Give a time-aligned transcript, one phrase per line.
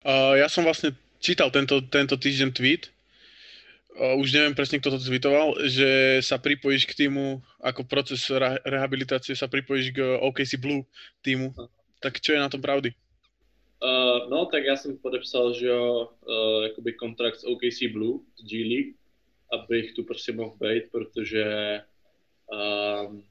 [0.00, 2.88] Uh, ja som vlastne čítal tento, tento týždeň tweet,
[4.00, 8.60] uh, už neviem presne, kto to tweetoval, že sa pripojíš k týmu, ako proces re-
[8.64, 10.88] rehabilitácie sa pripojíš k OKC Blue
[11.20, 11.52] týmu.
[12.00, 12.96] Tak čo je na tom pravdy?
[13.80, 18.42] Uh, no, tak já jsem podepsal, že jo, uh, jakoby kontrakt s OKC Blue, z
[18.44, 18.94] G League,
[19.52, 21.44] abych tu prostě mohl být, protože
[22.52, 23.24] um,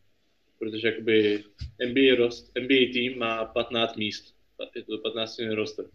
[0.59, 1.43] protože jakoby
[1.85, 4.35] NBA, rost, NBA tým má 15 míst,
[4.75, 5.85] je to 15 roster.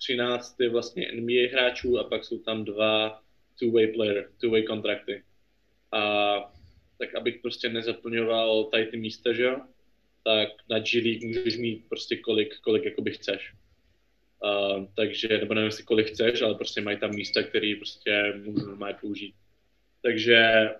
[0.00, 3.22] 13 je vlastně NBA hráčů a pak jsou tam dva
[3.60, 5.22] two-way player, two-way kontrakty.
[5.92, 6.52] A
[6.98, 9.60] tak abych prostě nezaplňoval tady ty místa, že jo,
[10.24, 13.52] tak na G League můžeš mít prostě kolik, kolik jakoby chceš.
[14.44, 18.66] Uh, takže, nebo nevím si kolik chceš, ale prostě mají tam místa, které prostě můžu
[18.66, 19.34] normálně použít.
[20.02, 20.70] Takže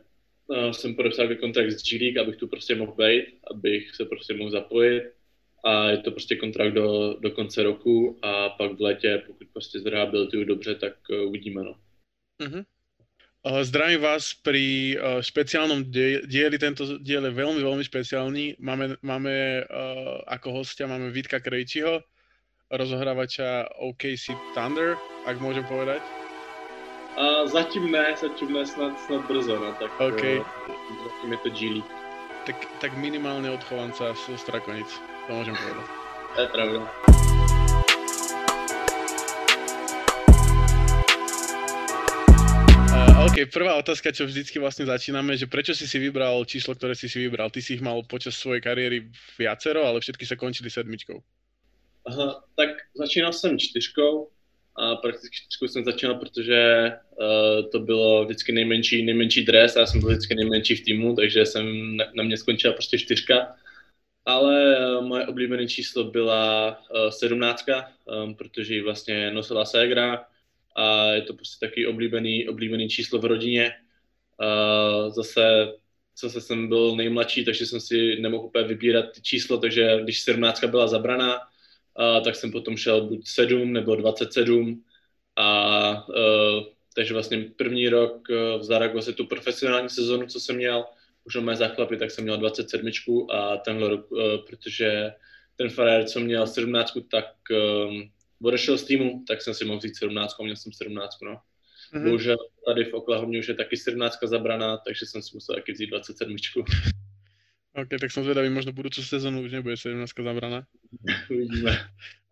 [0.47, 4.35] uh, jsem podepsal kontrakt s G League, abych tu prostě mohl být, abych se prostě
[4.35, 5.20] mohl zapojit
[5.65, 9.81] a je to prostě kontrakt do, do konce roku a pak v létě, pokud prostě
[9.81, 11.75] zrehabilituju dobře, tak uh, uvidíme, no.
[12.41, 12.65] Uh-huh.
[13.41, 15.89] Uh, zdravím vás pri uh, špeciálnom
[16.29, 16.61] dieli.
[16.61, 18.61] Tento diel je veľmi, veľmi špeciálny.
[18.61, 22.05] Máme, máme uh, ako hostia máme Vítka Krejčiho,
[22.69, 26.05] rozohrávača OKC Thunder, ak môžem povedať.
[27.17, 30.41] A zatím ne, zatím ne, snad, snad brzo, no, tak okay.
[30.41, 30.45] uh,
[31.09, 31.93] zatím je to G League.
[32.45, 34.89] Tak, tak minimálne odchovanca z Strakonic,
[35.31, 35.87] to môžem povedať.
[36.35, 36.79] To je pravda.
[42.91, 46.99] Uh, OK, prvá otázka, čo vždycky vlastne začíname, že prečo si si vybral číslo, ktoré
[46.99, 47.55] si si vybral?
[47.55, 49.07] Ty si ich mal počas svojej kariéry
[49.39, 51.23] viacero, ale všetky sa končili sedmičkou.
[52.11, 54.35] Aha, tak začínal jsem čtyřkou
[54.83, 59.87] a prakticky čtyřkou jsem začínal, protože uh, to bylo vždycky nejmenší, nejmenší dres a já
[59.87, 63.55] jsem byl vždycky nejmenší v týmu, takže jsem na, na mě skončila prostě čtyřka.
[64.31, 67.91] Ale uh, moje oblíbené číslo byla uh, sedmnáctka,
[68.25, 70.25] um, protože ji vlastně nosila ségra
[70.77, 73.75] a je to prostě taky oblíbený, oblíbený číslo v rodině.
[74.41, 75.73] Uh, zase
[76.21, 80.87] zase jsem byl nejmladší, takže jsem si nemohl úplně vybírat číslo, takže když 17 byla
[80.87, 81.41] zabraná,
[81.97, 84.85] a tak jsem potom šel buď 7 nebo 27
[85.37, 90.85] a uh, takže vlastně první rok uh, v Zaragoze tu profesionální sezonu, co jsem měl,
[91.25, 92.91] už na mé záchlapy, tak jsem měl 27
[93.31, 95.13] a tenhle rok, uh, protože
[95.57, 98.11] ten frajer, co měl 17, tak um,
[98.43, 101.41] odešel z týmu, tak jsem si mohl vzít 17, měl jsem 17, no.
[101.93, 102.05] Mm-hmm.
[102.05, 102.37] Bohužel
[102.67, 106.37] tady v Oklahoma už je taky 17 zabraná, takže jsem si musel taky vzít 27.
[107.71, 110.67] OK, tak som zvedavý, možno budúcu sezónu už nebude 17 zabraná.
[111.31, 111.71] Uvidíme.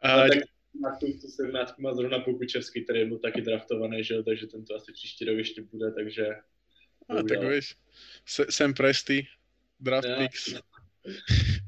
[0.03, 0.43] A, no, tak
[0.83, 4.75] na tu 17 má zrovna Pokučevský, který byl taky draftovaný, že jo, takže ten to
[4.75, 6.27] asi příští rok ještě bude, takže...
[7.09, 7.77] A, tak víš,
[8.25, 9.27] Sam Presti,
[9.81, 10.55] draft picks.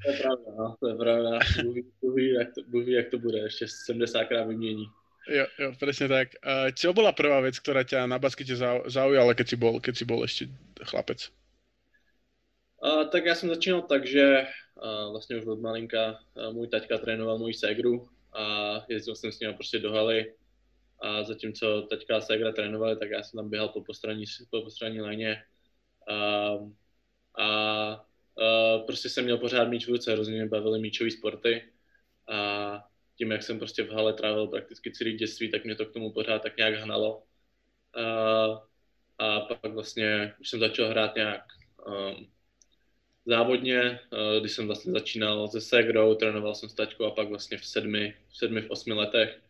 [0.05, 1.39] To je pravda, no, to je pravda.
[2.01, 4.87] Bůh jak, to, jak to bude, ještě 70krát vymění.
[5.29, 6.33] Jo, jo, presne tak.
[6.41, 8.57] Uh, čo bola prvá vec, ktorá ťa na baskete
[8.89, 10.49] zaujala, keď si bol, keď si bol ešte
[10.81, 11.29] chlapec?
[12.81, 14.47] Uh, tak já jsem začínal tak, že
[14.81, 18.45] uh, vlastně už od malinka uh, můj taťka trénoval moji ségru a
[18.89, 20.35] jezdil jsem s ním prostě do haly
[21.01, 25.01] a zatímco taťka a ségra trénovali, tak já jsem tam běhal po postranní, po postranní
[25.01, 25.43] léně.
[26.11, 26.71] Uh,
[27.39, 31.73] a uh, prostě jsem měl pořád míč v ruce, hrozně mě bavily míčové sporty.
[32.29, 32.85] A
[33.19, 36.13] tím, jak jsem prostě v hale trávil prakticky celý dětství, tak mě to k tomu
[36.13, 37.23] pořád tak nějak hnalo.
[37.97, 38.59] Uh,
[39.19, 41.43] a pak vlastně už jsem začal hrát nějak
[41.87, 42.31] um,
[43.27, 47.59] závodně, eh, když jsem vlastně začínal se Segrou, trénoval jsem s taťkou a pak vlastně
[47.59, 49.41] v sedmi, v sedmi, v osmi letech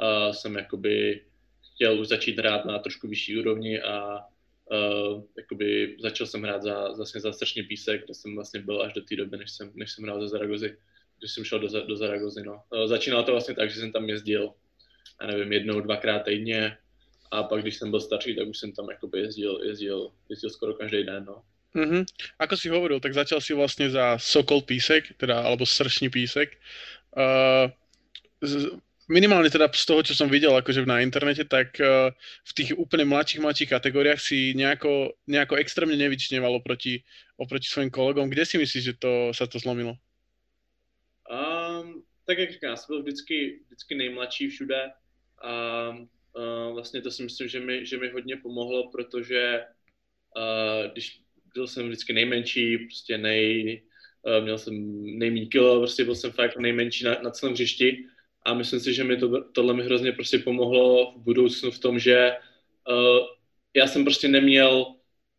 [0.00, 1.20] uh, jsem jakoby
[1.74, 4.18] chtěl už začít hrát na trošku vyšší úrovni a
[4.70, 8.92] uh, jakoby začal jsem hrát za, vlastně za strašně písek, kde jsem vlastně byl až
[8.92, 10.76] do té doby, než jsem, než jsem hrál za Zaragozy,
[11.18, 12.62] když jsem šel do, do Zaragozy, no.
[12.70, 14.52] Uh, začínalo to vlastně tak, že jsem tam jezdil,
[15.20, 16.76] já nevím, jednou, dvakrát týdně
[17.30, 20.74] a pak, když jsem byl starší, tak už jsem tam jakoby jezdil, jezdil, jezdil skoro
[20.74, 21.42] každý den, no.
[21.76, 22.08] Mm-hmm.
[22.40, 26.56] Ako si hovoril, tak začal si vlastne za Sokol písek, teda, alebo Sršní písek.
[27.12, 27.68] Uh,
[28.40, 28.72] z,
[29.08, 32.12] minimálne teda z toho, čo som videl akože na internete, tak uh,
[32.44, 37.00] v tých úplne mladších, mladších kategóriách si nejako, nejako extrémne nevyčneval oproti,
[37.40, 38.28] oproti svojim kolegom.
[38.28, 39.96] Kde si myslíš, že to, sa to zlomilo?
[41.24, 44.92] Um, tak jak říkám, jsem byl vždycky, vždycky nejmladší všude
[45.42, 45.52] a
[45.88, 49.64] uh, vlastně to si myslím, že mi, že mi hodně pomohlo, protože
[50.36, 51.20] uh, když
[51.54, 53.82] byl jsem vždycky nejmenší, prostě nej,
[54.22, 54.74] uh, měl jsem
[55.18, 58.04] nejméně kilo, prostě byl jsem fakt nejmenší na, na celém hřišti
[58.48, 61.98] a myslím si, že mi to, tohle mi hrozně prostě pomohlo v budoucnu v tom,
[61.98, 62.32] že
[62.88, 63.26] uh,
[63.76, 64.86] já jsem prostě neměl,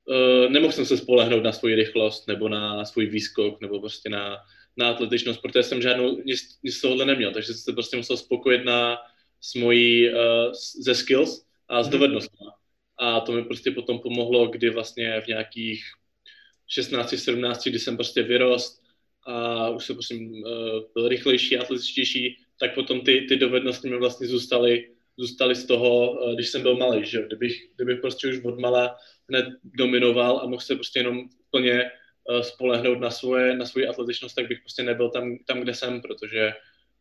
[0.05, 4.37] uh, nemohl jsem se spolehnout na svoji rychlost nebo na svůj výskok nebo prostě na,
[4.77, 8.17] na atletičnost, protože jsem žádnou nic, nic z tohohle neměl, takže jsem se prostě musel
[8.17, 8.97] spokojit na,
[9.41, 10.17] s mojí, uh,
[10.81, 11.91] ze skills a s mhm.
[11.91, 12.47] dovednostmi.
[12.99, 15.83] A to mi prostě potom pomohlo, kdy vlastně v nějakých
[16.67, 18.83] 16, 17, kdy jsem prostě vyrost
[19.25, 20.21] a už jsem prostě uh,
[20.93, 26.35] byl rychlejší, atletičtější, tak potom ty, ty dovednosti mi vlastně zůstaly, zůstaly z toho, uh,
[26.35, 28.97] když jsem byl malý, že Kdybych, kdybych prostě už od mala
[29.29, 31.91] hned dominoval a mohl se prostě jenom plně
[32.29, 36.01] uh, spolehnout na svoje, na svoji atletičnost, tak bych prostě nebyl tam, tam kde jsem,
[36.01, 36.53] protože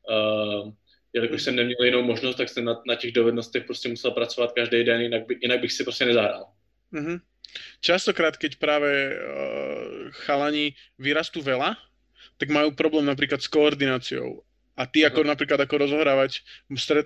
[0.09, 0.73] uh,
[1.13, 4.85] jelikož jsem neměl jinou možnost, tak jsem na, na těch dovednostech prostě musel pracovat každý
[4.85, 6.47] den, jinak, by, jinak bych si prostě nezahrál.
[6.93, 7.21] Mm-hmm.
[7.81, 11.81] Častokrát, keď práve uh, chalani vyrastú veľa,
[12.37, 14.45] tak majú problém napríklad s koordináciou.
[14.79, 16.47] A ty ako napríklad ako rozohrávač,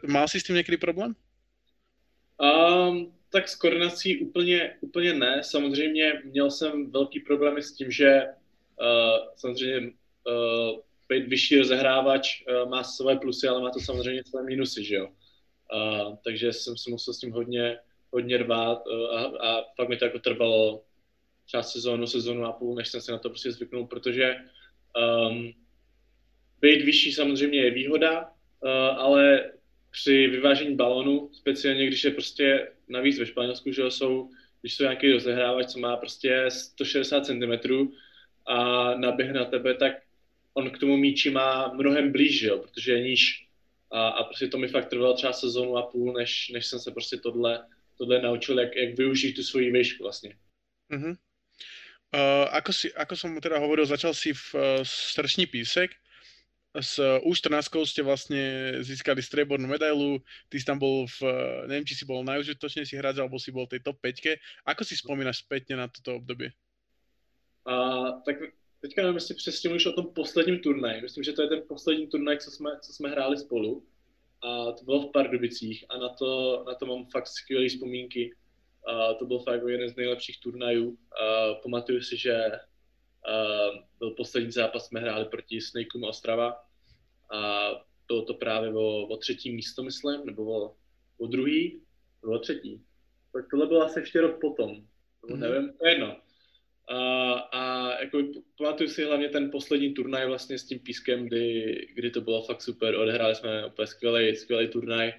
[0.05, 1.17] mal si s tím někdy problém?
[2.37, 5.41] Um, tak s koordinací úplně, úplně ne.
[5.43, 8.23] Samozřejmě měl jsem velký problémy s tím, že
[8.77, 9.81] uh, samozřejmě
[10.29, 14.95] uh, být vyšší rozehrávač uh, má své plusy, ale má to samozřejmě své minusy, že
[14.95, 15.09] jo.
[15.73, 17.79] Uh, takže jsem se musel s tím hodně,
[18.11, 20.85] hodně rvát uh, a, a fakt mi to jako trvalo
[21.47, 24.37] část sezónu, sezónu a půl, než jsem se na to prostě zvyknul, protože
[24.97, 25.53] um,
[26.63, 29.53] být vyšší samozřejmě je výhoda, uh, ale
[29.91, 34.31] při vyvážení balonu, speciálně když je prostě navíc ve Španělsku, že jsou,
[34.61, 37.53] když jsou nějaký rozehrávač, co má prostě 160 cm
[38.47, 39.93] a naběhne na tebe, tak
[40.55, 43.47] on k tomu míči má mnohem blíž, jo, protože je níž.
[43.91, 46.91] A, a prostě to mi fakt trvalo třeba sezónu a půl, než, než jsem se
[46.91, 47.67] prostě tohle,
[47.99, 50.37] tohle naučil, jak, jak využít tu svoji výšku vlastně.
[50.93, 51.17] Uh-huh.
[52.13, 55.97] Uh, ako, si, ako som teda hovoril, začal si v uh, srční písek,
[56.73, 58.43] s U14 ste vlastne
[58.81, 61.19] získali striebornú medailu, ty si tam bol v,
[61.69, 64.41] neviem, či si bol si hráč, alebo si bol v tej top 5.
[64.65, 66.49] Ako si spomínaš spätne na toto období?
[67.69, 68.37] Uh, tak
[68.81, 71.03] teďka nevím, jestli přesně mluvíš o tom posledním turnaji.
[71.03, 73.87] Myslím, že to je ten poslední turnaj, co jsme, co jsme hráli spolu.
[74.43, 78.35] A to bylo v Pardubicích a na to, na to mám fakt skvělé vzpomínky.
[78.87, 80.99] A to byl fakt jeden z nejlepších turnajů.
[81.23, 82.51] A pamatuju si, že
[83.29, 83.33] a
[83.99, 86.65] byl poslední zápas, jsme hráli proti Snakeům Ostrava
[87.33, 87.71] a
[88.09, 90.77] bylo to právě o, o třetí místo, myslím, nebo o,
[91.19, 91.83] o druhý,
[92.23, 92.83] nebo o třetí.
[93.33, 95.39] Tak tohle bylo asi ještě rok potom, nebo mm-hmm.
[95.39, 96.17] nevím, to je jedno.
[96.89, 98.19] A, a jako
[98.59, 102.63] pamatuju si hlavně ten poslední turnaj vlastně s tím pískem, kdy, kdy to bylo fakt
[102.63, 105.13] super, odehráli jsme úplně skvělý, skvělý turnaj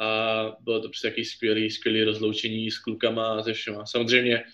[0.00, 3.86] a bylo to prostě jaký skvělý, skvělý rozloučení s klukama a se všema.
[3.86, 4.44] Samozřejmě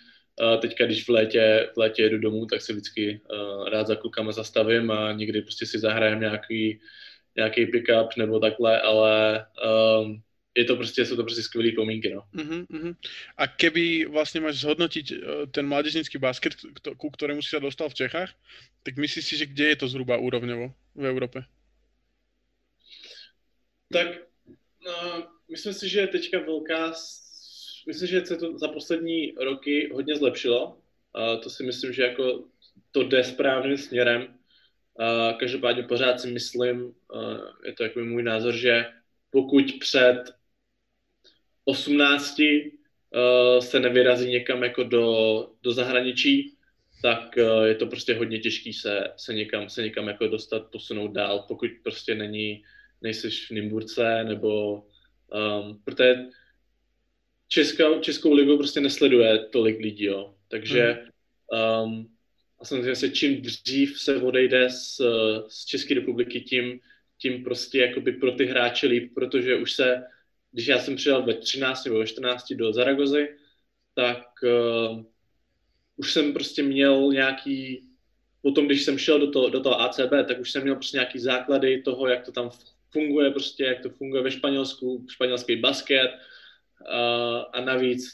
[0.41, 3.95] uh, teďka, když v létě, v létě jedu domů, tak se vždycky uh, rád za
[3.95, 6.81] klukama zastavím a někdy prostě si zahrajem nějaký,
[7.37, 9.47] nějaký pick-up nebo takhle, ale
[10.01, 10.23] um,
[10.57, 12.23] je to prostě, jsou to prostě skvělé pomínky, no.
[12.35, 12.97] Uh-huh, uh-huh.
[13.37, 15.19] A keby vlastně máš zhodnotit uh,
[15.51, 16.57] ten mládežnický basket,
[16.97, 18.33] ku ktorému si sa dostal v Čechách,
[18.83, 21.45] tak myslíš si, že kde je to zhruba úrovňovo v Evropě?
[23.93, 24.09] Tak
[24.87, 26.93] no, myslím si, že je teďka velká,
[27.87, 30.67] myslím, že se to za poslední roky hodně zlepšilo.
[30.67, 32.45] Uh, to si myslím, že jako
[32.91, 34.23] to jde správným směrem.
[34.23, 36.93] Uh, každopádně pořád si myslím, uh,
[37.67, 38.87] je to jako můj názor, že
[39.31, 40.23] pokud před
[41.65, 46.57] 18 uh, se nevyrazí někam jako do, do zahraničí,
[47.03, 51.13] tak uh, je to prostě hodně těžký se, se, někam, se někam jako dostat, posunout
[51.13, 52.63] dál, pokud prostě není,
[53.03, 56.15] nejseš v Nymburce, nebo um, protože
[57.49, 60.35] Českou, Českou ligu prostě nesleduje tolik lidí, jo.
[60.49, 61.05] Takže
[61.85, 62.09] um,
[62.59, 65.01] a samozřejmě se čím dřív se odejde z,
[65.49, 66.81] z České republiky, tím,
[67.19, 70.03] tím prostě jakoby pro ty hráče líp, protože už se
[70.57, 73.29] když já jsem přijel ve 13 nebo ve 14 do Zaragozy,
[73.95, 75.05] tak uh,
[75.97, 77.87] už jsem prostě měl nějaký,
[78.43, 81.19] potom když jsem šel do toho, do toho ACB, tak už jsem měl prostě nějaký
[81.19, 82.51] základy toho, jak to tam
[82.91, 86.11] funguje, prostě jak to funguje ve Španělsku, španělský basket
[87.53, 88.05] a navíc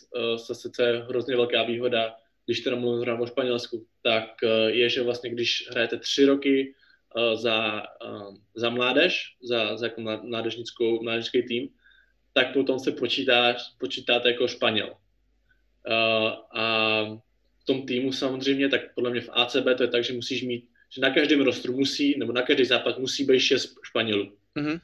[0.46, 2.16] zase to je hrozně velká výhoda,
[2.46, 6.74] když teda mluvím o Španělsku, tak uh, je, že vlastně když hrajete tři roky
[7.16, 7.82] uh, za,
[8.54, 11.68] za mládež, za, za jako mládežnickou, mládežnický tým,
[12.32, 14.96] tak potom se počítáš, počítáte jako Španěl.
[16.54, 17.04] A
[17.62, 20.68] v tom týmu samozřejmě, tak podle mě v ACB to je tak, že musíš mít,
[20.94, 24.36] že na každém rostru musí, nebo na každý západ musí být šest Španělů.
[24.56, 24.80] Mm-hmm.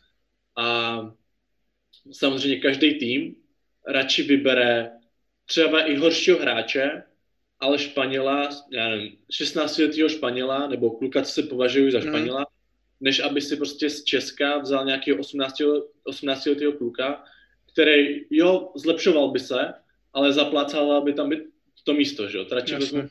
[0.56, 1.00] A
[2.12, 3.37] samozřejmě každý tým
[3.87, 4.90] radši vybere
[5.47, 7.02] třeba i horšího hráče,
[7.61, 12.08] ale Španěla, já nevím, 16 letého Španěla, nebo kluka, co se považují za mhm.
[12.08, 12.44] Španěla, mm.
[13.00, 15.62] než aby si prostě z Česka vzal nějakého 18,
[16.04, 17.25] 18 letého kluka,
[17.73, 19.75] který, jo, zlepšoval by se,
[20.12, 21.38] ale zaplácal by tam být
[21.85, 22.47] to místo, že jo.
[22.52, 23.08] Radši vezmu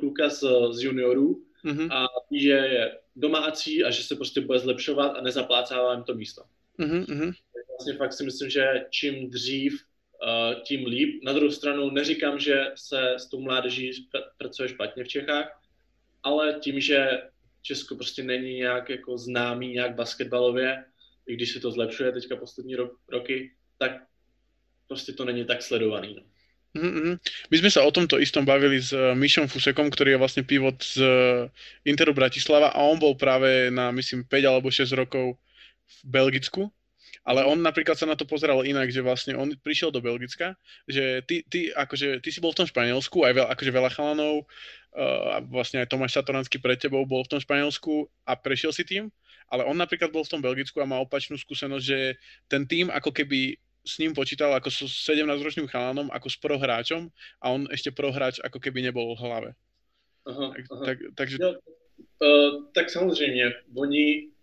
[0.00, 1.92] kluka z, z juniorů mm-hmm.
[1.92, 6.14] a ví, že je domácí a že se prostě bude zlepšovat a nezaplácává jim to
[6.14, 6.42] místo.
[6.78, 7.34] Mm-hmm.
[7.68, 9.80] vlastně fakt si myslím, že čím dřív,
[10.62, 11.24] tím líp.
[11.24, 13.90] Na druhou stranu neříkám, že se s tou mládeží
[14.38, 15.60] pracuje špatně v Čechách,
[16.22, 17.08] ale tím, že
[17.62, 20.84] Česko prostě není nějak jako známý nějak basketbalově,
[21.26, 23.92] i když se to zlepšuje teďka poslední ro- roky, tak
[24.88, 26.14] prostě to není tak sledovaný.
[26.14, 26.22] No.
[26.76, 27.14] Mm-hmm.
[27.48, 30.76] My sme sa o tomto istom bavili s eh, Mišom Fusekom, ktorý je vlastne pivot
[30.84, 31.48] z eh,
[31.88, 35.40] Interu Bratislava a on bol práve na, myslím, 5 alebo 6 rokov
[35.86, 36.68] v Belgicku
[37.26, 40.54] ale on napríklad sa na to pozeral inak, že vlastne on prišiel do Belgicka,
[40.86, 44.46] že ty, ty, akože, ty si bol v tom Španielsku, aj veľa, akože veľa chalanov,
[44.94, 48.86] uh, a vlastne aj Tomáš Satoranský pre tebou bol v tom Španielsku a prešiel si
[48.86, 49.10] tým,
[49.50, 52.14] ale on napríklad bol v tom Belgicku a má opačnú skúsenosť, že
[52.46, 57.10] ten tým ako keby s ním počítal ako s 17-ročným chalanom, ako s prohráčom
[57.42, 59.50] a on ešte prohráč ako keby nebol v hlave.
[60.26, 60.84] Aha, tak, aha.
[60.86, 61.36] Tak, takže...
[61.42, 61.50] No,
[62.22, 64.35] uh, tak samozřejmě, oni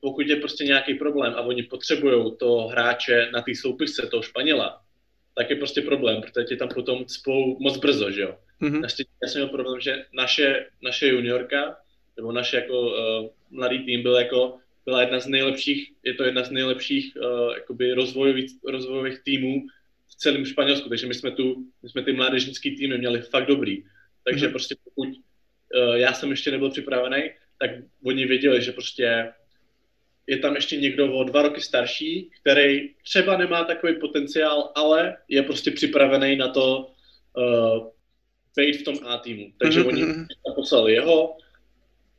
[0.00, 4.80] pokud je prostě nějaký problém a oni potřebují toho hráče na té soupisce, toho Španěla,
[5.36, 8.36] tak je prostě problém, protože tě tam potom spou moc brzo, že jo.
[8.62, 8.82] Mm-hmm.
[9.22, 11.76] Já jsem měl problém, že naše, naše juniorka,
[12.16, 16.44] nebo naše jako uh, mladý tým byl jako, byla jedna z nejlepších, je to jedna
[16.44, 19.66] z nejlepších uh, jakoby rozvojových, rozvojových týmů
[20.08, 23.84] v celém Španělsku, takže my jsme tu, my jsme ty mládežnický týmy měli fakt dobrý.
[24.24, 24.50] Takže mm-hmm.
[24.50, 27.70] prostě pokud uh, já jsem ještě nebyl připravený, tak
[28.04, 29.32] oni věděli, že prostě
[30.30, 35.42] je tam ještě někdo o dva roky starší, který třeba nemá takový potenciál, ale je
[35.42, 36.92] prostě připravený na to
[37.36, 37.88] uh,
[38.56, 39.52] být v tom A týmu.
[39.58, 40.26] Takže oni mhm.
[40.46, 41.36] tam poslali jeho,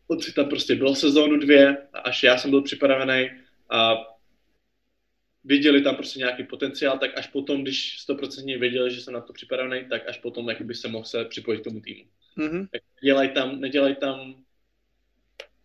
[0.07, 3.29] on si tam prostě byl sezónu dvě až já jsem byl připravený
[3.69, 3.95] a
[5.43, 9.33] viděli tam prostě nějaký potenciál, tak až potom, když 100% věděli, že jsem na to
[9.33, 12.03] připravený, tak až potom jakoby se mohl se připojit k tomu týmu.
[12.37, 12.67] Mm-hmm.
[12.71, 14.43] Tak nedělaj tam, nedělaj tam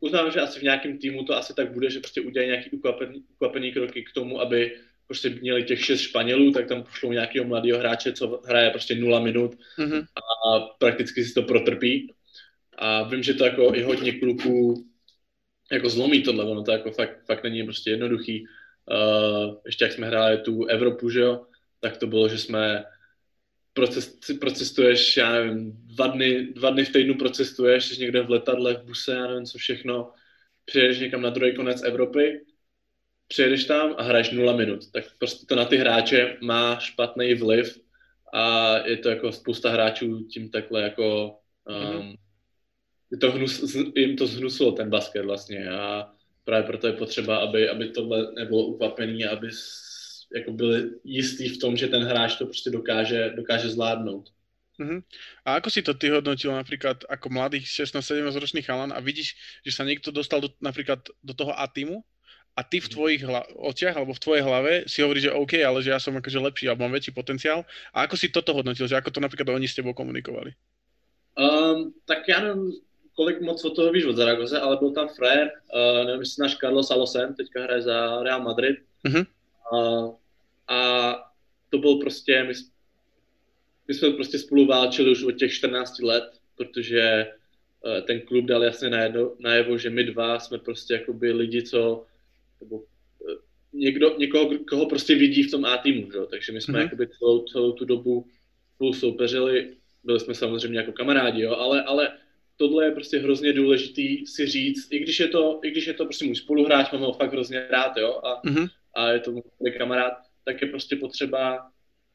[0.01, 3.25] uznávám, že asi v nějakém týmu to asi tak bude, že prostě udělají nějaký ukvapený,
[3.35, 4.77] ukvapený kroky k tomu, aby
[5.07, 9.21] prostě měli těch šest Španělů, tak tam pošlou nějakého mladého hráče, co hraje prostě nula
[9.21, 10.07] minut mm-hmm.
[10.17, 12.15] a prakticky si to protrpí.
[12.79, 14.87] A vím, že to jako i hodně kluků
[15.73, 18.47] jako zlomí tohle, ono to jako fakt, fakt není prostě jednoduchý.
[18.91, 21.47] Uh, ještě jak jsme hráli tu Evropu, že jo,
[21.81, 22.85] tak to bylo, že jsme
[23.77, 28.75] proces, procestuješ, já nevím, dva dny, dva dny v týdnu procestuješ, jsi někde v letadle,
[28.75, 30.13] v buse, já nevím co všechno,
[30.65, 32.41] přijedeš někam na druhý konec Evropy,
[33.29, 37.79] přijedeš tam a hraješ nula minut, tak prostě to na ty hráče má špatný vliv
[38.33, 42.17] a je to jako spousta hráčů tím takhle jako um, mm-hmm.
[43.13, 46.13] je to hnus, jim to zhnusilo ten basket vlastně a
[46.45, 49.49] právě proto je potřeba, aby, aby tohle nebylo ukvapený, aby
[50.35, 54.29] jako byli jistí v tom, že ten hráč to prostě dokáže, dokáže zvládnout.
[54.77, 55.01] Uh-huh.
[55.45, 59.33] A ako si to ty hodnotil napríklad ako mladých 16-17 ročný chalan a vidíš,
[59.65, 62.05] že sa niekto dostal do, napríklad do toho A týmu
[62.57, 62.93] a ty v mhm.
[62.93, 66.17] tvojich hla- očiach alebo v tvojej hlave si hovoríš, že OK, ale že ja som
[66.17, 67.65] akože lepší alebo mám väčší potenciál.
[67.93, 70.57] A ako si toto hodnotil, že ako to napríklad oni s tebou komunikovali?
[71.37, 72.73] Um, tak já nevím,
[73.13, 76.57] kolik moc od toho víš od Zaragoze, ale byl tam frér, uh, nevím, jestli náš
[76.57, 78.77] Carlos Alosen, teďka hraje za Real Madrid.
[79.05, 79.27] Uh-huh.
[79.73, 79.79] A,
[80.69, 81.13] a
[81.71, 82.53] to byl prostě, my,
[83.89, 86.25] my jsme prostě spolu válčili už od těch 14 let,
[86.57, 91.63] protože eh, ten klub dal jasně najevo, najevo, že my dva jsme prostě jakoby lidi,
[91.63, 92.05] co
[92.61, 92.83] nebo
[93.31, 93.35] eh,
[93.73, 96.19] někdo, někoho, koho prostě vidí v tom A týmu, že?
[96.31, 96.83] takže my jsme mm-hmm.
[96.83, 98.27] jakoby celou, celou tu dobu
[98.75, 102.13] spolu soupeřili, byli jsme samozřejmě jako kamarádi, jo, ale, ale
[102.57, 106.05] tohle je prostě hrozně důležitý si říct, i když je to, i když je to
[106.05, 109.73] prostě můj spoluhráč, mám ho fakt hrozně rád, jo, a, mm-hmm a je to můj
[109.79, 110.13] kamarád,
[110.45, 111.71] tak je prostě potřeba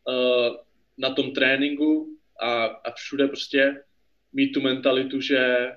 [0.07, 0.55] uh,
[0.97, 3.83] na tom tréninku a, a všude prostě
[4.33, 5.71] mít tu mentalitu, že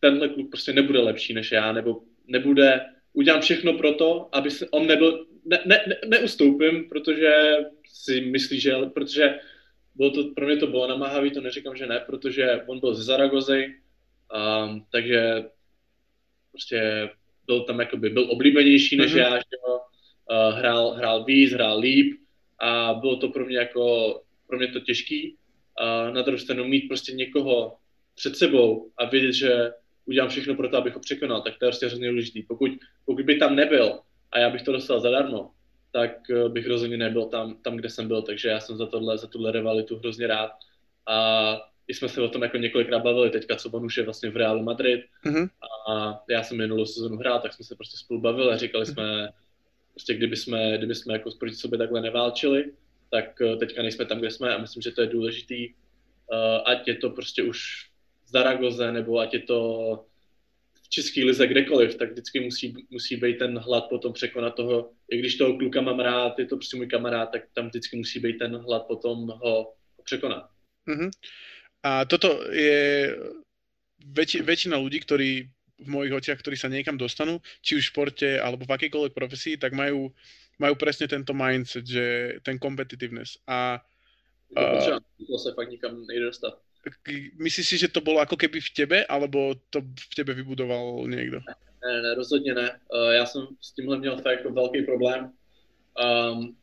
[0.00, 4.68] tenhle kluk prostě nebude lepší než já, nebo nebude, udělám všechno pro to, aby se,
[4.70, 7.32] on nebyl, ne, ne, ne, neustoupím, protože
[7.86, 9.38] si myslí, že, protože
[9.94, 13.02] bylo to, pro mě to bylo namáhavý, to neříkám, že ne, protože on byl ze
[13.02, 13.74] Zaragozy,
[14.64, 15.44] um, takže
[16.52, 17.10] prostě
[17.46, 19.18] byl tam jakoby, byl oblíbenější než mm-hmm.
[19.18, 19.78] já, že jo,
[20.30, 22.20] uh, hrál, hrál víc, hrál líp
[22.58, 25.36] a bylo to pro mě jako, pro mě to těžký.
[25.78, 27.76] A na druhou stranu mít prostě někoho
[28.14, 29.72] před sebou a vědět, že
[30.04, 32.42] udělám všechno pro to, abych ho překonal, tak to je prostě hrozně důležitý.
[32.42, 32.70] Pokud,
[33.04, 34.00] pokud by tam nebyl
[34.32, 35.50] a já bych to dostal zadarmo,
[35.92, 39.18] tak uh, bych rozhodně nebyl tam, tam, kde jsem byl, takže já jsem za tohle,
[39.18, 40.50] za tuhle rivalitu hrozně rád.
[41.06, 44.30] A i jsme se o tom jako několikrát bavili, teďka co on už je vlastně
[44.30, 45.48] v Realu Madrid mm-hmm.
[45.88, 49.28] a já jsem minulou sezonu hrál, tak jsme se prostě spolu bavili a říkali jsme,
[49.94, 52.72] prostě kdyby jsme, kdyby jsme jako proti sobě takhle neválčili,
[53.10, 56.88] tak eh, teďka nejsme tam, kde jsme a myslím, že to je důležitý, uh, ať
[56.88, 57.90] je to prostě už
[58.24, 59.58] v Zaragoze, nebo ať je to
[60.82, 65.18] v český lize kdekoliv, tak vždycky musí, musí být ten hlad potom překonat toho, i
[65.18, 68.38] když toho kluka mám rád, je to prostě můj kamarád, tak tam vždycky musí být
[68.38, 70.50] ten hlad potom ho, překonat.
[70.88, 71.10] Uh-huh.
[71.80, 73.16] A toto je
[74.12, 75.48] väč- väčšina ľudí, ktorí
[75.80, 79.56] v mojich očiach, ktorí sa niekam dostanú, či už v športe alebo v akejkoľvek profesii,
[79.56, 80.12] tak majú,
[80.60, 83.40] majú presne tento mindset, že ten competitiveness.
[83.48, 83.80] A,
[84.52, 86.52] to sa fakt nikam nejde dostať.
[87.36, 91.40] Myslíš si, že to bolo ako keby v tebe, alebo to v tebe vybudoval někdo?
[91.80, 92.80] Ne, ne, rozhodně ne.
[92.92, 95.32] Uh, já jsem s tímhle měl fakt jako velký problém.
[95.96, 96.56] Um,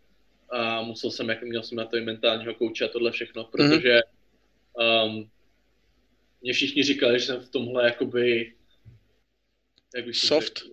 [0.49, 4.01] a musel jsem, jako měl jsem na to i mentálního kouče a tohle všechno, protože
[4.77, 5.29] um,
[6.41, 8.53] mě všichni říkali, že jsem v tomhle jakoby
[9.95, 10.57] jak bych soft.
[10.57, 10.69] Řekl,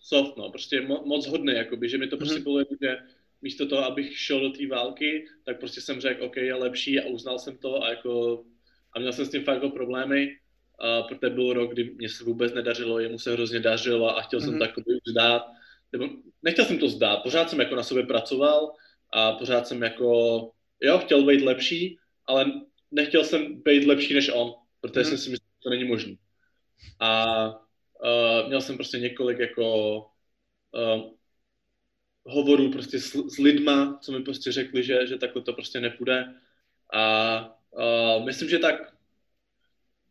[0.00, 2.42] soft, no, prostě mo, moc hodný, jakoby, že mi to prostě mm-hmm.
[2.42, 2.96] bylo, že
[3.42, 7.06] místo toho, abych šel do té války, tak prostě jsem řekl, OK, je lepší a
[7.06, 8.44] uznal jsem to a jako
[8.92, 10.36] a měl jsem s tím fakt jako problémy,
[10.78, 14.40] a protože byl rok, kdy mě se vůbec nedařilo, jemu se hrozně dařilo a chtěl
[14.40, 14.44] mm-hmm.
[14.44, 14.58] jsem mhm.
[14.58, 15.46] to jako vzdát,
[15.92, 16.08] nebo
[16.42, 18.72] nechtěl jsem to zdát, pořád jsem jako na sobě pracoval
[19.12, 20.50] a pořád jsem jako,
[20.80, 22.52] jo, chtěl být lepší, ale
[22.90, 25.08] nechtěl jsem být lepší než on, protože mm-hmm.
[25.08, 26.16] jsem si myslel, že to není možné.
[27.00, 31.18] A uh, měl jsem prostě několik jako uh,
[32.24, 36.34] hovorů prostě s, s lidma, co mi prostě řekli, že, že takhle to prostě nepůjde.
[36.92, 38.94] A uh, myslím, že tak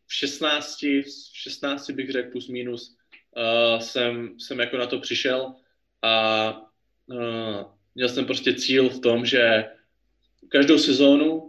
[0.06, 2.96] v 16, v 16 bych řekl plus minus,
[3.36, 5.54] uh, jsem, jsem jako na to přišel
[6.02, 6.52] a
[7.06, 7.62] uh,
[7.94, 9.64] měl jsem prostě cíl v tom, že
[10.48, 11.47] každou sezónu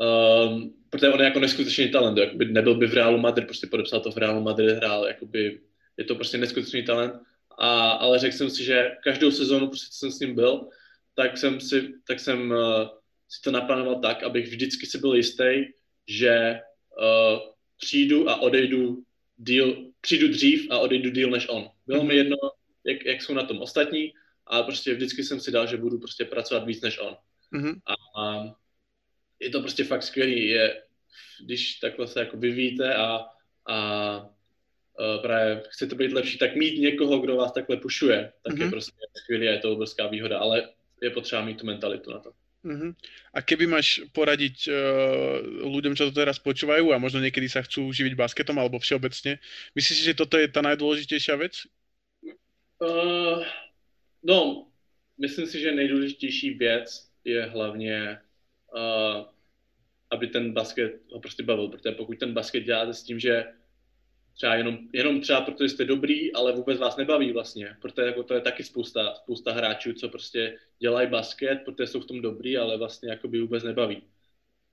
[0.00, 4.00] um, protože on je jako neskutečný talent, jakoby nebyl by v Realu Madrid, prostě podepsal
[4.00, 5.60] to v Realu Madrid, hrál, jakoby
[5.96, 7.14] je to prostě neskutečný talent,
[7.58, 10.68] a, ale řekl jsem si, že každou sezónu, prostě jsem s ním byl,
[11.14, 12.88] tak jsem si, tak jsem uh,
[13.28, 15.64] si to naplánoval tak, abych vždycky si byl jistý,
[16.08, 16.60] že
[16.98, 17.38] uh,
[17.80, 19.02] přijdu a odejdu
[19.36, 21.70] díl, přijdu dřív a odejdu díl než on.
[21.86, 22.06] Bylo mm-hmm.
[22.06, 22.36] mi jedno,
[22.84, 24.12] jak, jak jsou na tom ostatní,
[24.46, 27.16] a prostě vždycky jsem si dal, že budu prostě pracovat víc než on.
[27.52, 27.74] Mm-hmm.
[27.86, 28.54] A, a
[29.40, 30.48] je to prostě fakt skvělý.
[30.48, 30.82] Je,
[31.44, 33.20] když takhle se jako vyvíjíte a,
[33.66, 33.76] a
[35.00, 38.58] uh, právě chcete být lepší, tak mít někoho, kdo vás takhle pušuje, tak mm-hmm.
[38.58, 38.70] je mhm.
[38.70, 40.68] prostě skvělý a je to obrovská výhoda, ale
[41.02, 42.32] je potřeba mít tu mentalitu na to.
[42.64, 42.96] Mm-hmm.
[43.36, 45.36] A keby máš poradiť uh,
[45.68, 49.36] ľuďom, čo to teraz počúvajú a možno niekedy sa chcú živiť basketom alebo všeobecne,
[49.76, 51.68] myslíš si, že toto je ta najdôležitejšia vec?
[52.80, 53.44] Uh,
[54.24, 54.72] no,
[55.20, 56.88] myslím si, že nejdůležitější věc
[57.24, 58.18] je hlavně
[58.72, 59.28] uh,
[60.14, 63.44] aby ten basket ho prostě bavil, protože pokud ten basket děláte s tím, že
[64.34, 68.34] třeba jenom, jenom třeba protože jste dobrý, ale vůbec vás nebaví vlastně, protože jako to
[68.34, 72.78] je taky spousta, spousta hráčů, co prostě dělají basket, protože jsou v tom dobrý, ale
[72.78, 74.02] vlastně jako by vůbec nebaví.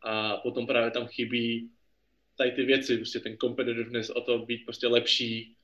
[0.03, 1.71] A potom právě tam chybí
[2.37, 5.55] tady ty věci, prostě ten competitiveness o to být prostě lepší.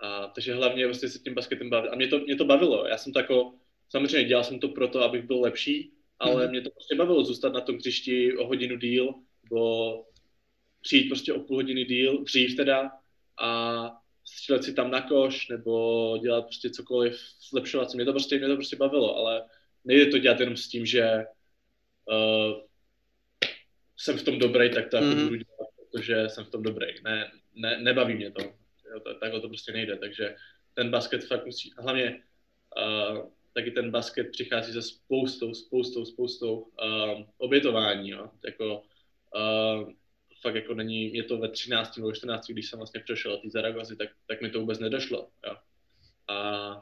[0.00, 1.88] A, takže hlavně prostě se tím basketem bavit.
[1.88, 2.86] A mě to, mě to bavilo.
[2.86, 3.54] Já jsem to jako,
[3.88, 6.50] samozřejmě dělal jsem to proto, abych byl lepší, ale mm.
[6.50, 10.04] mě to prostě bavilo zůstat na tom hřišti o hodinu díl, nebo
[10.82, 12.90] přijít prostě o půl hodiny díl, dřív teda,
[13.40, 13.90] a
[14.24, 17.96] střílet si tam na koš, nebo dělat prostě cokoliv, zlepšovat se.
[17.96, 19.44] Mě to prostě, mě to prostě bavilo, ale
[19.84, 21.24] nejde to dělat jenom s tím, že
[22.04, 22.60] uh,
[23.96, 25.02] jsem v tom dobrý, tak to mm.
[25.02, 25.28] jako mhm.
[25.28, 26.86] budu dělat, protože jsem v tom dobrý.
[27.04, 28.42] Ne, ne, nebaví mě to.
[29.20, 30.36] Takhle to prostě nejde, takže
[30.74, 32.22] ten basket fakt musí, hlavně
[32.76, 38.30] uh, taky ten basket přichází se spoustou, spoustou, spoustou um, obětování, jo.
[38.44, 38.82] Jako,
[39.34, 39.92] uh,
[40.42, 43.96] fakt jako není, je to ve 13 nebo 14, když jsem vlastně přešel ty Zaragozy,
[43.96, 45.56] tak, tak mi to vůbec nedošlo, jo.
[46.28, 46.80] A,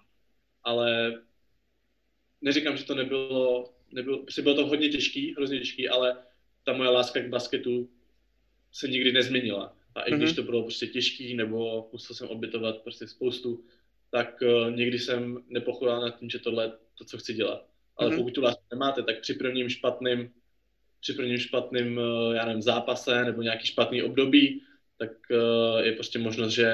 [0.62, 1.22] ale
[2.40, 6.16] neříkám, že to nebylo, nebylo, prostě bylo to hodně těžký, hrozně těžký, ale
[6.64, 7.90] ta moje láska k basketu
[8.72, 9.76] se nikdy nezměnila.
[9.94, 10.16] A i mm-hmm.
[10.16, 10.36] když mhm.
[10.36, 13.64] to bylo prostě těžký, nebo musel jsem obětovat prostě spoustu
[14.12, 17.66] tak uh, někdy jsem nepochodal nad tím, že tohle je to, co chci dělat.
[17.96, 18.16] Ale mm-hmm.
[18.16, 20.32] pokud tu lásku nemáte, tak při prvním špatným,
[21.02, 24.62] při prvním špatným, uh, já nevím, zápase nebo nějaký špatný období,
[24.98, 26.70] tak uh, je prostě možnost, že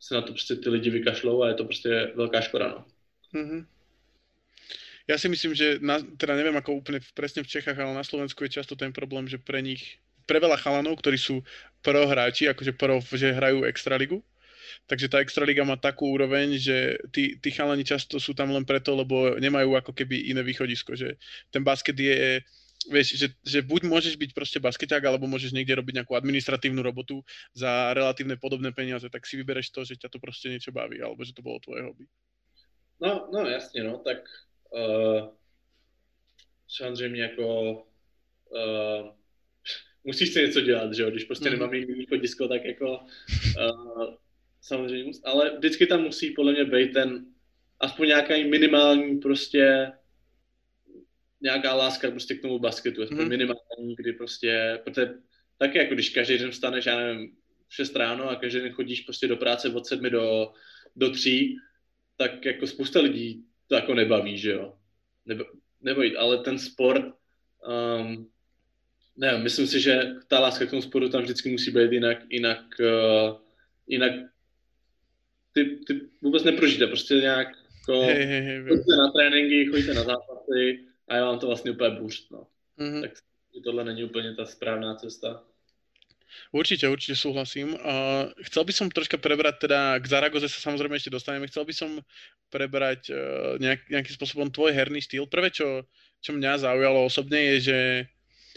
[0.00, 2.84] se na to prostě ty lidi vykašlou a je to prostě velká škoda, no.
[3.34, 3.66] Mm-hmm.
[5.08, 8.44] Já si myslím, že na, teda nevím, jako úplně přesně v Čechách, ale na Slovensku
[8.44, 11.42] je často ten problém, že pre nich, pre veľa chalanov, ktorí sú
[11.82, 14.22] pro hráči, akože pro, že hrajú extraligu,
[14.86, 18.94] takže tá Extraliga má takú úroveň, že tí, tí chalani často sú tam len preto,
[18.94, 21.18] lebo nemajú ako keby iné východisko, že
[21.50, 22.40] ten basket je
[22.90, 27.22] vieš, že, že buď môžeš byť proste basketák, alebo môžeš niekde robiť nejakú administratívnu robotu
[27.54, 31.22] za relatívne podobné peniaze, tak si vybereš to, že ťa to proste niečo baví, alebo
[31.22, 32.06] že to bolo tvoje hobby.
[33.00, 34.18] No, no jasně, no, tak
[34.70, 35.28] uh,
[36.68, 37.72] samozřejmě jako
[38.50, 39.10] uh,
[40.04, 41.52] musíš si něco dělat, že jo, když prostě mm-hmm.
[41.52, 42.06] nemám jiný
[42.48, 42.98] tak jako
[43.58, 44.14] uh,
[44.60, 47.26] samozřejmě, ale vždycky tam musí podle mě být ten
[47.80, 49.92] aspoň nějaký minimální prostě
[51.42, 53.28] nějaká láska prostě k tomu basketu, aspoň mm.
[53.28, 55.14] minimální, kdy prostě, protože
[55.58, 57.36] taky jako když každý den vstaneš, já nevím,
[57.68, 60.52] v 6 ráno a každý den chodíš prostě do práce od 7 do,
[60.96, 61.54] do 3,
[62.16, 64.74] tak jako spousta lidí to jako nebaví, že jo.
[65.26, 65.44] Nebo,
[65.80, 67.04] nebo ale ten sport,
[67.68, 68.30] um,
[69.16, 72.64] ne, myslím si, že ta láska k tomu sportu tam vždycky musí být jinak, jinak,
[72.80, 73.38] uh,
[73.86, 74.12] jinak
[75.52, 80.02] ty, ty vůbec neprožíte, prostě nějak jako, hey, hey, hey, chodíte na tréninky, chodíte na
[80.02, 82.46] zápasy a je vám to vlastně úplně bůřt, no.
[82.78, 83.00] Mm-hmm.
[83.00, 83.10] Tak
[83.64, 85.44] tohle není úplně ta správná cesta.
[86.52, 87.76] Určite, určite súhlasím.
[87.76, 91.74] Uh, chcel by som troška prebrať, teda k Zaragoze sa samozrejme ešte dostaneme, chcel by
[91.76, 92.00] som
[92.48, 95.28] prebrať uh, nejak, nejakým spôsobom tvoj herný štýl.
[95.28, 95.84] Prvé, čo,
[96.24, 97.78] čo mňa zaujalo osobne je, že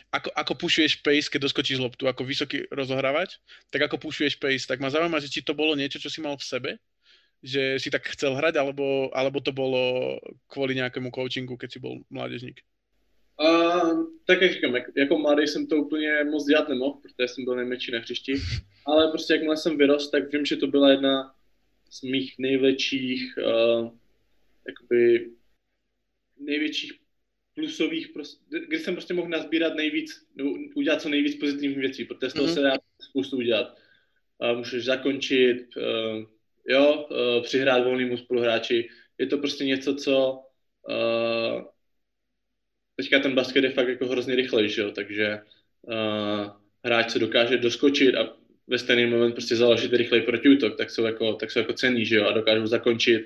[0.07, 3.35] ako, ako pušuješ pace, keď doskočíš loptu, ako vysoký rozohrávač,
[3.67, 6.39] tak ako pušuješ pace, tak ma zaujíma, že či to bolo niečo, čo si mal
[6.39, 6.71] v sebe,
[7.45, 10.17] že si tak chcel hrať, alebo, alebo to bolo
[10.49, 12.65] kvôli nejakému coachingu, keď si bol mládežník?
[13.37, 17.45] Uh, tak jak říkám, jak, jako mladý jsem to úplně moc dělat nemohl, protože jsem
[17.45, 18.33] byl nejmenší na hřišti,
[18.85, 21.35] ale prostě jakmile jsem vyrost, tak vím, že to byla jedna
[21.89, 23.91] z mých největších, uh,
[24.67, 25.31] jakoby
[26.39, 26.93] největších
[27.55, 32.29] plusových, prostě, kdy jsem prostě mohl nazbírat nejvíc, nebo udělat co nejvíc pozitivních věcí, protože
[32.29, 32.53] z toho mm-hmm.
[32.53, 33.77] se dá spoustu udělat.
[34.37, 36.23] Uh, můžeš zakončit, uh,
[36.67, 38.89] jo, uh, přihrát volnému spoluhráči.
[39.17, 40.39] Je to prostě něco, co
[40.89, 41.63] uh,
[42.95, 45.39] teďka ten basket je fakt jako hrozně rychlej, že jo, takže
[45.81, 46.51] uh,
[46.85, 48.33] hráč se dokáže doskočit a
[48.67, 52.15] ve stejný moment prostě založit rychlej protiútok, tak jsou jako, tak jsou jako cení, že
[52.15, 53.25] jo, a dokážou zakončit,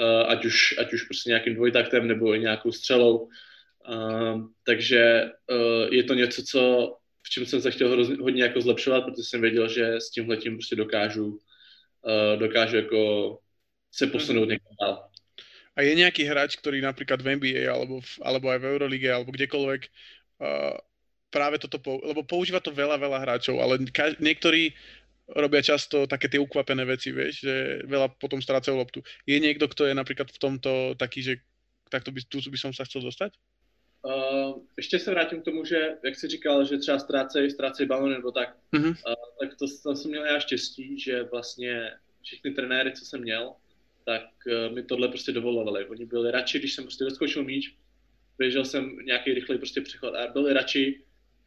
[0.00, 3.28] uh, ať, už, ať už prostě nějakým dvojtaktem nebo i nějakou střelou.
[3.88, 8.60] Uh, takže uh, je to něco, co, v čem jsem se chtěl hrozně, hodně jako
[8.60, 11.38] zlepšovat, protože jsem věděl, že s tímhletím prostě dokážu,
[12.06, 13.00] uh, jako
[13.90, 15.10] se posunout někam dál.
[15.76, 19.28] A je nejaký hráč, ktorý napríklad v NBA alebo, v, alebo aj v Eurolige alebo
[19.28, 20.80] kdekoľvek uh,
[21.28, 24.72] práve toto, pou, lebo používa to veľa, veľa hráčov, ale ka- niektorí
[25.36, 29.04] robia často také tie ukvapené veci, vieš, že veľa potom strácajú loptu.
[29.28, 31.32] Je niekto, kto je napríklad v tomto taký, že
[31.92, 33.34] takto by, tu by som sa chcel dostať?
[34.02, 38.14] Uh, ještě se vrátím k tomu, že jak jsi říkal, že třeba ztrácejí, ztrácejí balony
[38.14, 38.88] nebo tak, uh-huh.
[38.88, 43.54] uh, tak to, to jsem měl já štěstí, že vlastně všichni trenéry, co jsem měl,
[44.04, 45.86] tak uh, mi tohle prostě dovolovali.
[45.86, 47.76] Oni byli radši, když jsem prostě doskočil míč,
[48.38, 51.02] běžel jsem nějaký rychlej prostě přechod a byli radši,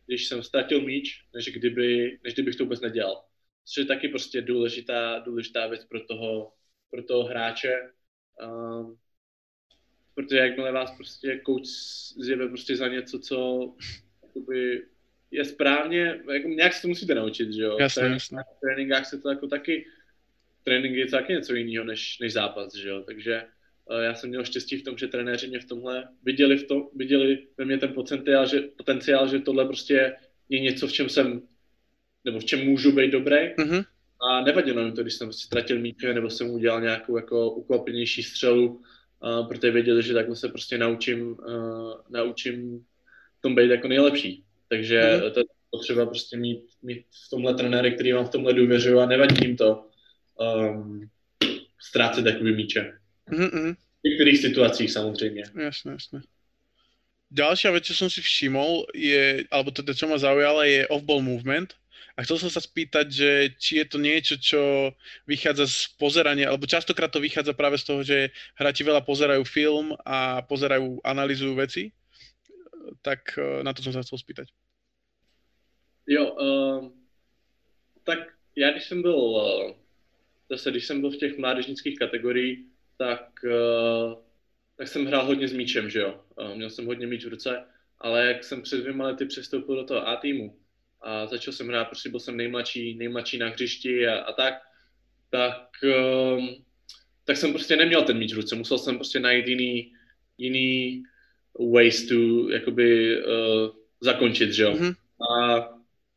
[0.06, 3.24] když jsem ztratil míč, než, kdyby, než kdybych to vůbec nedělal.
[3.66, 6.54] Což je taky prostě důležitá, důležitá věc pro toho,
[6.92, 7.92] pro toho hráče.
[8.44, 8.98] Um,
[10.20, 11.68] protože jakmile vás prostě coach
[12.18, 13.70] zjeve prostě za něco, co
[14.24, 14.86] jakoby
[15.32, 17.78] je správně, jako nějak se to musíte naučit, že jo?
[17.80, 18.38] Jasně, jasně.
[18.38, 19.86] V tréninkách se to jako taky
[20.64, 23.04] trénink je taky něco jiného než, než zápas, že jo?
[23.06, 23.44] Takže
[23.86, 26.90] uh, já jsem měl štěstí v tom, že trenéři mě v tomhle viděli, v tom,
[26.96, 30.16] viděli ve mně ten potenciál že, potenciál, že tohle prostě
[30.50, 31.42] je něco, v čem jsem,
[32.26, 33.38] nebo v čem můžu být dobrý.
[33.38, 33.86] Mm-hmm.
[34.22, 38.24] A nevadilo mi to, když jsem prostě ztratil míče, nebo jsem udělal nějakou jako ukvapenější
[38.24, 38.82] střelu,
[39.24, 42.86] uh, protože věděli, že takhle se prostě naučím, uh, naučím
[43.40, 44.44] v tom být jako nejlepší.
[44.70, 45.32] Takže mm-hmm.
[45.32, 49.06] to je potřeba prostě mít, mít v tomhle trenéry, který vám v tomhle důvěřují a
[49.06, 49.86] nevadí jim to,
[50.40, 51.10] um,
[51.80, 52.94] ztrácet takový míče.
[53.32, 53.76] Mm-hmm.
[53.76, 55.44] V některých situacích samozřejmě.
[55.56, 56.22] Jasné, jasné.
[57.30, 61.78] Ďalšia vec, čo som si všimol, je, alebo teda čo ma zaujala, je off-ball movement.
[62.20, 64.92] A chcel som sa spýtať, že či je to niečo, čo
[65.24, 69.96] vychádza z pozerania, alebo častokrát to vychádza práve z toho, že hráči veľa pozerajú film
[70.04, 71.96] a pozerajú, analýzujú veci.
[73.08, 74.52] Tak eh, na to som sa chcel spýtať.
[76.12, 76.92] Jo, uh,
[78.04, 78.20] tak
[78.56, 79.72] já když jsem byl uh,
[80.50, 82.60] zase, když jsem byl v těch mládežnických kategoriích,
[82.98, 84.18] tak, uh,
[84.76, 86.20] tak jsem hrál hodně s míčem, že jo.
[86.36, 87.64] Uh, měl jsem hodně míč v ruce,
[88.00, 90.59] ale jak jsem před dvěma lety přestoupil do toho A týmu
[91.02, 94.54] a začal jsem hrát, prostě byl jsem nejmladší, nejmladší na hřišti a, a tak,
[95.30, 95.68] tak,
[96.38, 96.56] um,
[97.26, 99.94] tak jsem prostě neměl ten míč v ruce, musel jsem prostě najít jiný,
[100.38, 101.04] jiný
[101.74, 103.70] ways to jakoby uh,
[104.02, 104.74] zakončit, že jo.
[104.74, 104.96] Mm-hmm.
[105.36, 105.70] A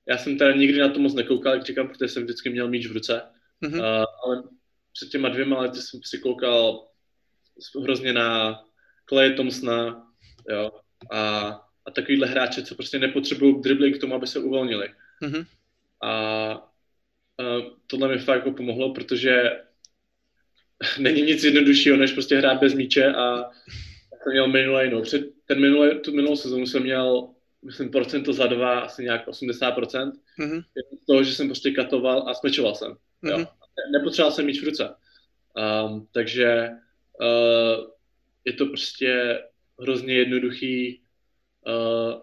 [0.06, 2.86] já jsem teda nikdy na to moc nekoukal, jak říkám, protože jsem vždycky měl míč
[2.86, 3.22] v ruce.
[3.62, 3.78] Mm-hmm.
[3.78, 4.42] Uh, ale
[4.92, 6.88] před těma dvěma lety jsem si koukal
[7.82, 8.60] hrozně na
[9.08, 10.06] Clay Thompsona,
[10.48, 10.70] jo,
[11.10, 14.88] a, a takovýhle hráče, co prostě nepotřebují dribbling k tomu, aby se uvolnili.
[15.22, 15.46] Mm-hmm.
[16.02, 16.62] A, a
[17.86, 19.50] tohle mi fakt jako pomohlo, protože
[20.98, 23.50] není nic jednoduššího, než prostě hrát bez míče a
[24.22, 27.28] jsem měl minulý, no, před ten minulý, tu minulou sezónu jsem měl,
[27.64, 30.12] myslím, procento za dva, asi nějak 80%.
[30.40, 30.64] Mm-hmm.
[31.02, 32.96] Z toho, že jsem prostě katoval a smečoval jsem.
[33.22, 33.38] Jo.
[33.38, 33.46] Mm-hmm.
[33.92, 34.94] nepotřeboval jsem mít v ruce.
[35.84, 36.68] Um, takže
[37.20, 37.86] uh,
[38.44, 39.42] je to prostě
[39.80, 41.02] hrozně jednoduchý.
[41.66, 42.20] Uh,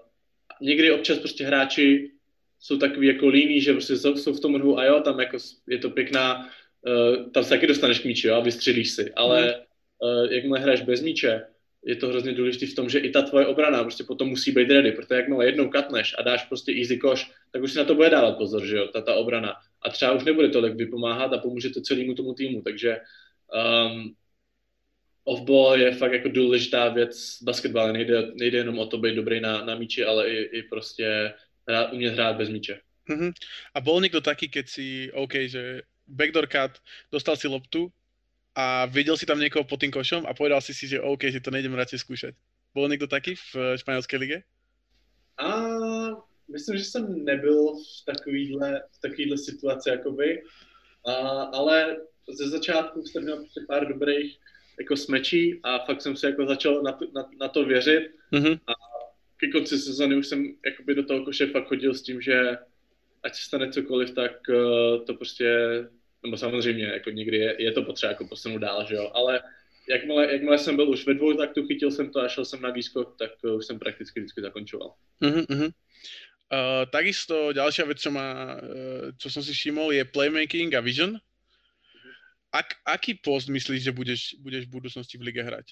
[0.62, 2.12] někdy občas prostě hráči
[2.60, 5.38] jsou takový jako líní, že prostě jsou, jsou v tom hru a jo, tam jako
[5.67, 6.49] je to pěkná,
[6.86, 10.82] uh, tam se taky dostaneš k míči, jo, a vystřelíš si, ale uh, jakmile hraješ
[10.82, 11.41] bez míče,
[11.86, 14.69] je to hrozně důležité v tom, že i ta tvoje obrana prostě potom musí být
[14.69, 17.95] ready, protože jakmile jednou katneš a dáš prostě easy koš, tak už si na to
[17.95, 19.56] bude dávat pozor, že jo, ta, ta obrana.
[19.82, 22.97] A třeba už nebude tolik vypomáhat a pomůže to celému tomu týmu, takže
[23.88, 24.13] um,
[25.30, 27.94] off-ball je fakt jako důležitá věc basketbal.
[27.94, 31.34] Nejde, nejde jenom o to být dobrý na, na míči, ale i, i prostě
[31.68, 32.80] hrát, umět hrát bez míče.
[33.10, 33.32] Mm-hmm.
[33.76, 36.72] A bol někdo taky, keď si, OK, že backdoor cut,
[37.12, 37.89] dostal si loptu
[38.56, 41.39] a viděl si tam někoho pod tým košom a povedal si si, že OK, že
[41.39, 42.36] to nejdem radši zkoušet.
[42.74, 44.42] Bol někdo taky v eh, španělské lige?
[45.38, 45.70] A
[46.52, 50.42] myslím, že jsem nebyl v takovýhle, v takovýhle situaci, jakoby.
[51.06, 51.13] A,
[51.54, 51.98] ale
[52.30, 54.38] ze začátku jsem měl prostě pár dobrých
[54.80, 58.60] jako smečí a fakt jsem se jako začal na to, na, na to věřit mm-hmm.
[58.68, 58.74] a
[59.38, 62.58] ke konci sezóny už jsem jakoby do toho koše fakt chodil s tím, že
[63.24, 65.56] ať se stane cokoliv, tak uh, to prostě,
[66.24, 69.42] nebo samozřejmě jako někdy je, je to potřeba jako posunout dál, že jo, ale
[69.89, 72.70] jakmile, jakmile jsem byl už ve dvou tu chytil jsem to a šel jsem na
[72.70, 74.94] výskok, tak uh, už jsem prakticky vždycky zakončoval.
[75.22, 75.72] Mm-hmm.
[76.50, 81.22] Uh, takisto ďalšia vec, čo, má, uh, čo som si všimol, je playmaking a vision.
[82.52, 85.66] Ak, aký post myslíš, že budeš, budeš v budoucnosti v lige hrať?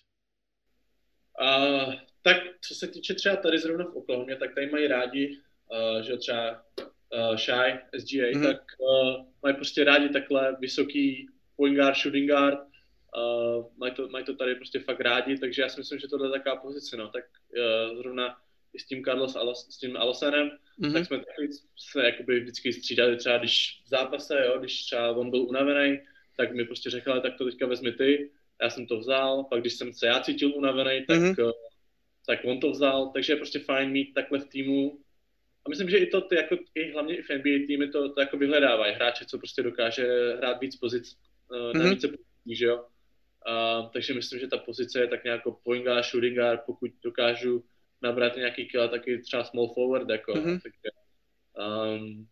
[1.42, 5.38] Uh, tak co se týče třeba tady zrovna v Oklahomě, tak tady mají rádi,
[5.72, 8.44] uh, že třeba uh, Shy, SGA, mm-hmm.
[8.44, 14.26] tak uh, mají prostě rádi takhle vysoký point guard, shooting guard, uh, mají, to, mají
[14.26, 17.08] to tady prostě fakt rádi, takže já si myslím, že tohle je taková pozice, no,
[17.08, 18.38] tak uh, zrovna
[18.74, 20.94] i s tím Carlos, Alos, s tím Alosanem, mm-hmm.
[20.94, 25.30] tak jsme taky se jakoby vždycky střídali třeba, když v zápase, jo, když třeba on
[25.30, 26.00] byl unavený,
[26.38, 29.73] tak mi prostě řekl, tak to teďka vezmi ty, já jsem to vzal, pak když
[29.73, 31.52] jsem se já cítil unavený, tak, mm-hmm.
[32.28, 35.00] tak on to vzal, takže je prostě fajn mít takhle v týmu.
[35.65, 38.21] A myslím, že i to, ty, jako, i hlavně i v NBA týmy to, to
[38.21, 41.17] jako vyhledávají hráče, co prostě dokáže hrát víc pozic,
[41.50, 41.84] mm-hmm.
[41.84, 42.86] na více pozicí, že jo.
[43.47, 47.63] Uh, takže myslím, že ta pozice je tak nějak point guard, shooting guard, pokud dokážu
[48.02, 50.60] nabrat nějaký kila, taky třeba small forward, jako, mm-hmm.
[50.62, 50.89] takže,
[51.97, 52.28] um,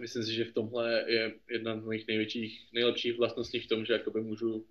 [0.00, 3.92] myslím si, že v tomhle je jedna z mojich největších, nejlepších vlastností v tom, že
[3.92, 4.66] jakoby můžu,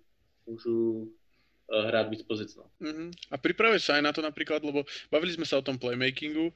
[0.46, 2.56] můžu uh, hrát víc pozic.
[2.56, 2.70] No.
[2.80, 3.10] Mm-hmm.
[3.30, 6.52] A připravuješ se aj na to například, lebo bavili jsme se o tom playmakingu, uh,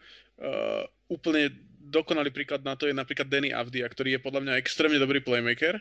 [1.09, 1.51] úplně
[1.81, 5.81] dokonalý příklad na to je například Danny Avdia, který je podle mě extrémně dobrý playmaker,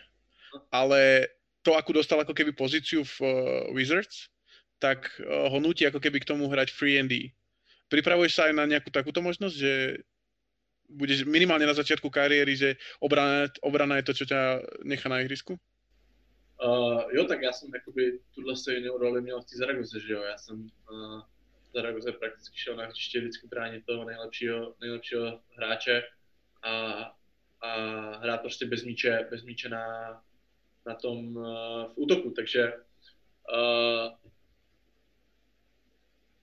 [0.72, 1.28] ale
[1.62, 3.28] to, ako dostal ako keby pozíciu v uh,
[3.76, 4.32] Wizards,
[4.80, 7.36] tak uh, ho nutí ako keby k tomu hrať free and D.
[7.92, 10.00] Pripravuješ sa aj na nejakú takúto možnosť, že
[10.90, 14.36] budeš minimálně na začátku kariéry, že obrana, obrana je to, co tě
[14.84, 15.58] nechá na ihrisku?
[16.64, 20.22] Uh, jo, tak já jsem jakoby tuhle stejnou roli měl v té Zaragoze, že jo.
[20.22, 21.22] Já jsem uh,
[21.70, 26.04] v Zaragoze prakticky šel na hřiště vždycky bránit toho nejlepšího, nejlepšího hráče
[26.64, 26.72] a,
[27.62, 27.76] a
[28.18, 29.86] hrát prostě bez míče, bez míče na,
[30.86, 31.46] na tom uh,
[31.86, 32.74] v útoku, takže
[33.54, 34.18] uh,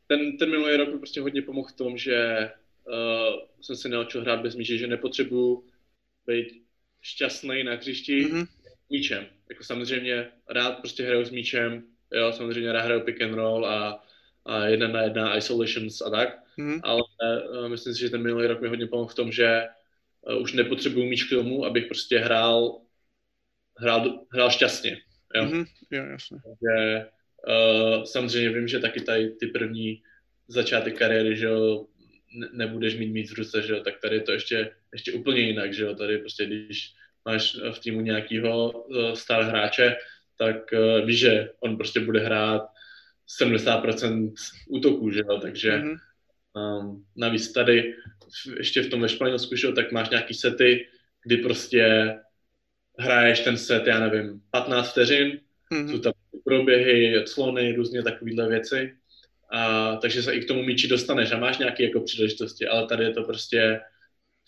[0.07, 2.51] ten, ten minulý rok mi prostě hodně pomohl v tom, že
[2.87, 5.65] uh, jsem se naučil hrát bez míče, že nepotřebuji
[6.27, 6.63] být
[7.01, 8.47] šťastný na hřišti mm-hmm.
[8.91, 9.27] míčem.
[9.51, 14.05] Jako samozřejmě rád prostě hraju s míčem, jo, samozřejmě rád hraju pick and roll a,
[14.45, 16.81] a jedna na jedna isolations a tak, mm-hmm.
[16.83, 19.63] ale uh, myslím si, že ten minulý rok mi hodně pomohl v tom, že
[20.21, 22.81] uh, už nepotřebuji míč k tomu, abych prostě hrál
[23.79, 24.97] hrál, hrál šťastně.
[25.35, 25.45] Jo?
[25.45, 25.67] Mm-hmm.
[25.91, 26.39] Jo, jasně.
[26.45, 27.07] Takže,
[27.49, 30.03] uh, samozřejmě vím, že taky tady ty první
[30.49, 31.87] začátek kariéry, že jo,
[32.53, 35.75] nebudeš mít mít v ruce, že jo, tak tady je to ještě, ještě úplně jinak,
[35.75, 36.95] že jo, tady prostě když
[37.25, 39.97] máš v týmu nějakého uh, star hráče,
[40.39, 42.63] tak uh, víš, že on prostě bude hrát
[43.41, 44.33] 70%
[44.69, 45.97] útoků, že jo, takže mm-hmm.
[46.57, 47.95] um, navíc tady
[48.57, 50.89] ještě v tom ve Španělsku, že jo, tak máš nějaký sety,
[51.25, 52.15] kdy prostě
[52.99, 55.41] hraješ ten set, já nevím, 15 vteřin,
[55.73, 55.91] mm-hmm.
[55.91, 56.13] jsou tam
[56.45, 58.97] proběhy, clony, různě takovéhle věci
[59.51, 63.05] a, takže se i k tomu míči dostaneš a máš nějaké jako příležitosti, ale tady
[63.05, 63.81] je to prostě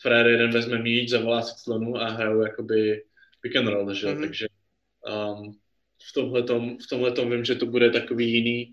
[0.00, 3.04] Frér jeden vezme míč, zavolá si slonu a hrajou jakoby
[3.40, 4.06] pick and roll, že?
[4.06, 4.20] Mm-hmm.
[4.20, 4.46] takže
[5.08, 5.58] um,
[6.08, 8.72] v tomhletom, v tomhletom vím, že to bude takový jiný,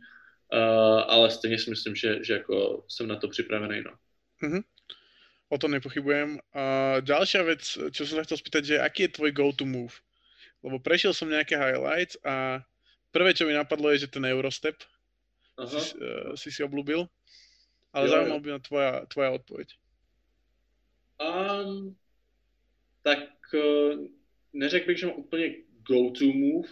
[0.54, 0.60] uh,
[1.08, 3.92] ale stejně si myslím, že, že jako jsem na to připravený, no.
[4.44, 4.64] Mm-hmm.
[5.50, 6.32] O tom nepochybujem.
[6.32, 9.94] Uh, další věc, co jsem se chtěl spýtať, že aký je tvoj go-to move?
[10.64, 12.64] Lebo prešiel som nejaké highlights a
[13.12, 14.80] prvé, čo mi napadlo, je, že ten Eurostep,
[15.58, 15.80] Aha.
[15.80, 17.08] si, uh, si si oblúbil.
[17.94, 19.68] Ale zaujímavá by ma tvoja, tvoja odpověď.
[21.22, 21.96] Um,
[23.04, 23.20] tak
[23.54, 24.08] uh,
[24.54, 25.56] neřekl bych, že mám úplně
[25.88, 26.70] go-to move,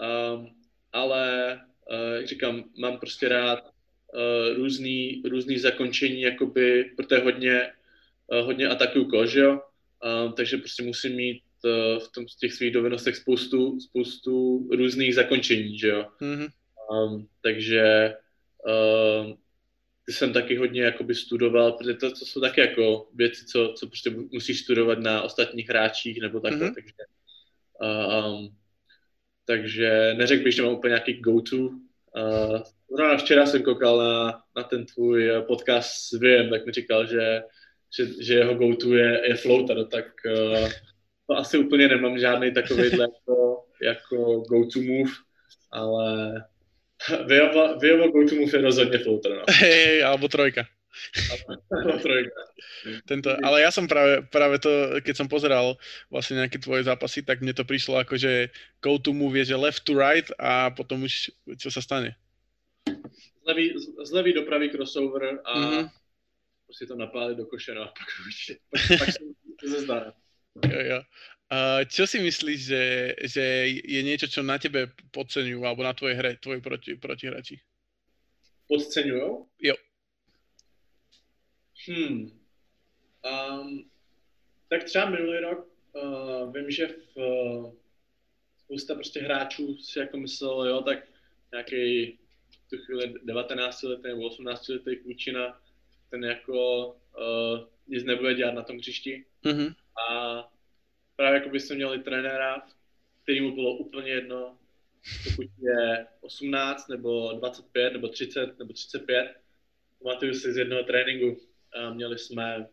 [0.00, 0.54] um,
[0.92, 1.54] ale
[1.90, 7.72] uh, jak říkám, mám prostě rád uh, různý, různý zakončení, jakoby, protože hodně,
[8.26, 9.62] uh, hodně atakuju kož, jo?
[10.24, 15.14] Um, takže prostě musím mít uh, v, tom, v těch svých dovednostech spoustu, spoustu různých
[15.14, 16.06] zakončení, že jo.
[16.20, 16.48] Mm-hmm.
[16.90, 18.14] Um, takže
[19.22, 19.38] um,
[20.06, 23.86] ty jsem taky hodně jakoby studoval, protože to, to jsou taky jako věci, co, co
[23.86, 26.74] prostě musíš studovat na ostatních hráčích nebo takhle, mm-hmm.
[26.74, 26.92] takže
[28.26, 28.56] um,
[29.44, 31.56] takže neřekl bych, že mám úplně nějaký go-to.
[31.56, 37.42] Uh, včera jsem koukal na, na ten tvůj podcast s Viem, tak mi říkal, že,
[37.96, 40.68] že, že jeho go-to je, je floater, tak uh,
[41.26, 45.12] to asi úplně nemám žádný takový jako, jako go-to move,
[45.70, 46.34] ale
[47.08, 49.44] Vyjava go-to move je rozhodně floater, no.
[49.48, 50.66] Hej, alebo trojka.
[53.06, 55.78] Tento, ale ja som práve, práve to, keď som pozeral
[56.10, 58.50] vlastne nejaké tvoje zápasy, tak mne to prišlo ako, že
[58.82, 62.18] go to move je, že left to right a potom už čo sa stane?
[63.40, 65.90] Z levý, z levý do pravý crossover a mm-hmm.
[66.66, 68.08] prostě to napálit do koše, no a pak,
[68.98, 69.08] pak,
[69.60, 70.12] pak se zdá.
[70.66, 71.00] Jo, jo.
[71.50, 72.84] Uh, čo si myslíš, že,
[73.26, 73.44] že
[73.82, 77.58] je niečo, čo na tebe podceňujú alebo na tvojej hre, tvoji proti, protihráči?
[78.70, 79.50] Podceňujú?
[79.58, 79.76] Jo.
[81.90, 82.30] Hmm.
[83.26, 83.90] Um,
[84.68, 87.74] tak třeba minulý rok uh, vím, že v, uh,
[88.64, 90.98] spousta prostě hráčů si jako myslel, jo, tak
[91.52, 92.18] nějaký
[92.70, 95.60] tu chvíli 19 letý nebo 18 letý klučina,
[96.10, 99.24] ten jako uh, nic nebude dělat na tom hřišti.
[99.44, 99.74] Mm-hmm.
[100.10, 100.52] A
[101.20, 102.62] právě jako byste měli trenéra,
[103.22, 104.58] který mu bylo úplně jedno,
[105.24, 109.34] pokud je 18 nebo 25 nebo 30 nebo 35.
[110.02, 111.40] Pamatuju si z jednoho tréninku,
[111.72, 112.66] a měli jsme,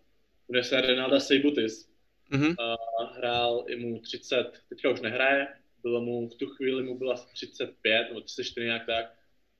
[0.49, 1.89] jmenuje se Renalda Seibutis.
[2.31, 2.55] Mm-hmm.
[2.59, 2.75] A
[3.17, 5.47] hrál i mu 30, teďka už nehraje,
[5.83, 9.13] bylo mu, v tu chvíli mu bylo asi 35 nebo 34 nějak tak.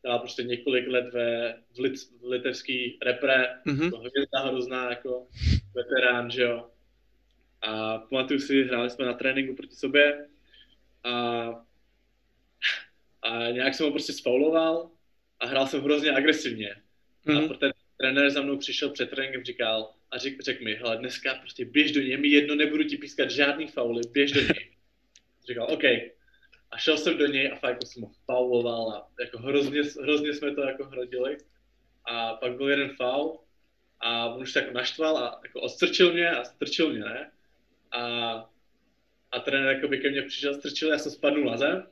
[0.06, 3.90] Hrál prostě několik let ve, v, lit, v litevský repre, mm-hmm.
[3.90, 5.28] to hvězda hrozná jako
[5.76, 6.70] veterán, že jo.
[7.62, 10.28] A pamatuju si, hráli jsme na tréninku proti sobě
[11.04, 11.50] a,
[13.22, 14.92] a nějak jsem ho prostě sfauloval
[15.40, 16.76] a hrál jsem hrozně agresivně.
[17.26, 17.38] Mm-hmm.
[17.38, 17.48] A mhm.
[17.48, 21.66] protože trenér za mnou přišel před tréninkem, říkal a řek, řek mi, hele, dneska prostě
[21.66, 24.72] běž do něj, mi jedno, nebudu ti pískat žádný fauly, běž do něj.
[25.48, 25.84] Říkal, OK.
[26.72, 30.34] A šel jsem do něj a fakt jako jsem ho fauloval a jako hrozně, hrozně
[30.34, 31.38] jsme to jako hrodili.
[32.06, 33.40] A pak byl jeden faul
[34.00, 37.32] a on už se jako naštval a jako odstrčil mě a strčil mě, ne?
[37.92, 38.02] A,
[39.32, 41.88] a trenér jako by ke mně přišel, strčil, já jsem spadnul na zem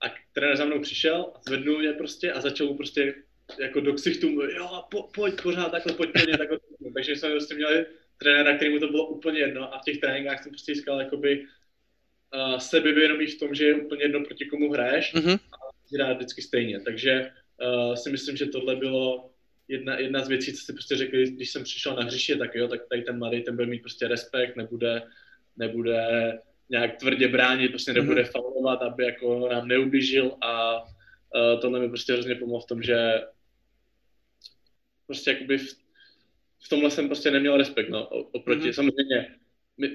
[0.00, 3.14] a trenér za mnou přišel a zvednul mě prostě a začal mu prostě
[3.60, 6.58] jako do ksichtu, jo, po, pojď pořád takhle, pojď po ně, takhle.
[6.94, 7.86] Takže jsme prostě měli
[8.18, 11.44] trenéra, kterému to bylo úplně jedno a v těch tréninkách jsem prostě získal jakoby
[12.34, 15.38] uh, sebevědomí v tom, že je úplně jedno, proti komu hraješ mm-hmm.
[15.52, 15.56] a
[15.94, 16.80] hrát vždycky stejně.
[16.80, 19.30] Takže uh, si myslím, že tohle bylo
[19.68, 22.68] jedna, jedna z věcí, co si prostě řekli, když jsem přišel na hřiště, tak jo,
[22.68, 25.02] tak tady ten mladý, ten bude mít prostě respekt, nebude,
[25.56, 26.02] nebude
[26.68, 28.30] nějak tvrdě bránit, prostě nebude mm-hmm.
[28.30, 33.22] faulovat, aby jako nám neublížil a uh, tohle mi prostě hrozně pomohlo v tom, že
[35.06, 35.76] prostě jakoby v,
[36.64, 38.72] v tomhle jsem prostě neměl respekt, no, oproti, mm-hmm.
[38.72, 39.34] samozřejmě,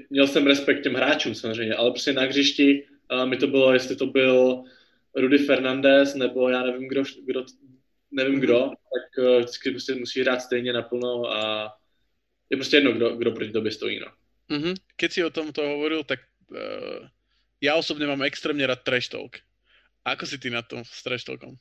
[0.10, 3.96] měl jsem respekt těm hráčům samozřejmě, ale prostě na hřišti uh, mi to bylo, jestli
[3.96, 4.64] to byl
[5.16, 7.46] Rudy Fernandez, nebo já nevím, kdo, kdo
[8.14, 11.72] nevím kdo, tak uh, vždycky prostě musí hrát stejně naplno a
[12.50, 14.08] je prostě jedno, kdo, kdo proti tobě stojí, no.
[14.50, 14.76] Mm-hmm.
[14.96, 16.20] Keď si o tom to hovoril, tak
[16.52, 17.08] uh,
[17.62, 19.38] já osobně mám extrémně rád trash talk.
[20.06, 21.56] A ako si ty na tom s trash talkom?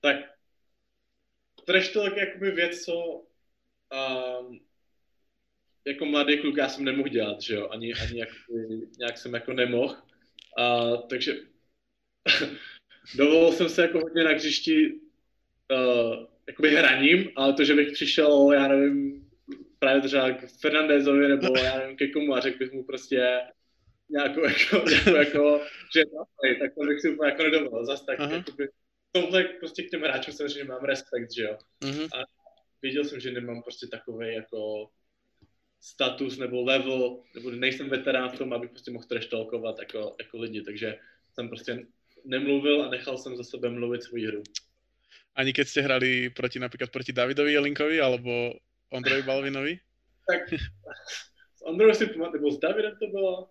[0.00, 0.16] Tak
[1.66, 2.94] trash talk je jakoby věc, co
[3.90, 4.60] um,
[5.86, 9.52] jako mladý kluk já jsem nemohl dělat, že jo, ani, ani jakoby, nějak jsem jako
[9.52, 9.96] nemohl.
[10.58, 11.34] Uh, takže
[13.16, 15.01] dovolil jsem se jako hodně na hřišti
[15.72, 19.28] uh, jakoby hraním, ale to, že bych přišel, já nevím,
[19.78, 23.40] právě třeba k Fernandezovi nebo já nevím ke komu a řekl bych mu prostě
[24.10, 25.60] nějakou jako, nějakou jako
[25.94, 26.24] že no,
[26.60, 27.86] tak to bych si úplně jako nedovolil.
[27.86, 28.32] Zas tak uh-huh.
[28.32, 28.68] jakoby,
[29.12, 31.56] tomhle prostě k těm hráčům samozřejmě mám respekt, že jo.
[31.80, 32.08] Uh-huh.
[32.14, 32.24] A
[32.82, 34.88] věděl jsem, že nemám prostě takový jako
[35.80, 40.62] status nebo level, nebo nejsem veterán v tom, abych prostě mohl treštalkovat jako, jako lidi,
[40.62, 40.98] takže
[41.34, 41.86] jsem prostě
[42.24, 44.42] nemluvil a nechal jsem za sebe mluvit svou hru.
[45.32, 48.52] Ani keď ste hrali proti napríklad proti Davidovi Jelinkovi alebo
[48.92, 49.80] Ondrovi Balvinovi?
[50.26, 50.60] tak
[51.54, 53.50] s Ondrou si pamatuju, nebo s Davidem to bylo,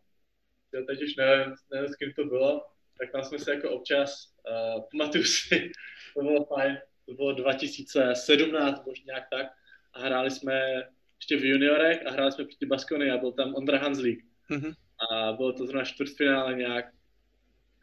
[0.73, 2.65] já teď už nevím, nevím, s kým to bylo,
[2.99, 5.71] tak tam jsme se jako občas, uh, pamatuju si,
[6.13, 9.47] to bylo fajn, to bylo 2017, možná nějak tak,
[9.93, 10.83] a hráli jsme
[11.19, 14.25] ještě v juniorech a hráli jsme proti Baskony a byl tam Ondra Hanzlík.
[14.49, 14.73] Mm-hmm.
[15.11, 16.85] A bylo to zrovna čtvrtfinále nějak,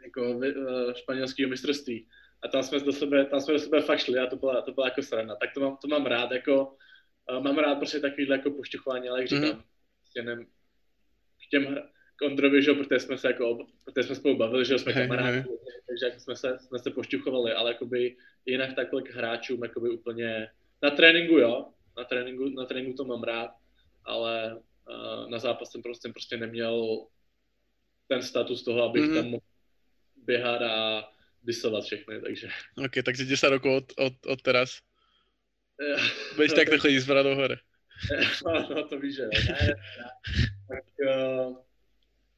[0.05, 0.45] jako uh,
[0.95, 2.09] španělského mistrovství.
[2.45, 4.73] A tam jsme do sebe, tam jsme do sebe fakt šli a to byla, to
[4.73, 5.37] byla jako sranda.
[5.37, 6.77] Tak to mám, to mám rád, jako
[7.31, 9.63] uh, mám rád prostě takovýhle jako pošťuchování, ale jak říkám, mm.
[10.01, 10.45] prostě ne,
[11.47, 11.83] k těm hra,
[12.17, 15.45] k Ondrovi, že, protože jsme se jako, protože jsme spolu bavili, že jsme kamarádi,
[15.89, 18.17] takže jako jsme se, jsme se pošťuchovali, ale jakoby
[18.47, 20.51] jinak takhle k hráčům, jakoby úplně,
[20.83, 23.51] na tréninku jo, na tréninku, na tréninku to mám rád,
[24.05, 27.07] ale uh, na zápas jsem prostě, prostě neměl
[28.09, 29.15] ten status toho, abych mm-hmm.
[29.15, 29.43] tam mohl
[30.17, 31.09] běhat a
[31.49, 32.49] vysovat všechny, takže.
[32.85, 34.85] Ok, takže 10 rokov od, od, od teraz.
[36.37, 37.57] Budeš takto chodit z do hore.
[38.45, 39.75] no, no, to víš, že ne, ne,
[40.69, 41.57] tak, uh,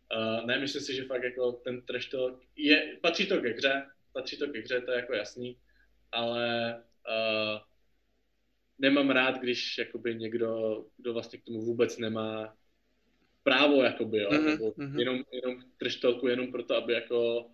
[0.08, 3.86] uh, ne, myslím si, že fakt jako ten trash talk je, patří to ke hře,
[4.12, 5.56] patří to ke hře, to je jako jasný,
[6.12, 6.74] ale
[7.08, 7.60] uh,
[8.78, 12.56] nemám rád, když jakoby někdo, kdo vlastně k tomu vůbec nemá
[13.42, 14.98] právo, jakoby, jo, mm-hmm, nebo mm-hmm.
[14.98, 17.50] jenom, jenom trštolku jenom proto, aby jako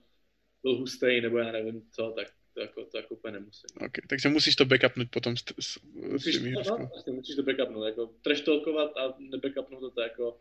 [0.66, 3.66] byl hustý, nebo já nevím co, tak to jako, to jako úplně nemusím.
[3.76, 7.42] Okay, takže musíš to backupnout potom s, s, musíš, s no, no, vlastně musíš to
[7.42, 10.38] backupnout, jako trštolkovat a nebackupnout to, to jako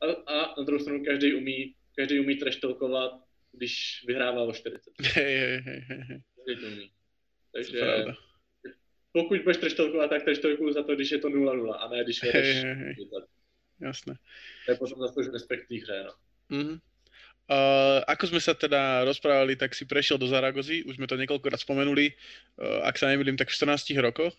[0.00, 3.12] a, a na druhou stranu každý umí, každý umí trštolkovat,
[3.52, 4.92] když vyhrává o 40.
[5.14, 6.22] Hej, hej, hej, hej.
[6.36, 6.90] Každý to umí.
[7.52, 8.04] Takže
[9.12, 12.56] pokud budeš treštelkovat, tak treštelkuju za to, když je to 0-0 a ne když jedeš.
[12.56, 12.94] Hej, hej, hej.
[13.80, 14.14] Jasné.
[14.66, 16.12] To je potom zase respekt té hře, no.
[16.50, 16.80] Mm-hmm.
[17.46, 21.62] Uh, ako sme sa teda rozprávali, tak si prešiel do Zaragozy, už sme to niekoľkokrát
[21.62, 24.34] spomenuli, uh, ak sa nemýlim, tak v 14 rokoch.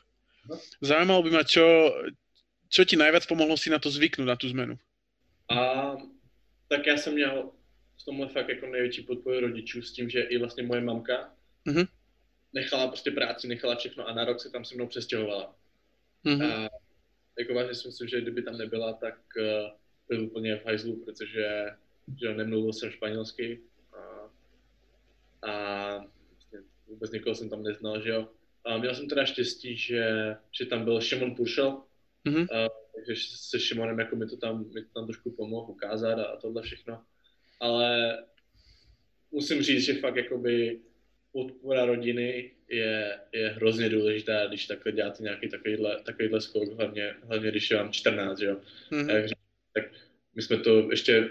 [0.83, 1.63] Zaujímalo by ma, čo,
[2.67, 4.75] čo ti najviac pomohlo si na to zvyknúť, na tú zmenu?
[5.47, 5.95] A,
[6.67, 7.51] tak já jsem měl
[8.01, 11.31] v tomhle fakt jako největší podporu rodičů s tím, že i vlastně moje mamka
[11.67, 11.87] mm-hmm
[12.53, 15.55] nechala prostě práci, nechala všechno a na rok se tam se mnou přestěhovala.
[16.25, 16.51] Mm-hmm.
[16.51, 16.69] A
[17.39, 19.43] jako vážně si myslím, že kdyby tam nebyla, tak uh,
[20.07, 21.65] byl úplně v hajzlu, protože
[22.15, 23.61] že nemluvil jsem španělsky
[23.93, 24.29] a,
[25.51, 25.97] a
[26.31, 28.29] vlastně vůbec nikoho jsem tam neznal, že jo.
[28.65, 31.81] A měl jsem teda štěstí, že, že tam byl Šimon Puršel,
[32.25, 32.47] mm-hmm.
[32.55, 36.23] a, takže se Šimonem jako mi to tam, mi to tam trošku pomohl ukázat a,
[36.23, 37.03] a tohle všechno.
[37.59, 38.17] Ale
[39.31, 40.79] musím říct, že fakt jakoby
[41.31, 47.51] podpora rodiny je, je hrozně důležitá, když takhle děláte nějaký takovýhle, takovýhle skok, hlavně, hlavně
[47.51, 48.57] když je vám 14, jo.
[48.91, 49.07] Mm-hmm.
[49.07, 49.39] Tak,
[49.73, 49.83] tak
[50.37, 51.29] my jsme to ještě,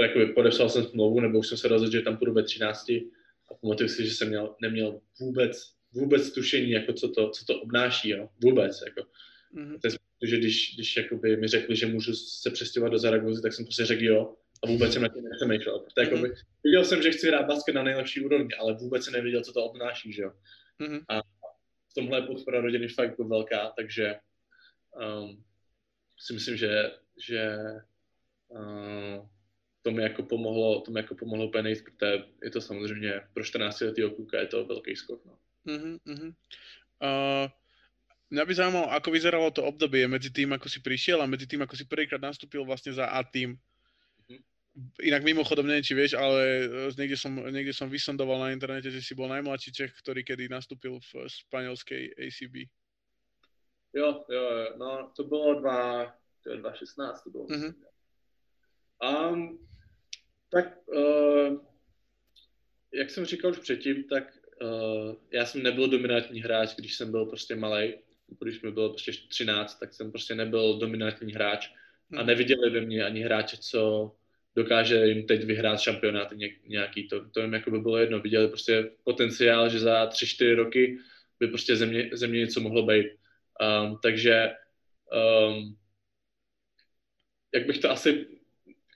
[0.00, 3.54] jakoby podepsal jsem smlouvu, nebo už jsem se rozhodl, že tam půjdu ve 13 a
[3.60, 8.08] pamatuju si, že jsem měl, neměl vůbec, vůbec tušení, jako co to, co to obnáší,
[8.08, 8.28] jo.
[8.42, 9.08] Vůbec, jako.
[9.54, 9.78] Mm-hmm.
[10.20, 13.84] Takže když, když jakoby mi řekli, že můžu se přestěhovat do Zaragozy, tak jsem prostě
[13.84, 14.34] řekl jo
[14.64, 15.78] a vůbec jsem na tím nepřemýšlel.
[15.78, 16.14] Protože mm-hmm.
[16.14, 16.34] jakoby,
[16.64, 19.64] viděl jsem, že chci hrát basket na nejlepší úrovni, ale vůbec jsem nevěděl, co to
[19.64, 20.32] obnáší, že jo.
[20.80, 21.04] Mm-hmm.
[21.08, 21.20] A
[21.90, 24.14] v tomhle je podpora rodiny fakt jako velká, takže
[25.20, 25.44] um,
[26.18, 26.90] si myslím, že,
[27.26, 27.58] že
[28.48, 29.26] uh,
[29.82, 33.80] to mi jako pomohlo, to mi jako pomohlo úplně protože je to samozřejmě pro 14
[33.80, 35.24] letého kluka je to velký skok.
[35.24, 35.38] No.
[35.66, 36.34] Mm-hmm.
[37.02, 37.50] Uh,
[38.26, 41.62] Mňa by zaujímalo, ako vyzeralo to obdobie medzi tým, ako si prišiel a medzi tým,
[41.62, 43.54] ako si prvýkrát nastúpil vlastne za A tým
[45.00, 49.00] inak mimochodom, neviem, či vieš, ale e, niekde som, niekde som vysondoval na internete, že
[49.00, 52.68] si bol najmladší Čech, ktorý kedy nastúpil v španielskej ACB.
[53.96, 54.44] Jo, jo,
[54.76, 57.46] no to bylo 2, to je 2016 to bylo.
[57.46, 57.72] Mm-hmm.
[59.02, 59.58] Um,
[60.48, 61.60] tak uh,
[62.92, 67.26] jak jsem říkal už předtím, tak uh, já jsem nebyl dominantní hráč, když jsem byl
[67.26, 67.94] prostě malý.
[68.40, 71.68] Když mi bylo prostě 13, tak jsem prostě nebyl dominantní hráč
[72.12, 72.26] a mhm.
[72.26, 74.12] neviděli ve mně ani hráče, co
[74.56, 76.32] dokáže jim teď vyhrát šampionát
[76.66, 78.20] nějaký, to, to jim jako by bylo jedno.
[78.20, 80.98] Viděli prostě potenciál, že za 3-4 roky
[81.40, 83.06] by prostě země, země něco mohlo být.
[83.06, 84.52] Um, takže
[85.48, 85.76] um,
[87.54, 88.35] jak bych to asi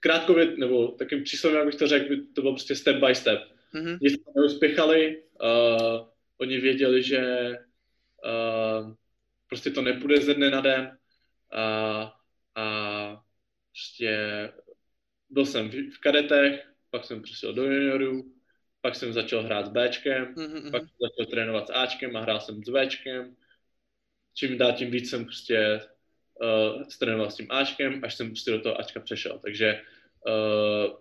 [0.01, 3.41] krátkově, nebo takým číslem, jak bych to řekl, by to bylo prostě step by step.
[3.75, 3.99] Mm-hmm.
[4.03, 7.57] Nic neuspěchali, uh, oni věděli, že
[8.25, 8.95] uh,
[9.49, 10.99] prostě to nepůjde ze dne na den
[11.53, 12.09] uh,
[12.55, 13.25] a
[13.73, 14.53] prostě
[15.31, 18.33] byl jsem v, kadetech, pak jsem přišel do juniorů,
[18.81, 20.71] pak jsem začal hrát s Bčkem, mm-hmm.
[20.71, 23.37] pak jsem začal trénovat s Ačkem a hrál jsem s Bčkem.
[24.35, 25.81] Čím dál tím víc jsem prostě
[26.41, 29.39] uh, trénoval s tím Ačkem, až jsem prostě do toho Ačka přešel.
[29.39, 29.83] Takže
[30.27, 30.97] uh,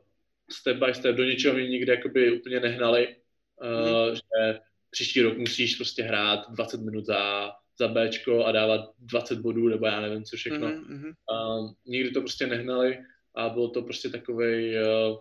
[0.50, 3.16] step by step do ničeho mě nikdy jakoby úplně nehnali,
[3.62, 4.14] uh, mm-hmm.
[4.14, 4.60] že
[4.90, 9.86] příští rok musíš prostě hrát 20 minut za, za Bčko a dávat 20 bodů, nebo
[9.86, 10.68] já nevím co všechno.
[10.68, 11.14] Mm-hmm.
[11.32, 13.00] Um, nikdy to prostě nehnali
[13.36, 15.18] a byl to prostě takový uh,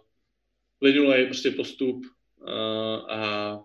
[0.78, 2.04] plynulý prostě postup
[2.36, 3.60] uh, a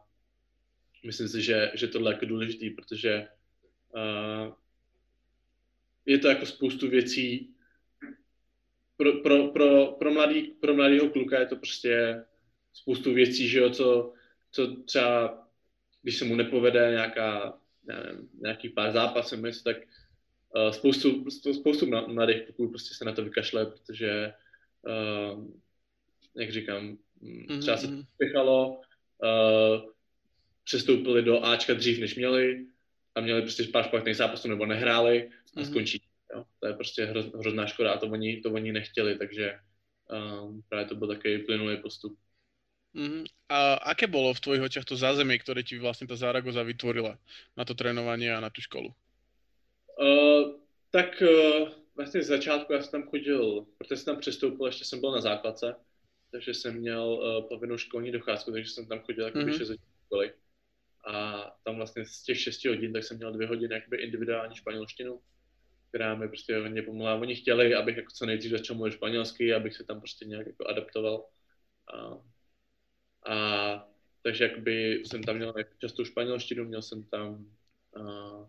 [1.05, 3.27] myslím si, že, že tohle je jako důležitý, protože
[3.95, 4.53] uh,
[6.05, 7.53] je to jako spoustu věcí
[8.97, 12.23] pro, pro, pro, pro, mladý, pro mladýho kluka je to prostě
[12.73, 14.13] spoustu věcí, že jo, co,
[14.51, 15.47] co třeba,
[16.01, 19.77] když se mu nepovede nějaká, nevím, nějaký pár zápasů, tak
[20.55, 24.33] uh, spoustu, spoustu mladých kluků prostě se na to vykašle, protože,
[24.81, 25.47] uh,
[26.35, 27.59] jak říkám, mm-hmm.
[27.59, 28.81] třeba se to spěchalo,
[29.23, 29.91] uh,
[30.63, 32.65] přestoupili do Ačka dřív, než měli
[33.15, 35.69] a měli prostě pár špatných zápasů nebo nehráli a mm-hmm.
[35.69, 36.01] skončí.
[36.35, 36.45] Jo.
[36.59, 39.59] To je prostě hroz, hrozná škoda a to oni, to oni nechtěli, takže
[40.41, 42.17] um, právě to byl takový plynulý postup.
[42.95, 43.25] Mm-hmm.
[43.49, 47.17] A aké bolo v tvojich očiach to zázemie, ktoré ti vlastne tá Zaragoza vytvorila
[47.57, 48.93] na to trénovanie a na tú školu?
[49.97, 50.61] Uh,
[50.93, 55.01] tak uh, vlastně z začátku já jsem tam chodil, protože jsem tam přestoupil, ještě jsem
[55.01, 55.75] byl na základce,
[56.31, 59.57] takže jsem měl uh, povinnou školní docházku, takže jsem tam chodil jako mm-hmm.
[59.57, 59.71] 6
[60.05, 60.33] školy.
[61.07, 65.21] A tam vlastně z těch 6 hodin, tak jsem měl dvě hodiny jakoby individuální španělštinu,
[65.89, 67.15] která mi prostě hodně pomohla.
[67.15, 70.67] Oni chtěli, abych jako co nejdřív začal mluvit španělsky, abych se tam prostě nějak jako
[70.67, 71.25] adaptoval.
[71.93, 72.17] A,
[73.33, 73.89] a
[74.21, 77.45] takže jakoby jsem tam měl jako častou španělštinu, měl jsem tam
[77.95, 78.47] a, a,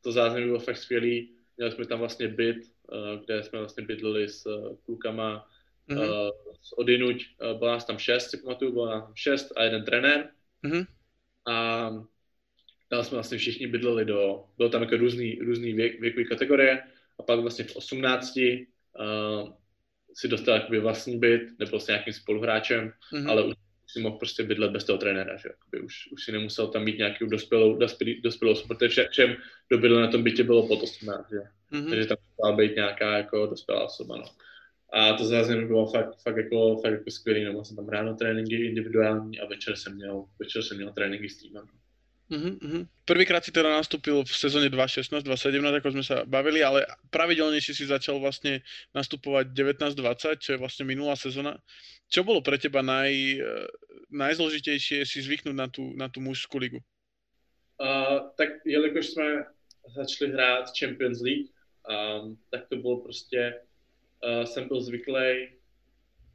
[0.00, 1.36] to zázemí bylo fakt skvělý.
[1.56, 2.56] Měli jsme tam vlastně byt,
[2.88, 5.48] a, kde jsme vlastně bydleli s a, klukama
[5.88, 6.32] mm-hmm.
[6.62, 7.24] z Odinuť.
[7.38, 10.30] Bylo nás tam šest, si pamatuju, bylo nás tam šest a jeden trenér.
[10.64, 10.86] Mm-hmm.
[11.46, 11.90] A
[12.88, 16.82] tam jsme vlastně všichni bydleli do, bylo tam jako různý, různý věk, věkový kategorie
[17.18, 19.52] a pak vlastně v 18 uh,
[20.14, 23.30] si dostal jakoby vlastní byt nebo s nějakým spoluhráčem, mm-hmm.
[23.30, 23.54] ale už
[23.88, 26.98] si mohl prostě bydlet bez toho trenéra, že jakoby už, už si nemusel tam mít
[26.98, 29.36] nějakou dospělou, dospělou, dospělou protože všem,
[29.68, 31.38] kdo bydlel na tom bytě, bylo pod 18, že?
[31.72, 31.90] Mm-hmm.
[31.90, 34.24] takže tam musela být nějaká jako dospělá osoba, no.
[34.96, 38.54] A to zase bylo fakt, fakt, jako, fakt jako skvělý, nebo jsem tam ráno tréninky
[38.54, 41.66] individuální a večer jsem měl, večer jsem měl tréninky s týmem.
[42.26, 46.82] Uh-huh, Prvýkrát si teda nastúpil v sezóne 2016-2017, ako sme sa bavili, ale
[47.14, 48.66] pravidelnejšie si začal vlastne
[48.98, 51.54] nastupovať 19-20, čo je vlastne minulá sezóna.
[52.10, 53.42] Čo bolo pre teba naj, eh,
[54.10, 56.82] najzložitejšie si zvyknúť na tú, na tú mužskú ligu?
[57.78, 59.44] Uh, tak jelikož jsme
[59.94, 61.52] začali hrát Champions League,
[61.86, 63.60] um, tak to bylo prostě,
[64.22, 65.48] uh, jsem byl zvyklý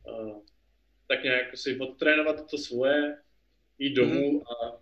[0.03, 0.41] uh,
[1.11, 3.17] tak nějak si odtrénovat to svoje,
[3.79, 4.41] jít domů mm.
[4.41, 4.81] a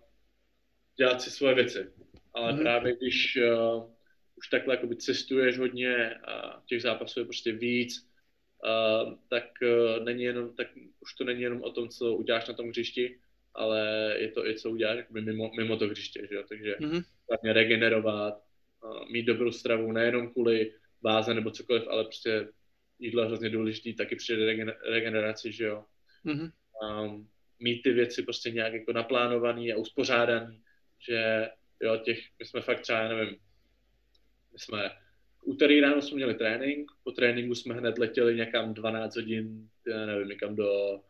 [0.96, 1.90] dělat si svoje věci.
[2.34, 2.58] Ale mm.
[2.58, 3.90] právě když uh,
[4.36, 8.08] už takhle jakoby cestuješ hodně a těch zápasů je prostě víc,
[8.64, 10.66] uh, tak uh, není jenom, tak
[11.00, 13.18] už to není jenom o tom, co uděláš na tom hřišti,
[13.54, 16.42] ale je to i co uděláš jakoby mimo, mimo to hřiště, že jo?
[16.48, 17.00] takže mm.
[17.30, 18.42] hlavně regenerovat,
[18.84, 22.48] uh, mít dobrou stravu, nejenom kvůli váze nebo cokoliv, ale prostě
[23.00, 24.36] jídlo je hrozně důležitý, taky při
[24.90, 25.84] regeneraci, že jo.
[26.26, 26.52] Mm-hmm.
[26.82, 27.28] Um,
[27.60, 30.62] mít ty věci prostě nějak jako naplánovaný a uspořádaný,
[31.08, 31.48] že
[31.80, 33.36] jo, těch, my jsme fakt třeba, nevím,
[34.52, 34.90] my jsme
[35.42, 40.28] úterý ráno jsme měli trénink, po tréninku jsme hned letěli někam 12 hodin, já nevím,
[40.28, 41.00] někam do,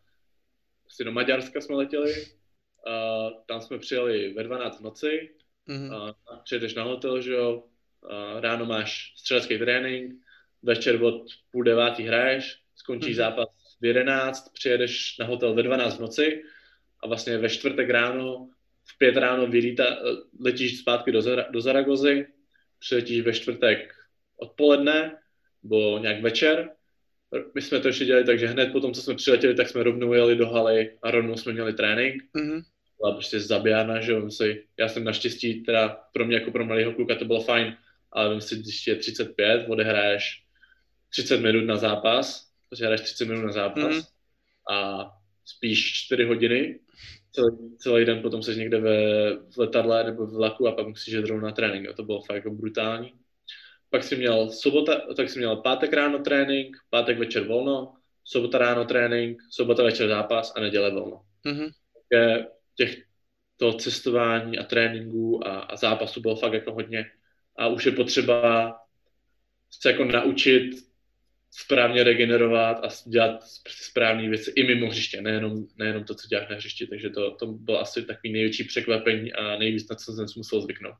[0.83, 5.31] prostě do Maďarska jsme letěli, uh, tam jsme přijeli ve 12 v noci,
[5.69, 6.09] mm-hmm.
[6.09, 7.65] uh, přijedeš na hotel, že jo,
[8.01, 10.15] uh, ráno máš střelecký trénink,
[10.63, 13.15] večer od půl devátý hraješ, skončí mm-hmm.
[13.15, 13.49] zápas
[13.81, 16.43] v 11, přijedeš na hotel ve 12 v noci
[17.03, 18.49] a vlastně ve čtvrtek ráno
[18.85, 19.85] v pět ráno vylíta,
[20.41, 22.27] letíš zpátky do, do Zaragozy,
[22.79, 23.95] přiletíš ve čtvrtek
[24.37, 25.17] odpoledne,
[25.63, 26.71] nebo nějak večer.
[27.55, 30.13] My jsme to ještě dělali takže hned po tom, co jsme přiletěli, tak jsme rovnou
[30.13, 32.23] jeli do haly a rovnou jsme měli trénink.
[32.35, 32.63] Mm-hmm.
[33.01, 36.93] Byla prostě zabijana, že jo, si, já jsem naštěstí, teda pro mě jako pro mladého
[36.93, 37.77] kluka to bylo fajn,
[38.13, 40.43] ale vím si, když je 35, odehraješ
[41.11, 44.07] 30 minut na zápas, protože hraješ 30 minut na zápas mm-hmm.
[44.71, 45.07] a
[45.45, 46.81] spíš 4 hodiny,
[47.33, 48.97] celý, celý den potom seš někde ve,
[49.37, 52.37] v letadle nebo v vlaku a pak musíš jít na trénink a to bylo fakt
[52.37, 53.13] jako brutální.
[53.91, 57.95] Pak si měl sobota, tak si měl pátek ráno trénink, pátek večer volno,
[58.25, 61.23] sobota ráno trénink, sobota večer zápas a neděle volno.
[61.47, 61.71] Mm-hmm.
[62.77, 63.03] těch
[63.57, 67.07] to cestování a tréninku a, a zápasu bylo fakt jako hodně
[67.59, 68.77] a už je potřeba
[69.71, 70.90] se jako naučit
[71.51, 76.57] správně regenerovat a dělat správné věci i mimo hřiště, nejenom, nejenom to, co děláš na
[76.57, 76.87] hřišti.
[76.87, 80.61] Takže to, to bylo asi takový největší překvapení a nejvíc, na co jsem si musel
[80.61, 80.95] zvyknout.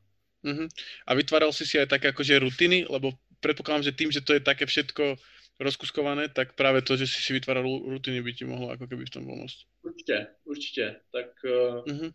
[0.45, 0.69] Uh-huh.
[1.07, 3.13] A vytváral si si aj také akože rutiny, lebo
[3.45, 5.21] predpokladám, že tým, že to je také všetko
[5.61, 9.11] rozkuskované, tak právě to, že si si vytváral rutiny, by ti mohlo jako keby v
[9.11, 9.59] tom pomôcť.
[9.83, 10.97] Určitě, určitě.
[11.13, 12.13] Tak uh, uh-huh.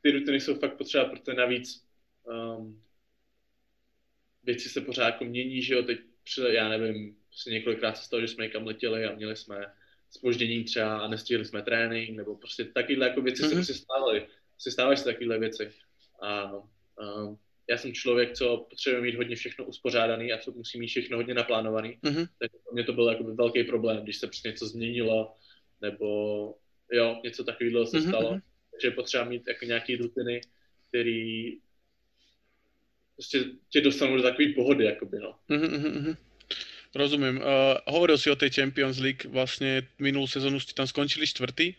[0.00, 1.84] ty rutiny jsou fakt potřeba, protože navíc
[2.24, 2.82] um,
[4.42, 5.98] věci se pořád jako mění, že jo, teď
[6.48, 9.66] já nevím, prostě několikrát se stalo, že jsme někam letěli a měli jsme
[10.10, 13.62] spoždění třeba a nestihli jsme trénink, nebo prostě takovéhle jako věci mm-hmm.
[13.62, 14.26] se stávaly.
[14.50, 15.70] Prostě stávají se takovéhle věci.
[16.22, 16.62] A, a
[17.70, 21.34] já jsem člověk, co potřebuje mít hodně všechno uspořádaný a co musí mít všechno hodně
[21.34, 21.98] naplánovaný.
[22.02, 22.28] Mm-hmm.
[22.38, 25.34] Takže pro mě to byl jako velký problém, když se prostě něco změnilo,
[25.80, 26.54] nebo
[26.92, 28.38] jo, něco takového se Mhm, stalo.
[28.70, 30.40] Takže je potřeba mít jako nějaký rutiny,
[30.88, 31.58] který
[33.14, 35.38] prostě tě dostanou do takové pohody, jakoby, no.
[35.48, 36.16] Mhm, mhm, mhm.
[36.96, 37.36] Rozumiem.
[37.38, 41.76] Uh, hovoril si o tej Champions League, vlastne minulú sezónu ste tam skončili štvrtý.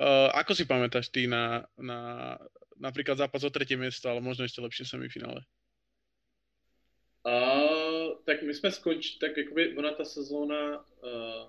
[0.00, 2.34] Uh, ako si pamätáš ty na, na
[2.80, 5.44] napríklad zápas o tretie miesto, ale možno ešte lepšie semifinále?
[7.22, 7.34] A
[8.24, 11.46] tak my jsme skončili, tak jakoby ona ta sezóna uh,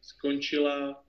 [0.00, 1.04] skončila,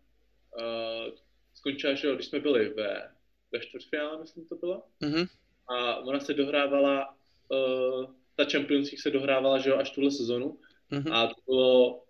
[0.53, 1.17] uh,
[1.53, 3.11] skončila, že když jsme byli ve,
[3.51, 5.25] ve čtvrtfinále, myslím to bylo, Mhm,
[5.67, 7.17] a ona se dohrávala,
[7.49, 10.59] uh, ta Champions League se dohrávala, že jo, až tuhle sezonu
[10.91, 11.11] mhm.
[11.13, 12.03] a to bylo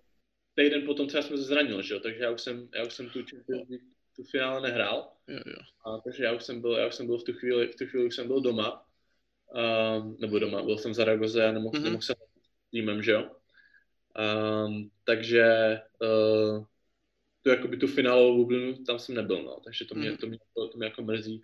[0.56, 2.94] týden potom, co já jsem se zranil, že jo, takže já už jsem, já už
[2.94, 5.58] jsem tu Champions League, tu finále nehrál, Jo, jo.
[5.86, 7.86] a takže já už jsem byl, já už jsem byl v tu chvíli, v tu
[7.86, 8.86] chvíli už jsem byl doma,
[10.02, 11.80] um, nebo doma, byl jsem v Zaragoze a nemohl, Mhm.
[11.80, 11.84] mm-hmm.
[11.84, 13.32] nemohl jsem s týmem, že jo.
[14.18, 15.46] Um, takže
[16.02, 16.66] uh,
[17.42, 20.18] tu, jakoby tu finálovou bublinu, tam jsem nebyl, no, takže to mě, Mhm.
[20.18, 21.42] to mě, to, to mě jako mrzí.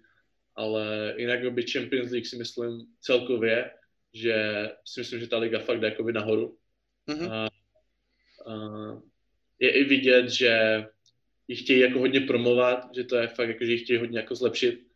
[0.55, 3.71] Ale jinak by Champions League si myslím celkově,
[4.13, 6.57] že si myslím, že ta liga fakt jde jakoby nahoru.
[7.07, 7.49] Mhm, A, a
[9.59, 10.83] je i vidět, že
[11.47, 14.35] ji chtějí jako hodně promovat, že to je fakt jako, že ji chtějí hodně jako
[14.35, 14.87] zlepšit.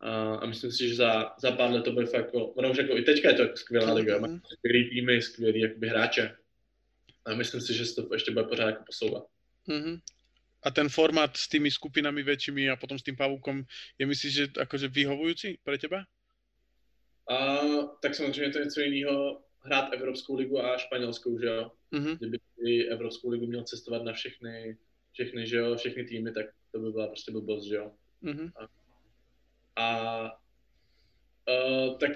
[0.00, 2.78] A, a myslím si, že za, za pár let to bude fakt jako, ono už
[2.78, 4.40] jako i teďka je to jako skvělá liga, má mhm.
[4.52, 6.36] skvělý týmy, skvělý jakoby hráče.
[7.24, 9.24] A myslím si, že se to ještě bude pořád jako posouvat.
[9.66, 9.98] Mhm.
[10.62, 13.62] A ten formát s tými skupinami väčšími a potom s tým pavúkom
[13.94, 16.02] je myslíš, že akože vyhovujúci pre teba?
[17.30, 17.58] A
[18.02, 21.70] tak samozřejmě to je něco jiného hrát Evropskou ligu a španělskou, že jo.
[21.90, 24.76] Mhm, Kdyby Evropskou ligu měl cestovat na všechny,
[25.12, 27.92] všechny, že jo, všechny týmy, tak to by byla prostě blbost, že jo.
[28.20, 28.50] mhm,
[29.76, 30.22] A
[31.48, 32.10] uh, tak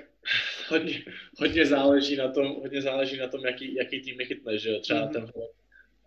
[0.69, 1.05] hodně,
[1.39, 4.81] hodně, záleží na tom, hodně záleží na tom, jaký, jaký tým je chytne, že jo,
[4.81, 5.09] třeba Mhm.
[5.09, 5.13] mm-hmm.
[5.13, 5.47] tenhle.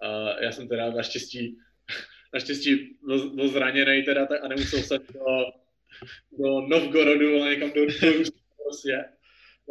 [0.03, 1.57] Uh, já jsem teda naštěstí,
[2.33, 5.25] naštěstí byl, byl zraněný teda tak, a nemusel jsem do,
[6.37, 8.42] do Novgorodu, ale někam do, do Ruska
[8.73, 9.09] prostě.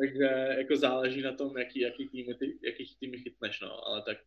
[0.00, 4.18] Takže jako záleží na tom, jaký, jaký týmy, ty, jaký týmy chytneš, no, ale tak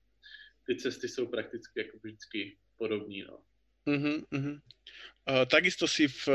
[0.68, 3.44] ty cesty jsou prakticky jako vždycky podobní, no.
[3.86, 4.60] mhm, mhm.
[5.30, 6.30] Uh, takisto si v,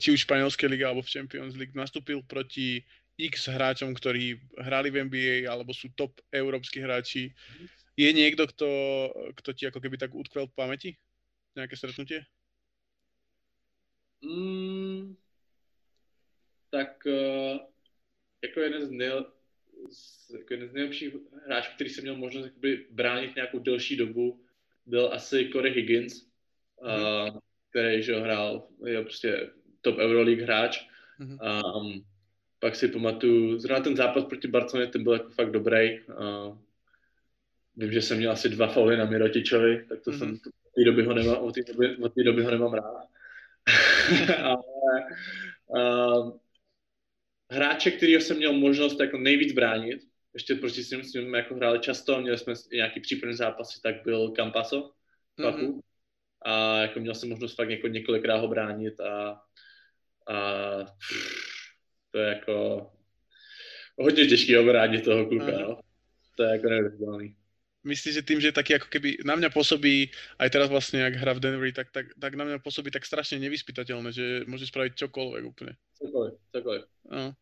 [0.00, 2.80] či už španielskej lige alebo v Champions League nastúpil proti
[3.20, 7.36] x hráčom, ktorí hrali v NBA alebo sú top európsky hráči.
[8.00, 8.68] Je niekto, kto,
[9.36, 10.90] kto ti ako keby tak utkvel v pamäti?
[11.52, 12.24] Nejaké stretnutie?
[14.24, 15.20] Mm,
[16.72, 17.60] tak uh,
[18.42, 19.08] jako jeden z, nej,
[20.38, 21.14] jako jeden z nejlepších
[21.46, 24.40] hráčů, který jsem měl možnost jakoby, bránit nějakou delší dobu,
[24.86, 26.26] byl asi Corey Higgins,
[26.82, 27.38] uh,
[27.70, 30.86] který že, hrál, je prostě top Euroleague hráč.
[31.18, 31.38] Mhm.
[31.76, 32.04] Um,
[32.58, 36.00] pak si pamatuju, zrovna ten zápas proti Barceloně, ten byl jako fakt dobrý.
[36.00, 36.58] Uh,
[37.76, 40.18] vím, že jsem měl asi dva fauly na Mirotičovi, tak to Mhm.
[40.18, 43.06] jsem od té doby ho nemám, od té doby, od té doby ho nemám rád.
[44.42, 44.62] Ale
[45.66, 46.32] uh,
[47.50, 50.00] hráče, kterýho jsem měl možnost jako nejvíc bránit,
[50.34, 53.94] ještě proti s ním, s ním jako hráli často, měli jsme nějaký přípravné zápasy, tak
[54.04, 54.90] byl Campaso,
[55.42, 55.58] Papu.
[55.58, 55.80] Mhm.
[56.42, 59.40] A jako měl jsem možnost fakt jako několikrát ho bránit a,
[60.28, 60.36] a
[62.10, 62.86] to je jako
[63.98, 65.60] hodně těžký obránit toho kluka, Aha.
[65.60, 65.80] no.
[66.36, 67.36] To je jako neuvěřitelný.
[67.80, 71.32] Myslíš, že tým, že taký ako keby na mňa pôsobí, aj teraz vlastne, ak hra
[71.32, 75.42] v Denveri, tak, tak, tak na mňa pôsobí tak strašne nevyspytateľné, že môže spraviť čokoľvek
[75.48, 75.80] úplne.
[75.96, 76.82] Cokoliv, cokoliv.
[77.08, 77.32] No.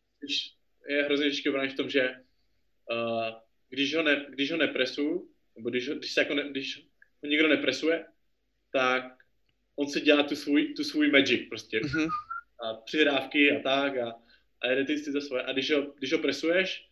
[0.89, 2.09] Je hrozně těžké v tom, že
[2.91, 3.29] uh,
[3.69, 6.87] když, ho ne, když ho nepresuju, nebo když, ho, když, se jako ne, když
[7.23, 8.05] ho nikdo nepresuje,
[8.71, 9.03] tak
[9.75, 11.79] on si dělá tu svůj, tu svůj magic prostě.
[11.83, 12.07] Mhm.
[12.59, 14.15] A přihrávky a tak a,
[14.61, 15.43] a jede ty si za svoje.
[15.43, 16.88] A když ho, když ho presuješ,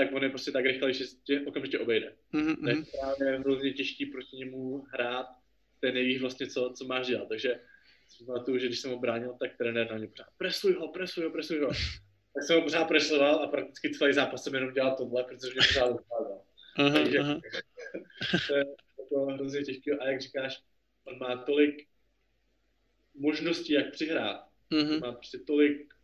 [0.00, 2.14] tak on je prostě tak rychle, že tě okamžitě obejde.
[2.32, 5.26] Mhm, To je právě hrozně těžký proti němu hrát,
[5.80, 7.28] ten nevíš vlastně, co, co máš dělat.
[7.28, 7.60] Takže
[8.08, 11.24] si pamatuju, že když jsem ho bránil, tak trenér na mě pořád presuj ho, presuj
[11.24, 11.68] ho, presuj ho.
[12.34, 15.60] Tak jsem ho pořád presoval a prakticky celý zápas jsem jenom dělal tohle, protože mě
[15.68, 15.96] pořád.
[16.76, 17.40] Aha, Takže aha.
[18.48, 18.64] to je
[18.98, 19.92] jako hrozně těžké.
[19.98, 20.62] A jak říkáš,
[21.04, 21.86] on má tolik
[23.14, 24.48] možností, jak přihrát.
[24.70, 25.00] Mhm.
[25.00, 25.94] Má prostě tolik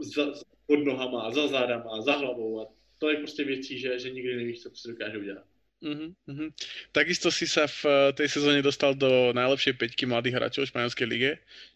[0.00, 0.32] za-
[0.66, 4.68] pod nohama, za zádama, za hlavou a tolik prostě věcí, že, že nikdy nevíš, co
[4.70, 5.44] prostě dokáže udělat.
[5.80, 6.48] Mhm, mhm.
[6.92, 11.06] Takisto si sa v eh, tej sezóne dostal do najlepšej peťky mladých hráčov v španielskej
[11.06, 11.32] lige,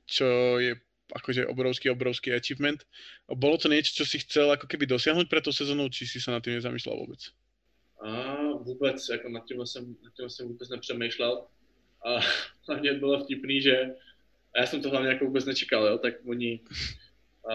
[0.09, 0.73] čo je
[1.13, 2.81] akože obrovský, obrovský achievement.
[3.29, 6.33] Bolo to niečo, čo si chcel ako keby dosiahnuť pre tú sezónu, či si sa
[6.33, 7.21] nad tým nezamýšľal vôbec?
[8.01, 11.47] A vůbec, jako nad tím jsem, nad tím jsem vůbec nepřemýšlel.
[12.07, 12.21] A
[12.69, 13.95] hlavně bylo vtipný, že
[14.57, 16.61] a já jsem to hlavně jako vůbec nečekal, jo, tak oni,
[17.51, 17.55] a,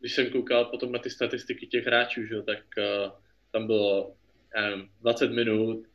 [0.00, 3.16] když jsem koukal potom na ty statistiky těch hráčů, že, tak a,
[3.50, 4.14] tam bylo
[4.56, 5.86] nevím, 20 minut,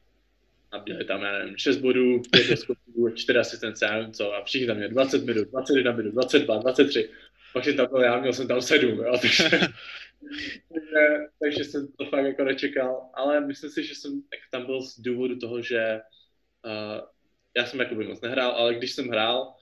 [0.74, 4.68] nabíjeli tam, já nevím, 6 bodů, 5 doskoků, 4 asistence, já nevím co, a všichni
[4.68, 7.10] tam měli 20 minut, 21 minut, 22, 23.
[7.54, 9.44] Pak jsem tam byl já, měl jsem tam 7, jo, takže,
[10.74, 15.00] takže, takže, jsem to fakt jako nečekal, ale myslím si, že jsem tam byl z
[15.00, 16.02] důvodu toho, že
[16.66, 17.08] uh,
[17.58, 19.54] já jsem jakoby moc nehrál, ale když jsem hrál,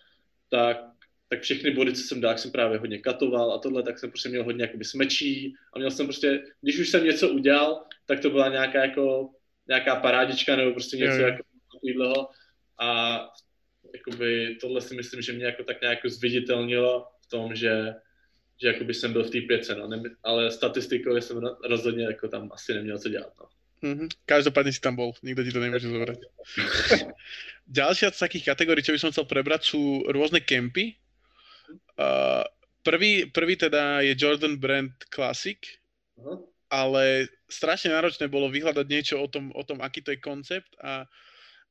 [0.49, 0.90] tak,
[1.31, 4.29] tak všechny body, co jsem dal, jsem právě hodně katoval a tohle, tak jsem prostě
[4.29, 8.29] měl hodně jakoby smečí a měl jsem prostě, když už jsem něco udělal, tak to
[8.29, 9.29] byla nějaká jako,
[9.67, 11.21] nějaká parádička nebo prostě něco je.
[11.21, 12.29] jako takového
[12.79, 13.19] a
[13.93, 17.95] jakoby tohle si myslím, že mě jako tak nějak zviditelnilo v tom, že
[18.61, 22.49] že jakoby jsem byl v té pětce, no, ne, ale statistikově jsem rozhodně jako tam
[22.53, 23.33] asi neměl co dělat.
[23.39, 23.45] No.
[23.81, 24.13] Mm-hmm.
[24.29, 26.21] Každopádne si tam bol, nikto ti to nemôže zobrať.
[27.65, 31.00] Ďalšia z takých kategórií, čo by som chcel prebrať, sú rôzne kempy.
[31.99, 32.43] Uh,
[32.83, 35.59] prvý, prvý teda je Jordan Brand Classic,
[36.17, 36.47] uh-huh.
[36.69, 41.05] ale strašne náročné bolo vyhľadať niečo o tom, o tom, aký to je koncept a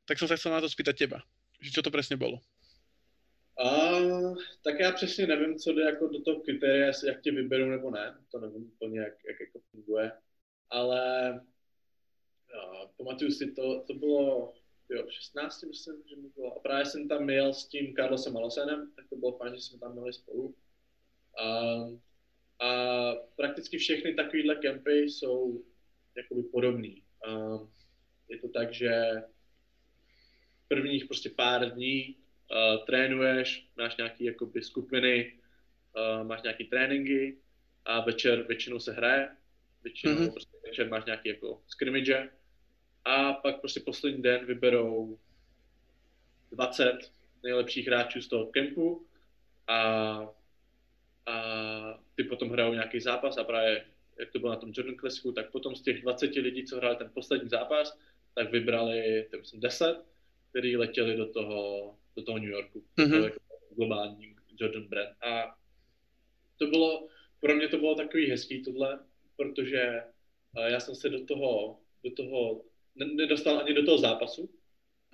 [0.07, 1.19] tak som sa chcel na to spýtať teba,
[1.63, 2.41] že čo to presne bolo.
[3.61, 7.91] Uh, tak já přesně nevím, co jde jako do toho kritéria, jak tě vyberou nebo
[7.91, 10.13] ne, to nevím úplně, jak, jak jako funguje,
[10.71, 11.01] ale
[12.55, 14.53] jo, pamatuju si to, to bylo
[14.91, 16.57] jo, v 16, myslím, že mi bylo.
[16.57, 19.79] A právě jsem tam jel s tím Carlosem Alosenem, tak to bylo fajn, že jsme
[19.79, 20.55] tam měli spolu.
[21.39, 21.47] A,
[22.67, 25.65] a prakticky všechny takovéhle kempy jsou
[26.17, 27.03] jakoby podobný.
[27.27, 27.31] A
[28.29, 29.23] je to tak, že
[30.69, 35.39] prvních prostě pár dní uh, trénuješ, máš nějaké jakoby skupiny,
[35.97, 37.39] uh, máš nějaké tréninky
[37.85, 39.37] a večer většinou se hraje,
[39.83, 40.33] většinou mm-hmm.
[40.33, 42.31] prostě večer máš nějaké jako scrimmage
[43.05, 45.19] a pak prostě poslední den vyberou
[46.53, 49.07] 20 nejlepších hráčů z toho kempu
[49.67, 49.79] a,
[51.27, 51.35] a
[52.15, 53.85] ty potom hrajou nějaký zápas a právě
[54.19, 56.97] jak to bylo na tom Jordan Classicu, tak potom z těch 20 lidí, co hráli
[56.97, 57.99] ten poslední zápas,
[58.35, 60.05] tak vybrali, to myslím, 10,
[60.51, 63.11] kteří letěli do toho, do toho New Yorku, mm-hmm.
[63.11, 63.41] to jako
[63.77, 65.17] globální Jordan Brand.
[65.23, 65.57] A
[66.59, 67.09] to bylo,
[67.41, 68.99] pro mě to bylo takový hezký tohle,
[69.37, 70.03] protože
[70.67, 72.63] já jsem se do toho, do toho
[72.97, 74.51] nedostal ani do toho zápasu,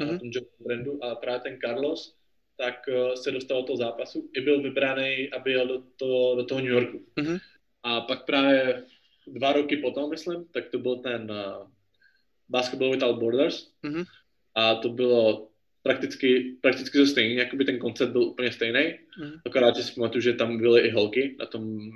[0.01, 0.19] mm-hmm.
[0.19, 0.31] tom
[0.67, 2.17] Brandu, a právě ten Carlos,
[2.57, 6.45] tak uh, se dostal do toho zápasu i byl vybraný, aby jel do, to, do
[6.45, 7.07] toho New Yorku.
[7.17, 7.39] Mm-hmm.
[7.83, 8.85] A pak právě
[9.27, 11.69] dva roky potom, myslím, tak to byl ten uh,
[12.49, 14.05] Basketball Without Borders mm-hmm.
[14.55, 15.49] a to bylo
[15.83, 19.41] prakticky, prakticky to stejný, jakoby ten koncept byl úplně stejný, mm-hmm.
[19.47, 21.91] akorát, že si pamatuju, že tam byly i holky na tom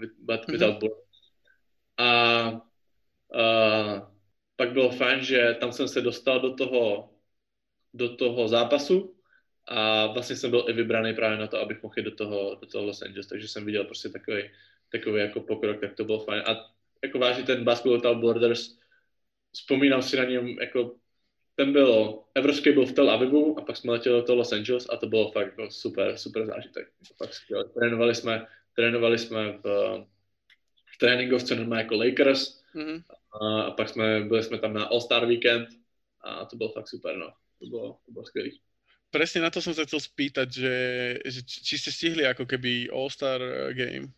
[0.48, 0.78] Without mm-hmm.
[0.78, 1.06] Borders.
[1.98, 2.50] A
[3.34, 4.09] uh,
[4.60, 7.10] pak bylo fajn, že tam jsem se dostal do toho,
[7.94, 9.16] do toho zápasu
[9.64, 12.66] a vlastně jsem byl i vybraný právě na to, abych mohl jít do toho, do
[12.66, 14.50] toho Los Angeles, takže jsem viděl prostě takový,
[14.92, 16.42] takový jako pokrok, tak to bylo fajn.
[16.46, 16.56] A
[17.02, 18.76] jako vážně ten Basketball Borders,
[19.52, 20.96] vzpomínám si na něm, jako
[21.54, 24.86] ten byl, evropský byl v Tel Avivu a pak jsme letěli do toho Los Angeles
[24.90, 26.92] a to bylo fakt jako super, super zážitek.
[27.16, 27.64] Fakt skvěle.
[27.64, 28.46] Trénovali jsme,
[28.76, 29.64] trénovali jsme v,
[30.84, 33.02] v tréninkovce normálně jako Lakers mm-hmm.
[33.32, 35.68] A pak jsme, byli jsme tam na All-Star Weekend
[36.20, 37.32] a to bylo fakt super, no.
[37.58, 38.60] To bylo, to bylo skvělý.
[39.10, 40.76] Presne na to som sa chcel spýtať, že,
[41.26, 44.14] že či ste stihli ako keby All-Star eh, Game.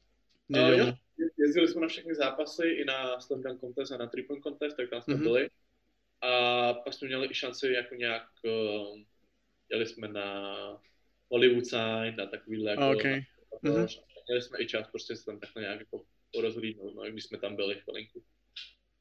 [0.53, 0.87] Uh, jo,
[1.39, 4.77] jezdili jsme na všechny zápasy, i na Slam Dunk Contest a na Three Point Contest,
[4.77, 5.23] tak tam jsme mm-hmm.
[5.23, 5.51] byli.
[6.21, 6.31] A
[6.75, 9.01] pak jsme měli i šanci jako nějak, uh,
[9.71, 10.29] jeli jsme na
[11.29, 13.25] Hollywood Sign, na takovýhle jako, okay.
[13.63, 14.03] na, mm-hmm.
[14.29, 17.57] měli jsme i čas prostě se tam takhle nějak jako porozhlídnout, no, když jsme tam
[17.57, 18.23] byli chvilinku.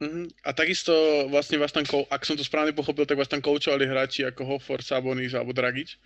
[0.02, 0.26] Uh-huh.
[0.42, 0.92] A takisto
[1.30, 4.82] vlastne vás tam, ak som to správne pochopil, tak vás tam koučovali hráči ako Hofor,
[4.82, 6.02] Sabonis alebo Dragič.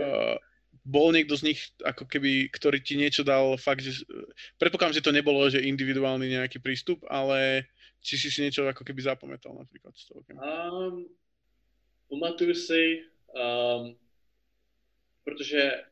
[0.00, 0.40] Uh,
[0.86, 4.06] bol niekto z nich, ako keby, ktorý ti niečo dal fakt, že...
[4.56, 7.68] Predpokladám, že to nebolo, že individuálny nejaký prístup, ale
[8.00, 10.22] či si si niečo ako keby zapamätal napríklad z toho?
[10.30, 11.10] Um,
[12.08, 13.02] pamatuju si,
[13.34, 13.98] um,
[15.26, 15.84] protože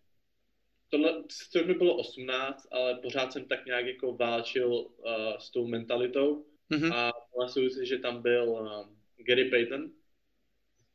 [0.89, 5.67] tohle, to mi bylo 18, ale pořád jsem tak nějak jako válčil uh, s tou
[5.67, 6.95] mentalitou, Mm-hmm.
[6.95, 8.89] A pamatuju si, že tam byl uh,
[9.27, 9.91] Gary Payton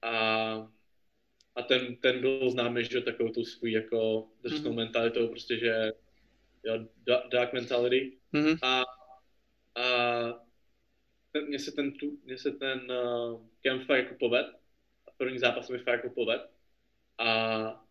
[0.01, 0.11] a,
[1.55, 4.75] a ten, ten byl známý, že takovou tu svůj jako drsnou mm-hmm.
[4.75, 5.91] mentalitou, prostě, že
[6.63, 6.87] jo,
[7.31, 8.17] dark mentality.
[8.33, 8.57] Mm-hmm.
[8.61, 8.83] A,
[9.81, 10.49] a
[11.31, 14.47] ten, mně se ten, tu, mně se ten uh, camp fakt jako poved.
[15.07, 16.41] A první zápas mi fakt jako poved.
[17.17, 17.85] A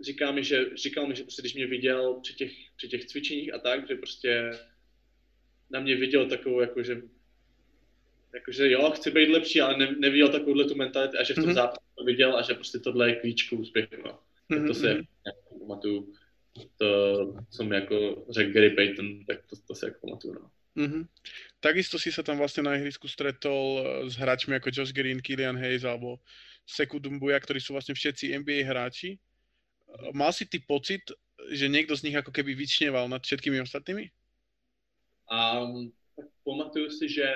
[0.00, 3.54] říkal mi, že, říkal mi, že prostě, když mě viděl při těch, při těch cvičeních
[3.54, 4.50] a tak, že prostě
[5.70, 7.02] na mě viděl takovou, jakože,
[8.34, 11.44] jakože jo, chci být lepší, ale ne, neviděl takovouhle tu mentalitu a že v tom
[11.44, 11.54] mm-hmm.
[11.54, 14.18] zápase to viděl a že prostě tohle je klíč k úspěchu, no.
[14.50, 14.66] Mm-hmm.
[14.66, 15.04] to se mhm.
[15.26, 16.12] jako pamatuju,
[16.76, 16.86] to,
[17.50, 20.50] co mi jako řekl Gary Payton, tak to, to se jako pamatuju, no.
[20.74, 21.06] Mm-hmm.
[21.62, 25.54] Takisto si sa tam vlastne na ihrisku stretol eh, s hráčmi ako Josh Green, Killian
[25.54, 26.18] Hayes alebo
[26.66, 29.14] Seku Dumbuya, ktorí sú vlastne všetci NBA hráči.
[29.14, 31.14] Eh, mal si ty pocit,
[31.54, 34.10] že niekto z nich ako keby vyčneval nad všetkými ostatnými?
[35.32, 37.34] Um, tak pamatuju si, že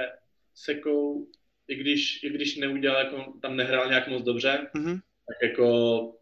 [0.55, 1.27] Sekou,
[1.69, 5.01] i když, i když neudělal, jako, tam nehrál nějak moc dobře, mm-hmm.
[5.29, 6.19] tak jako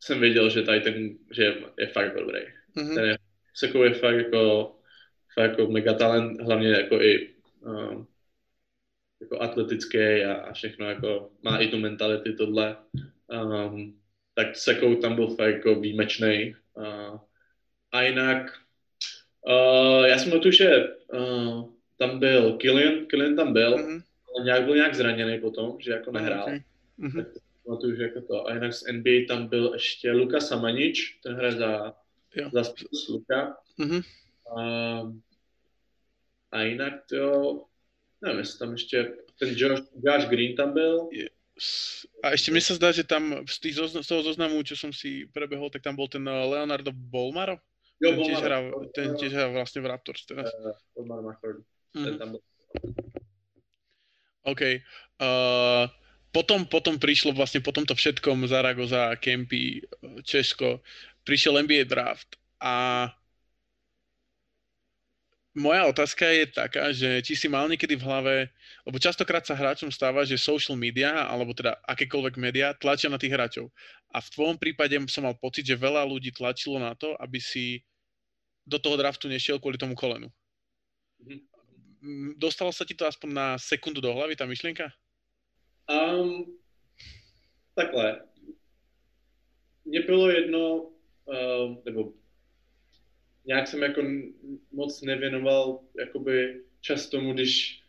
[0.00, 2.40] jsem věděl, že tady ten, že je fakt dobrý.
[2.76, 2.94] Mm-hmm.
[2.94, 3.18] Ten je,
[3.54, 4.74] Sekou je fakt jako
[5.34, 8.06] fakt jako mega talent, hlavně jako i um,
[9.20, 12.76] jako atletický a, a všechno, jako má i tu mentality tohle.
[13.26, 14.00] Um,
[14.34, 16.54] tak Sekou tam byl fakt jako výjimečný.
[16.74, 17.18] Uh,
[17.92, 18.63] a jinak,
[19.48, 24.02] uh, já jsem tu, že uh, tam byl Killian, Killian tam byl, mm-hmm.
[24.34, 26.42] ale nějak byl nějak zraněný potom, že jako nehrál.
[26.42, 26.60] Okay.
[26.98, 27.24] Mm-hmm.
[27.24, 28.46] Tak pamatuju, že jako to.
[28.46, 31.94] A jinak z NBA tam byl ještě Luka Samanič, ten hraje za,
[32.36, 32.50] jo.
[32.52, 32.62] za
[33.08, 33.56] Luka.
[33.78, 34.02] Mm-hmm.
[34.56, 34.62] A,
[36.50, 37.64] a jinak to,
[38.22, 41.08] nevím, jestli tam ještě ten Josh, Josh Green tam byl.
[42.22, 45.30] A ještě mi se zdá, že tam z, tých, z toho zoznamu, čo som si
[45.30, 47.62] prebehol, tak tam bol ten eh, Leonardo Bolmaro.
[48.04, 48.24] Jo, ten.
[48.28, 48.58] Tiež hra,
[48.92, 50.52] ten tiež hra vlastne v Raptors teraz.
[50.60, 50.76] Uh,
[51.96, 52.04] mm.
[52.04, 52.30] ten tam.
[54.44, 54.62] OK.
[55.16, 55.88] Uh,
[56.34, 59.80] potom, potom prišlo vlastne po tomto všetkom Zaragoza, Kempy,
[60.26, 60.84] Česko,
[61.24, 63.08] prišiel NBA draft a
[65.54, 68.34] moja otázka je taká, že či si mal niekedy v hlave,
[68.82, 73.30] lebo častokrát sa hráčom stáva, že social media, alebo teda akékoľvek médiá tlačia na tých
[73.30, 73.70] hráčov.
[74.10, 77.86] A v tvojom prípade som mal pocit, že veľa ľudí tlačilo na to, aby si
[78.66, 80.28] do toho draftu nešiel kvôli tomu kolenu.
[81.20, 82.36] Mm-hmm.
[82.36, 84.92] Dostalo sa ti to aspoň na sekundu do hlavy, tá myšlienka?
[85.88, 86.56] Um,
[87.74, 88.20] takhle.
[89.84, 90.76] Mně bylo jedno,
[91.24, 92.12] uh, nebo
[93.46, 94.02] nějak jsem jako
[94.72, 97.82] moc nevěnoval jakoby čas tomu, když,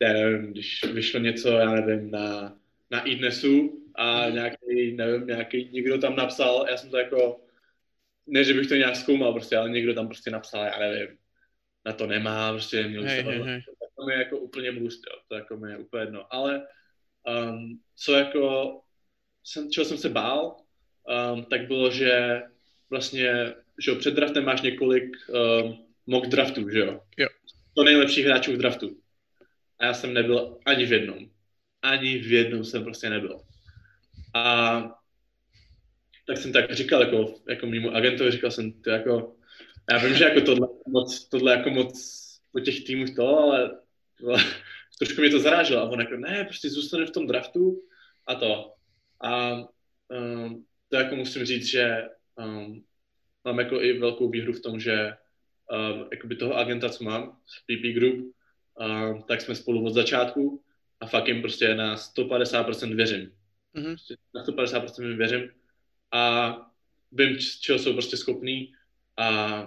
[0.00, 2.58] já nevím, když vyšlo něco, já nevím, na,
[2.90, 4.34] na Idnesu a mhm.
[4.34, 7.40] nějaký, nevím, nějaký, někdo tam napsal, já jsem to jako,
[8.26, 11.16] ne, že bych to nějak zkoumal prostě, ale někdo tam prostě napsal, já nevím,
[11.86, 13.62] na to nemá, prostě neměl hey, hey, hey.
[13.98, 16.66] To mi je jako úplně mlust, jo, to jako mi je úplně jedno, ale
[17.52, 18.72] um, co jako,
[19.44, 20.56] jsem, čeho jsem se bál,
[21.34, 22.42] um, tak bylo, že
[22.90, 23.54] vlastně
[23.84, 27.00] že jo, před draftem máš několik um, mock draftů, že jo?
[27.16, 27.28] Jo.
[27.74, 29.00] To nejlepších hráčů v draftu.
[29.78, 31.18] A já jsem nebyl ani v jednom.
[31.82, 33.40] Ani v jednom jsem prostě nebyl.
[34.34, 34.98] A
[36.26, 39.36] tak jsem tak říkal jako, jako mimo agentovi, říkal jsem to jako,
[39.90, 42.22] já vím, že jako tohle, moc, tohle jako moc
[42.52, 43.78] po těch týmech to, ale
[44.18, 44.36] to,
[44.98, 45.82] trošku mě to zaráželo.
[45.82, 47.82] A on jako, ne, prostě zůstane v tom draftu
[48.26, 48.74] a to.
[49.20, 49.54] A
[50.08, 52.84] um, to jako musím říct, že um,
[53.44, 55.12] mám jako i velkou výhru v tom, že
[55.72, 60.62] um, jakoby toho agenta, co mám z PP Group, um, tak jsme spolu od začátku
[61.00, 63.32] a fakt jim prostě na 150% věřím.
[63.76, 63.84] Mm-hmm.
[63.84, 65.50] Prostě na 150% jim věřím
[66.12, 66.56] a
[67.12, 68.72] vím, čeho jsou prostě schopný
[69.16, 69.62] a,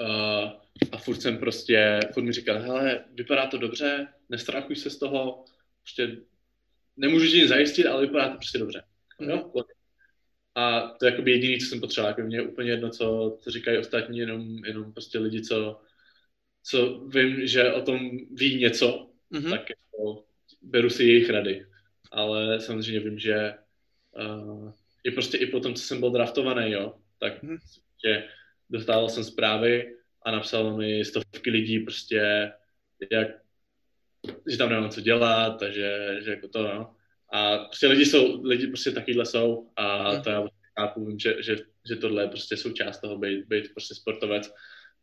[0.00, 0.50] uh,
[0.92, 5.44] a furt jsem prostě, furt mi říkal, hele, vypadá to dobře, nestrachuj se z toho,
[5.82, 6.16] prostě
[6.96, 8.84] nemůžu ti nic zajistit, ale vypadá to prostě dobře.
[9.20, 9.30] Mm-hmm.
[9.30, 9.64] Jo?
[10.54, 12.10] A to je jako jediný, co jsem potřeboval.
[12.10, 15.80] Jako mě je úplně jedno, co, co říkají ostatní, jenom, jenom prostě lidi, co,
[16.62, 19.50] co vím, že o tom ví něco, mm-hmm.
[19.50, 20.24] tak jako
[20.62, 21.66] beru si jejich rady.
[22.10, 23.54] Ale samozřejmě vím, že
[24.10, 24.72] uh,
[25.04, 27.58] i prostě i po tom, co jsem byl draftovaný, jo, tak mm-hmm.
[27.58, 28.28] prostě
[28.70, 32.52] dostával jsem zprávy a napsalo mi stovky lidí prostě,
[33.10, 33.28] jak,
[34.50, 36.94] že tam nemám co dělat, takže že jako to, no.
[37.32, 40.48] A prostě lidi jsou, lidi prostě takovýhle jsou a to já
[40.78, 41.56] chápu, vím, že, že,
[41.88, 44.52] že tohle je prostě součást toho být, být prostě sportovec.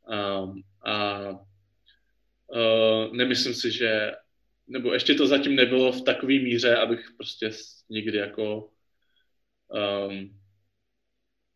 [0.10, 1.30] Um, a
[2.48, 4.12] uh, nemyslím si, že
[4.68, 7.52] nebo ještě to zatím nebylo v takové míře, abych prostě
[7.90, 8.70] někdy jako
[9.70, 10.40] um,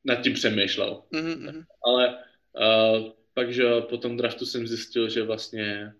[0.06, 1.04] nad tím přemýšlel.
[1.14, 1.64] Mm-hmm.
[1.86, 5.94] Ale uh, pak, že po tom draftu jsem zjistil, že vlastně,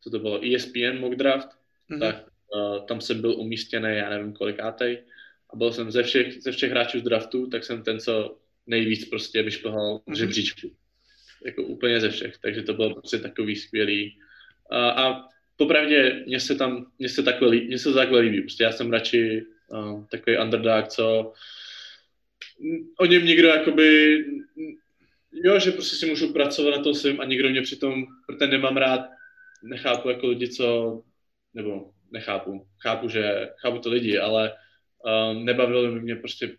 [0.00, 1.48] co to bylo, ESPN mock draft,
[1.90, 2.00] mm-hmm.
[2.00, 5.04] tak Uh, tam jsem byl umístěný, já nevím kolikátej,
[5.50, 9.04] a byl jsem ze všech, ze všech hráčů z draftu, tak jsem ten, co nejvíc
[9.08, 10.14] prostě vyšplhal mm-hmm.
[10.14, 10.76] žebříčku.
[11.46, 14.18] Jako úplně ze všech, takže to bylo prostě takový skvělý.
[14.72, 18.72] Uh, a popravdě mně se tam, mně se takhle, mně se takhle líbí, prostě já
[18.72, 21.32] jsem radši uh, takový underdog, co
[22.98, 24.18] o něm někdo jakoby,
[25.32, 28.76] jo, že prostě si můžu pracovat na tom svým a někdo mě přitom, protože nemám
[28.76, 29.00] rád,
[29.62, 31.02] nechápu jako lidi, co,
[31.54, 32.66] nebo nechápu.
[32.82, 34.52] Chápu, že chápu to lidi, ale
[35.32, 36.56] um, nebavilo by mě prostě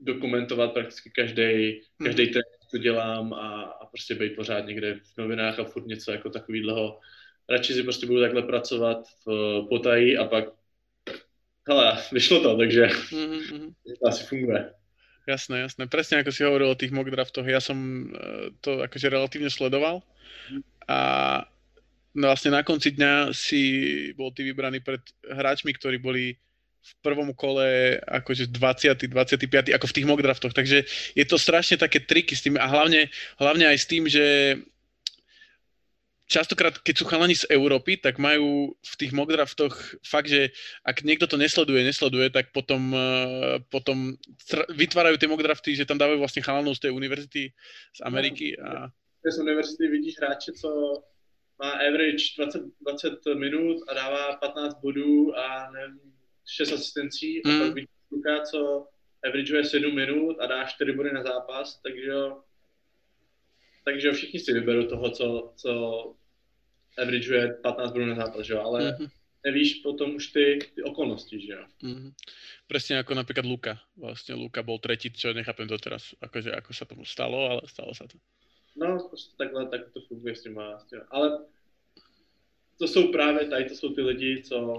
[0.00, 2.28] dokumentovat prakticky každý, každý mm.
[2.28, 6.30] trénink, co dělám a, a prostě být pořád někde v novinách a furt něco jako
[6.30, 7.00] takového.
[7.48, 10.57] Radši si prostě budu takhle pracovat v potají a pak
[11.68, 13.68] hele, vyšlo to, takže mm-hmm.
[14.00, 14.60] to asi funguje.
[15.28, 15.84] Jasné, jasné.
[15.92, 20.00] Presne ako si hovoril o tých mock draftoch, ja som eh, to akože relatívne sledoval
[20.88, 20.98] a
[22.16, 23.60] no vlastne na konci dňa si
[24.16, 26.40] bol ty vybraný pred hráčmi, ktorí boli
[26.78, 29.12] v prvom kole akože 20.
[29.12, 29.76] 25.
[29.76, 33.12] ako v tých mock draftoch, takže je to strašne také triky s tým a hlavne,
[33.36, 34.56] hlavne aj s tým, že
[36.28, 39.74] častokrát, keď sú chalani z Európy, tak majú v tých mock draftoch
[40.04, 40.52] fakt, že
[40.84, 44.14] ak niekto to nesleduje, nesleduje, tak potom, uh, potom
[44.68, 47.42] vytvárajú tie mock drafty, že tam dávajú vlastne chalanov z tej univerzity
[47.96, 48.54] z Ameriky.
[48.60, 48.92] A...
[49.24, 50.68] Z univerzity vidíš hráče, co
[51.58, 56.12] má average 20, 20 minut a dává 15 bodů a nevím,
[56.46, 57.50] 6 asistencí mm.
[57.50, 58.86] a pak vidíš kluka, co
[59.24, 62.12] averageuje 7 minut a dá 4 body na zápas, takže
[63.84, 65.70] takže všichni si vyberou toho, co, co
[66.98, 69.08] averageuje 15 bodů na zápas, že jo, ale mm-hmm.
[69.44, 71.64] nevíš potom už ty, ty okolnosti, že jo.
[71.82, 72.10] Mm-hmm.
[72.68, 73.80] Presne ako napríklad Luka.
[73.96, 77.96] Vlastne Luka bol tretí, čo nechápem to teraz, akože, ako sa tomu stalo, ale stalo
[77.96, 78.20] sa to.
[78.76, 81.02] No, prostě takhle, tak to funguje s těma, s těma.
[81.10, 81.38] Ale
[82.78, 84.72] to jsou právě tady, to jsou ty lidi, co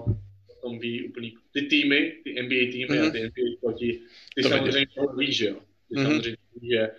[0.48, 3.08] o tom ví úplný, ty týmy, ty NBA týmy mm-hmm.
[3.08, 4.00] a ty NBA proti,
[4.34, 4.86] ty to samozřejmě
[5.18, 5.60] ví, že jo.
[5.88, 6.02] Ty mm-hmm.
[6.02, 6.90] samozřejmě ví, že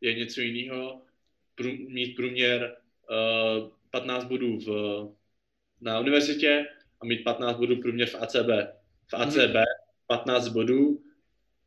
[0.00, 1.02] je něco jiného,
[1.54, 2.76] prů, mít průměr
[3.10, 4.68] uh, 15 bodů v,
[5.80, 6.66] na univerzitě
[7.00, 8.50] a mít 15 bodů průměr v ACB.
[9.06, 9.64] V ACB mm.
[10.06, 11.04] 15 bodů,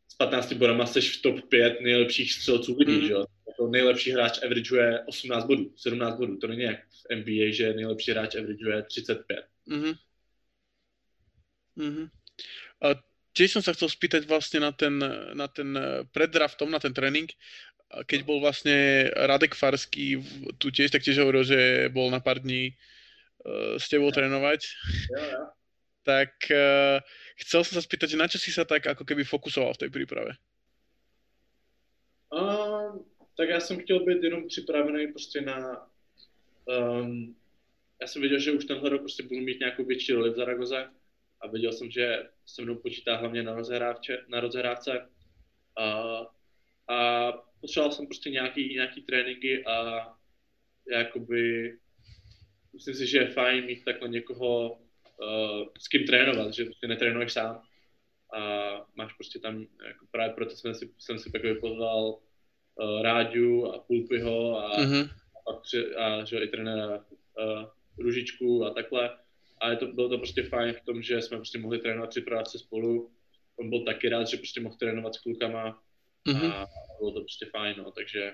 [0.08, 3.08] s 15 bodama jsi v top 5 nejlepších střelců lidí, mm.
[3.08, 3.26] že jo?
[3.48, 6.38] Jako nejlepší hráč averageuje 18 bodů, 17 bodů.
[6.38, 9.46] To není jak v NBA, že nejlepší hráč averageuje 35.
[9.68, 9.96] Mm-hmm.
[11.78, 12.08] Mm-hmm.
[12.82, 12.88] A
[13.38, 14.98] tiež som sa chcel spýtať vlastne na ten,
[15.38, 15.70] na ten
[16.10, 17.30] preddraftom, na ten tréning
[17.88, 20.20] keď bol vlastne Radek Farský
[20.60, 21.60] tu tiež, tak tiež hovoril, že
[21.90, 24.68] bol na pár dní uh, s tebou trénovať.
[26.04, 27.00] Tak uh,
[27.40, 30.36] chcel som sa spýtať, na čo si sa tak ako keby fokusoval v tej príprave?
[32.32, 33.00] Uh,
[33.38, 35.88] tak já jsem chtěl být jenom připravený prostě na...
[36.66, 37.36] Um,
[38.02, 40.90] já jsem věděl, že už tenhle rok prostě budu mít nějakou větší roli v Zaragoze
[41.42, 44.26] a věděl jsem, že se mnou počítá hlavně na rozehrávce.
[44.28, 45.10] Na rozehrávce.
[45.80, 46.26] Uh,
[46.88, 47.32] a
[47.62, 50.08] potřeboval jsem prostě nějaký, nějaký tréninky a
[50.91, 51.74] jakoby
[52.74, 57.34] myslím si, že je fajn mít takhle někoho, uh, s kým trénovat, že prostě netrénuješ
[57.34, 57.62] sám
[58.34, 58.41] a
[58.95, 63.80] máš prostě tam, jako právě proto jsem si, jsem si takový pozval uh, Ráďu a
[63.80, 65.10] Pulpiho a, mm-hmm.
[65.47, 67.03] a, při, a že i trenéra uh,
[67.97, 69.18] Ružičku a takhle.
[69.62, 72.47] A je to, bylo to prostě fajn v tom, že jsme prostě mohli trénovat, připravovat
[72.47, 73.12] se spolu.
[73.60, 75.84] On byl taky rád, že prostě mohl trénovat s klukama
[76.28, 76.52] mm-hmm.
[76.54, 76.68] a
[77.00, 78.34] bylo to prostě fajn, no, takže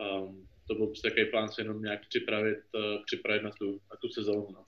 [0.00, 3.96] um, to byl prostě takový plán se jenom nějak připravit, uh, připravit na tu, na
[4.02, 4.48] tu sezónu.
[4.52, 4.66] No.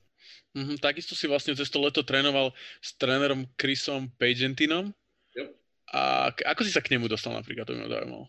[0.56, 2.52] Mm-hmm, takisto si vlastně cez to leto trénoval
[2.82, 4.92] s trénerom Chrisom Pagentinom.
[5.36, 5.48] Jo.
[5.94, 8.26] A ako si sa k němu dostal například, to mě zajímalo.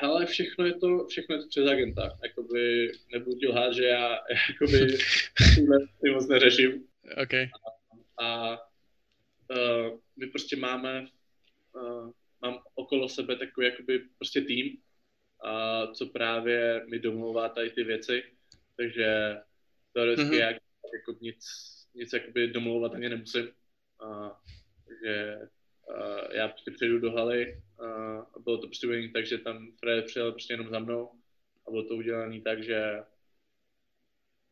[0.00, 2.18] Hele, všechno je to, všechno je to přes agenta.
[2.22, 4.98] Jakoby nebudu ti lhát, že já jakoby
[6.00, 6.84] ty moc neřeším.
[7.22, 7.48] Okay.
[8.20, 8.58] A, a
[9.50, 11.06] uh, my prostě máme
[11.72, 12.10] uh,
[12.42, 14.78] mám okolo sebe takový jakoby prostě tým,
[15.44, 18.22] a co právě mi domluvá tady ty věci,
[18.76, 19.36] takže
[19.92, 20.40] teoreticky mm-hmm.
[20.40, 20.56] jak,
[20.92, 21.46] jako nic,
[21.94, 23.48] nic jakoby domlouvat ani nemusím.
[24.00, 24.40] A,
[24.86, 25.38] takže
[25.94, 27.86] a, já prostě přijdu do haly a,
[28.18, 31.10] a bylo to prostě udělané tak, že tam Fred přijel prostě jenom za mnou
[31.66, 33.02] a bylo to udělané tak, že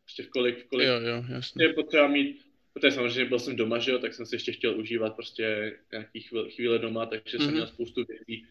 [0.03, 1.65] prostě v kolik, v kolik jo, jo, jasně.
[1.65, 2.46] je potřeba mít
[2.77, 6.21] protože samozřejmě byl jsem doma, že jo, tak jsem si ještě chtěl užívat prostě nějaký
[6.21, 7.41] chvíle, chvíle doma, takže mm-hmm.
[7.41, 7.55] jsem mhm.
[7.55, 8.47] měl spoustu věcí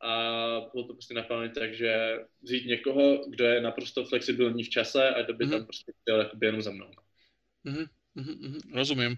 [0.00, 0.12] a
[0.72, 5.22] bylo to prostě naplánované tak, že vzít někoho, kdo je naprosto flexibilní v čase a
[5.22, 5.50] kdo by mm-hmm.
[5.50, 6.90] tam prostě chtěl jenom za mnou.
[7.66, 7.86] Mm-hmm.
[8.16, 8.74] Mm-hmm.
[8.74, 9.12] Rozumím.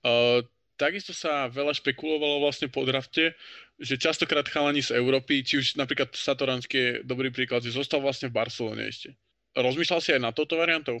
[0.00, 0.40] Uh,
[0.80, 3.36] takisto sa veľa špekulovalo vlastne po drafte,
[3.76, 8.32] že častokrát chalani z Európy, či už napríklad Satoranský je dobrý príklad, že zostal vlastne
[8.32, 9.12] v Barcelone ešte.
[9.52, 10.96] Rozmýšľal si aj na touto variantou?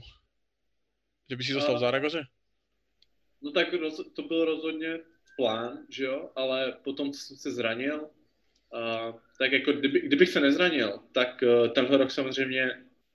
[1.32, 2.20] Že by si zostal v Zaragoze?
[3.42, 3.68] No tak
[4.16, 4.98] to byl rozhodně
[5.36, 8.10] plán, že jo, ale potom jsem se zranil.
[8.72, 12.70] A, tak jako kdyby, kdybych se nezranil, tak uh, tenhle rok samozřejmě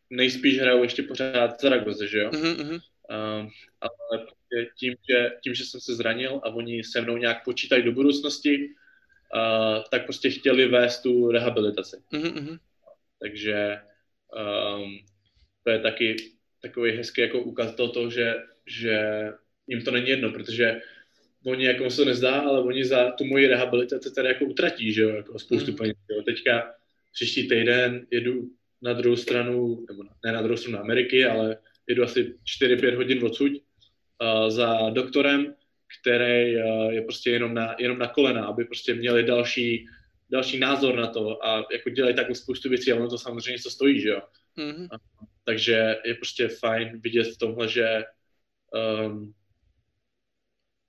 [0.09, 2.30] nejspíš hraju ještě pořád Zaragoze, že jo.
[2.30, 2.74] Mm-hmm.
[2.74, 3.49] Uh,
[3.82, 7.84] ale prostě tím že, tím, že jsem se zranil a oni se mnou nějak počítají
[7.84, 11.97] do budoucnosti, uh, tak prostě chtěli vést tu rehabilitaci.
[12.13, 12.59] Mm-hmm.
[13.19, 13.80] Takže
[14.76, 14.97] um,
[15.63, 16.15] to je taky
[16.61, 19.30] takový hezký jako ukazatel toho, že, že
[19.68, 20.82] jim to není jedno, protože
[21.45, 25.01] oni jako se to nezdá, ale oni za tu moji rehabilitaci tady jako utratí, že
[25.01, 25.78] jo, jako spoustu mm.
[25.78, 26.22] peněz, jo.
[26.22, 26.74] Teďka
[27.14, 28.49] příští týden jedu
[28.82, 31.57] na druhou stranu, nebo ne na druhou stranu Ameriky, ale
[31.88, 35.55] jedu asi 4-5 hodin odsud uh, za doktorem,
[36.01, 39.88] který uh, je prostě jenom na, jenom na kolena, aby prostě měli další,
[40.30, 43.70] další názor na to a jako dělají takhle spoustu věcí a ono to samozřejmě něco
[43.70, 44.22] stojí, že jo.
[44.57, 44.88] Mm-hmm.
[44.91, 48.03] Uh, takže je prostě fajn vidět v tomhle, že
[49.05, 49.34] um,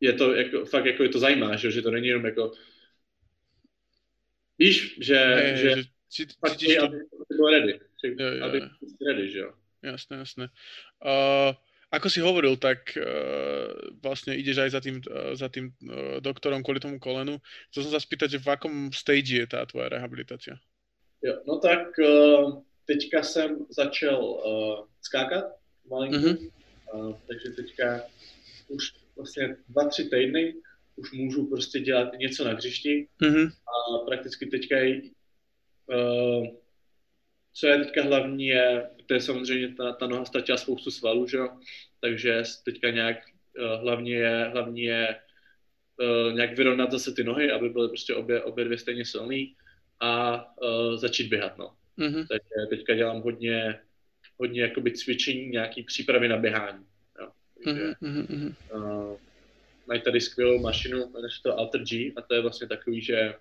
[0.00, 2.52] je to jako, fakt jako je to zajímá, že, že to není jenom jako
[4.58, 5.70] víš, že, ne, že,
[6.14, 6.84] že fakt cítíš to...
[6.84, 8.58] aby to bylo ready, že, jo, jo, aby
[9.06, 9.50] ready, že jo.
[9.82, 10.44] Jasné, jasné.
[11.04, 11.52] Uh,
[11.92, 13.04] ako si hovoril, tak uh,
[14.00, 17.36] vlastne ideš aj za tým, uh, za tým uh, doktorom kvôli tomu kolenu.
[17.68, 20.56] Chcel som sa spýtať, že v akom stage je tá tvoja rehabilitácia?
[21.20, 25.52] Jo, no tak uh, teďka jsem začal uh, skákat
[25.84, 26.36] malinko, mm-hmm.
[26.96, 28.08] uh, takže teďka
[28.72, 30.54] už vlastně dva, tři týdny
[30.96, 33.48] už můžu prostě dělat něco na hřišti mm-hmm.
[33.48, 35.02] a prakticky teďka je,
[35.86, 36.46] uh,
[37.52, 41.36] co je teďka hlavní je, to je samozřejmě ta, ta noha ztratila spoustu svalů, že
[41.36, 41.58] jo,
[42.00, 43.16] takže teďka nějak
[43.58, 45.16] uh, hlavně je, hlavně je
[46.00, 49.56] uh, nějak vyrovnat zase ty nohy, aby byly prostě obě, obě dvě stejně silný
[50.00, 51.74] a uh, začít běhat, no.
[51.98, 52.26] Mm-hmm.
[52.28, 53.80] Takže teďka dělám hodně,
[54.38, 56.84] hodně jakoby cvičení, nějaký přípravy na běhání.
[57.64, 58.54] Takže, mm-hmm.
[58.74, 59.16] uh,
[59.86, 63.34] mají tady skvělou mašinu, jmenuje se to Alter G a to je vlastně takový, že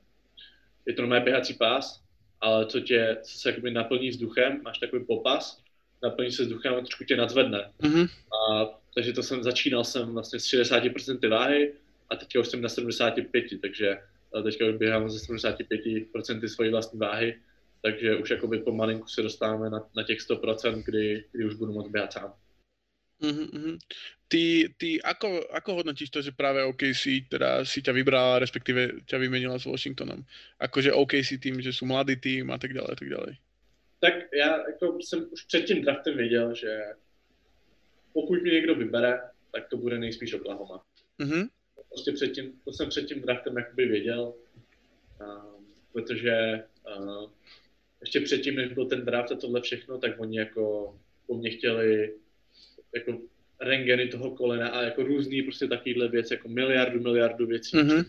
[0.85, 2.03] je to normální běhací pás,
[2.41, 5.61] ale co tě, co se jakoby naplní vzduchem, máš takový popas,
[6.03, 7.71] naplní se vzduchem a trošku tě nadzvedne.
[7.81, 8.09] Mm-hmm.
[8.33, 11.73] A, takže to jsem, začínal jsem vlastně s 60% váhy
[12.09, 13.97] a teďka už jsem na 75, takže
[14.43, 17.39] teďka už běhám ze 75% svojí vlastní váhy
[17.83, 21.87] takže už jakoby pomalinku se dostáváme na, na těch 100%, kdy, kdy už budu moc
[21.87, 22.33] běhat sám.
[23.23, 23.79] Mm-hmm.
[24.27, 29.17] Ty, ty ako, ako hodnotíš to, že práve OKC teda si ťa vybrala, respektíve ťa
[29.17, 30.27] vymenila s Washingtonem?
[30.59, 33.33] Akože OKC tým, že sú mladý tým a tak ďalej, a tak ďalej.
[33.99, 36.81] Tak já jako jsem už před tím draftem věděl, že
[38.13, 39.21] pokud mě někdo vybere,
[39.51, 40.83] tak to bude nejspíš Oklahoma.
[41.19, 41.49] Mm-hmm.
[41.89, 44.33] Prostě předtím, to jsem před tím draftem jakoby věděl,
[45.21, 46.63] um, protože
[46.97, 47.29] uh,
[48.01, 50.95] ještě předtím, než byl ten draft a tohle všechno, tak oni jako
[51.27, 52.13] po mně chtěli
[52.95, 53.21] jako
[53.59, 57.77] rengeny toho kolena a jako různý prostě takovýhle věc, jako miliardu, miliardu věcí.
[57.77, 58.05] Mm-hmm.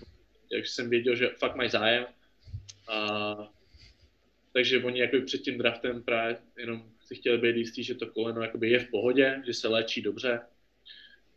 [0.51, 2.07] Takže jsem věděl, že fakt mají zájem.
[2.89, 3.37] A
[4.53, 8.43] takže oni jako před tím draftem právě jenom si chtěli být jistý, že to koleno
[8.43, 10.41] jakoby je v pohodě, že se léčí dobře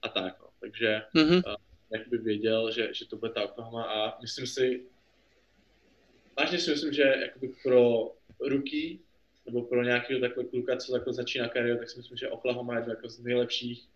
[0.01, 0.39] a tak.
[0.41, 0.47] No.
[0.59, 1.43] Takže mm-hmm.
[1.47, 1.55] uh,
[1.91, 4.85] jakoby věděl, že, že to bude ta Oklahoma a myslím si,
[6.39, 8.99] vážně si myslím, že jakoby pro ruky,
[9.47, 12.83] nebo pro nějakého takhle kluka, co takhle začíná kariéru, tak si myslím, že Oklahoma je
[12.83, 13.87] to jako z nejlepších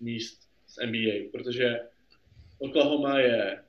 [0.00, 1.80] míst z NBA, protože
[2.58, 3.64] Oklahoma je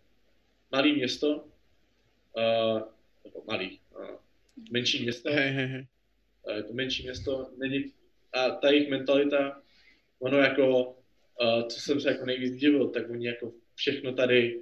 [0.72, 2.82] malý město, uh,
[3.24, 4.16] nebo malý, uh,
[4.72, 5.30] menší město.
[5.30, 5.36] Uh,
[6.56, 7.94] je to menší město, není,
[8.34, 9.62] a ta jejich mentalita,
[10.20, 14.62] ono jako, uh, co jsem se jako nejvíc divil, tak oni jako všechno tady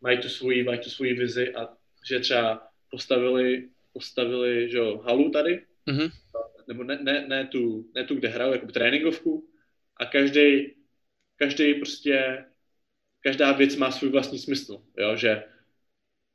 [0.00, 1.76] mají tu svoji, mají tu svoji vizi a
[2.08, 6.10] že třeba postavili postavili že jo, halu tady, mm-hmm.
[6.68, 9.48] nebo ne, ne, ne, tu, ne tu, kde hrajou, jako tréninkovku
[9.96, 10.74] a každý,
[11.36, 12.44] každý prostě,
[13.20, 15.42] každá věc má svůj vlastní smysl, jo, že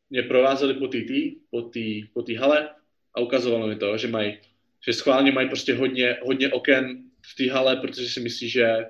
[0.09, 0.97] mě provázeli po té
[1.49, 2.69] po tý, po tý hale
[3.13, 4.37] a ukazovalo mi to, že mají,
[4.85, 8.85] že schválně mají prostě hodně, hodně oken v té hale, protože si myslí, že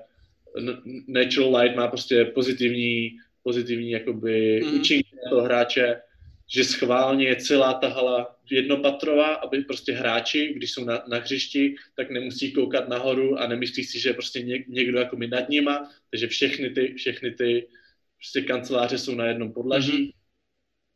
[1.08, 4.80] natural light má prostě pozitivní, pozitivní jakoby mm.
[4.80, 6.00] účinky na toho hráče,
[6.48, 11.74] že schválně je celá ta hala jednopatrová, aby prostě hráči, když jsou na, na hřišti,
[11.96, 15.90] tak nemusí koukat nahoru a nemyslí si, že prostě něk, někdo jako my nad nima,
[16.10, 17.68] takže všechny ty, všechny ty
[18.16, 20.06] prostě kanceláře jsou na jednom podlaží.
[20.06, 20.12] Mm-hmm.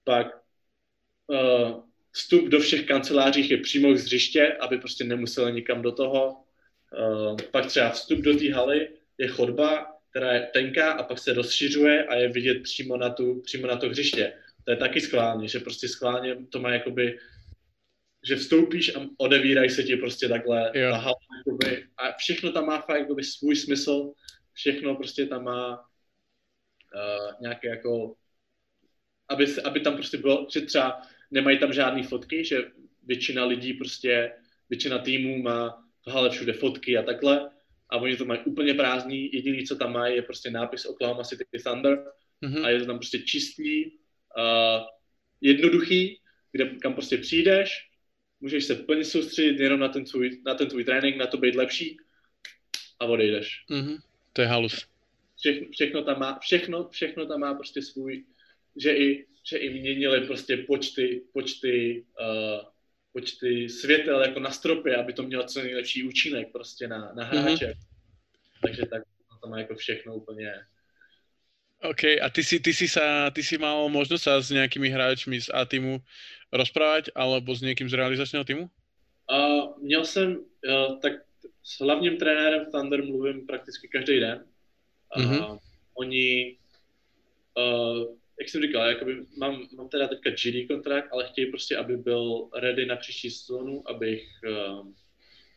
[0.05, 0.27] Pak
[1.27, 6.45] uh, vstup do všech kancelářích je přímo z hřiště, aby prostě nemuseli nikam do toho.
[6.99, 8.89] Uh, pak třeba vstup do té haly
[9.19, 13.41] je chodba, která je tenká a pak se rozšiřuje a je vidět přímo na, tu,
[13.41, 14.33] přímo na to hřiště.
[14.65, 17.19] To je taky schválně, že prostě schválně to má jakoby
[18.29, 20.91] že vstoupíš a odevírají se ti prostě takhle jo.
[20.91, 21.17] ta hala,
[21.47, 24.13] jakoby, a všechno tam má fakt jakoby svůj smysl,
[24.53, 28.15] všechno prostě tam má uh, nějaké jako,
[29.29, 32.71] aby, se, aby tam prostě bylo, že třeba nemají tam žádné fotky, že
[33.03, 34.33] většina lidí prostě,
[34.71, 37.51] většina týmů má v hale všude fotky a takhle
[37.91, 41.45] a oni to mají úplně prázdný, jediný, co tam mají, je prostě nápis Oklahoma City
[41.65, 42.05] Thunder
[42.43, 42.65] mm-hmm.
[42.65, 43.91] a je to tam prostě čistý,
[44.37, 44.87] uh,
[45.41, 46.21] jednoduchý,
[46.53, 47.89] kde, kam prostě přijdeš,
[48.41, 51.55] můžeš se plně soustředit jenom na ten tvůj, na ten tvůj trénink, na to být
[51.55, 51.97] lepší
[53.01, 53.65] a odejdeš.
[53.71, 53.99] Mm-hmm.
[54.33, 54.87] To je halus.
[55.39, 58.25] všechno, všechno, tam má, všechno, všechno tam má prostě svůj,
[58.77, 62.69] že i, že i měnili prostě počty, počty, uh,
[63.13, 67.67] počty světel jako na stropě, aby to mělo co nejlepší účinek prostě na, na hráče.
[67.67, 67.87] Mm-hmm.
[68.63, 69.03] Takže tak
[69.43, 70.55] to má jako všechno úplně
[71.83, 75.43] OK, a ty si, ty si, sa, ty si mal možnosť sa s nejakými hráčmi
[75.43, 75.99] z A týmu
[76.55, 78.65] rozprávať, alebo s niekým z realizačného týmu?
[79.27, 81.13] Uh, měl jsem, uh, tak
[81.63, 84.45] s hlavním trenérem Thunder mluvím prakticky každý den.
[85.17, 85.59] Uh, mm-hmm.
[85.99, 86.57] Oni,
[87.59, 91.97] uh, jak jsem říkal, jakoby mám, mám teda teďka GD kontrakt, ale chtějí prostě, aby
[91.97, 94.87] byl ready na příští sezónu, abych, uh,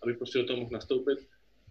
[0.01, 1.19] abych prostě do toho mohl nastoupit.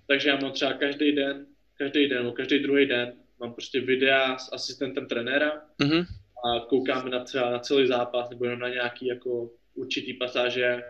[0.06, 4.52] Takže já mám třeba každý den, každý den, každý druhý den mám prostě videa s
[4.52, 6.06] asistentem trenéra mm-hmm.
[6.44, 10.82] a koukáme na, třeba na celý zápas nebo jenom na nějaký jako určitý pasáže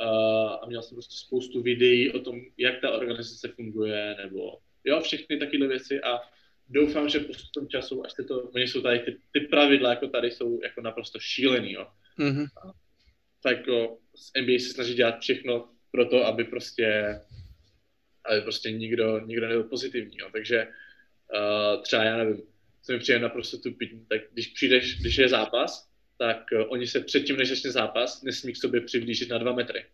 [0.00, 5.00] uh, a měl jsem prostě spoustu videí o tom, jak ta organizace funguje nebo jo,
[5.00, 6.20] všechny takové věci a
[6.68, 10.30] doufám, že postupem času, až se to, oni jsou tady, ty, ty pravidla jako tady
[10.30, 11.86] jsou jako naprosto šílený, jo.
[12.18, 12.46] Mm-hmm.
[13.42, 17.20] tak jako z NBA se snaží dělat všechno pro to, aby prostě
[18.24, 20.28] aby prostě nikdo, nikdo nebyl pozitivní, jo.
[20.32, 20.68] takže
[21.34, 22.42] uh, třeba já nevím,
[22.82, 25.88] co mi přijde naprosto tupý, tak když přijdeš, když je zápas,
[26.18, 29.84] tak uh, oni se předtím, než začne zápas, nesmí k sobě přiblížit na dva metry.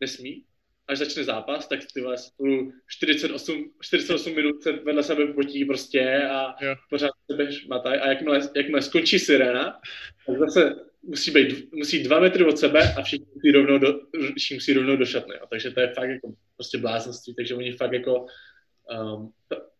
[0.00, 0.44] Nesmí.
[0.88, 6.22] Až začne zápas, tak ty vás spolu 48, 48 minut se vedle sebe potí prostě
[6.22, 6.74] a jo.
[6.90, 9.80] pořád sebe šmataj a jakmile, jakmile skončí sirena,
[10.26, 10.74] tak zase
[11.06, 14.00] musí být, musí dva metry od sebe a všichni musí rovnou do,
[14.36, 15.34] všichni musí rovnou do šatny.
[15.34, 15.46] Jo.
[15.50, 18.26] Takže to je fakt jako prostě bláznoství, takže oni fakt jako
[19.00, 19.32] um,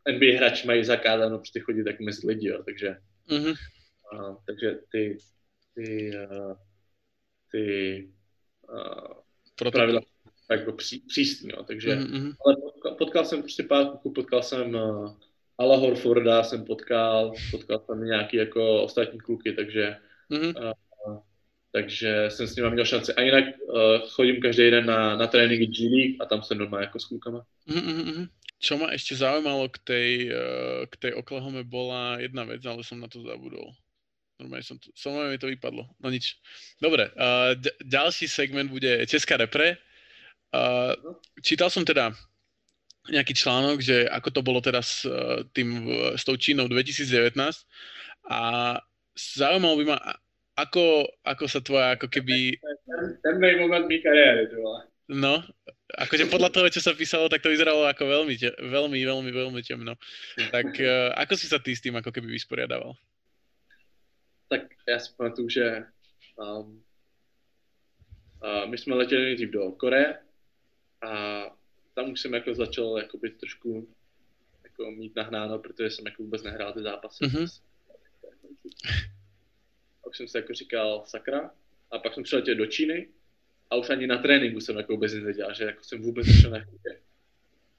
[0.09, 2.97] NBA hráči mají zakázáno prostě chodit tak mezi lidi, jo, takže,
[3.29, 3.55] mm-hmm.
[4.13, 5.19] uh, takže ty,
[5.75, 6.57] ty, uh,
[7.51, 8.09] ty
[9.61, 10.01] uh, pravidla
[10.49, 12.35] tak jako pří, přísný, jo, takže, mm-hmm.
[12.47, 15.17] ale potkal, potkal jsem prostě pár kluků, potkal jsem uh,
[15.59, 19.97] Ala Horforda jsem potkal, potkal jsem nějaký jako ostatní kluky, takže
[20.31, 20.67] mm-hmm.
[20.67, 20.73] uh,
[21.75, 23.15] takže jsem s nimi měl šanci.
[23.15, 26.81] A jinak uh, chodím každý den na, na tréninky G League a tam jsem doma
[26.81, 27.43] jako s klukama.
[27.69, 28.29] Mm-hmm.
[28.63, 33.03] Čo ma ešte zaujímalo k tej, uh, k tej Oklahoma bola jedna vec, ale som
[33.03, 33.75] na to zabudol.
[34.39, 35.85] Normálne som to, som mi to vypadlo.
[35.99, 36.39] No nič.
[36.79, 39.77] Dobre, uh, d- ďalší segment bude Česká repre.
[40.55, 40.95] Uh,
[41.43, 42.15] čítal som teda
[43.11, 45.05] nejaký článok, že ako to bolo teda s,
[45.53, 47.37] tým, s tou Čínou 2019
[48.33, 48.41] a
[49.13, 49.99] zaujímalo by ma,
[50.55, 52.59] ako, ako sa tvoja ako keby...
[52.63, 54.59] Ten, ten moment mý kariéry, to
[55.05, 55.45] No,
[56.01, 60.01] akože podľa toho, čo sa písalo, tak to vyzeralo ako veľmi, veľmi, veľmi, veľmi temno.
[60.49, 62.97] Tak uh, ako si sa ty s tým ako keby vysporiadaval?
[64.49, 65.85] Tak já si pamatuju, že
[66.37, 66.85] um,
[68.45, 70.19] uh, my jsme letěli nejdřív do Koreje
[71.03, 71.11] a
[71.95, 73.89] tam už jsem jako začal jakoby trošku
[74.65, 77.25] jako mít nahnáno, protože jsem jako vůbec nehrál ty zápasy.
[77.25, 77.61] Mm-hmm.
[80.05, 81.51] A už jsem si jako říkal sakra.
[81.91, 83.09] A pak jsem přiletěl do Číny
[83.71, 86.51] a už ani na tréninku jsem jako vůbec nic nedělal, že jako jsem vůbec nešel
[86.51, 86.99] na chvíli.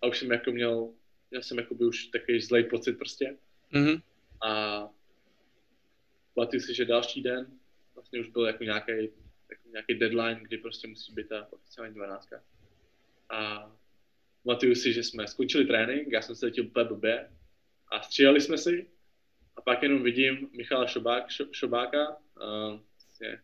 [0.02, 0.89] A už jsem jako měl,
[1.31, 3.38] měl jsem jako by už takový zlej pocit prostě.
[3.73, 4.02] Mm-hmm.
[4.41, 4.89] A
[6.34, 7.47] pamatuju si, že další den
[7.95, 8.91] vlastně už byl jako nějaký,
[9.49, 12.43] jako nějaký deadline, kdy prostě musí být ta oficiální dvanáctka.
[13.30, 13.72] A
[14.43, 17.31] pamatuju si, že jsme skončili trénink, já jsem se letěl úplně blbě
[17.91, 18.88] a střídali jsme si
[19.57, 23.40] a pak jenom vidím Michala Šobák, Šobáka, uh, vlastně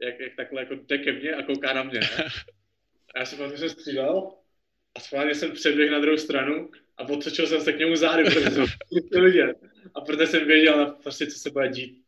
[0.00, 2.00] jak, jak takhle jako jde ke mně a kouká na mě.
[2.00, 2.28] Ne?
[3.14, 4.38] A já jsem potom se střídal
[4.94, 8.50] a schválně jsem předběhl na druhou stranu a otočil jsem se k němu zády, protože
[8.50, 8.64] jsem.
[9.94, 12.04] A protože jsem věděl na prostě, co se bude dít.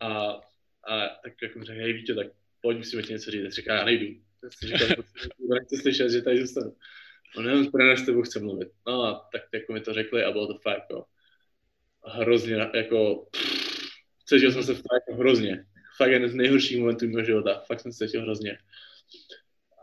[0.00, 0.40] A,
[0.88, 2.26] a tak jako mi řekl, hej Vítě, tak
[2.60, 3.54] pojď, musíme ti něco říct.
[3.54, 4.20] Říká, já nejdu.
[4.40, 5.04] Tak říkal,
[5.38, 6.76] nechci slyšet, že tady zůstanu.
[7.36, 8.68] No nevím, s tebou chce mluvit.
[8.86, 11.04] No a tak jako mi to řekli a bylo to fakt jako
[12.04, 13.26] hrozně, jako
[14.26, 15.64] cítil jsem se fakt hrozně
[15.96, 17.62] fakt jeden z nejhorších momentů mého života.
[17.66, 18.58] Fakt jsem se cítil hrozně.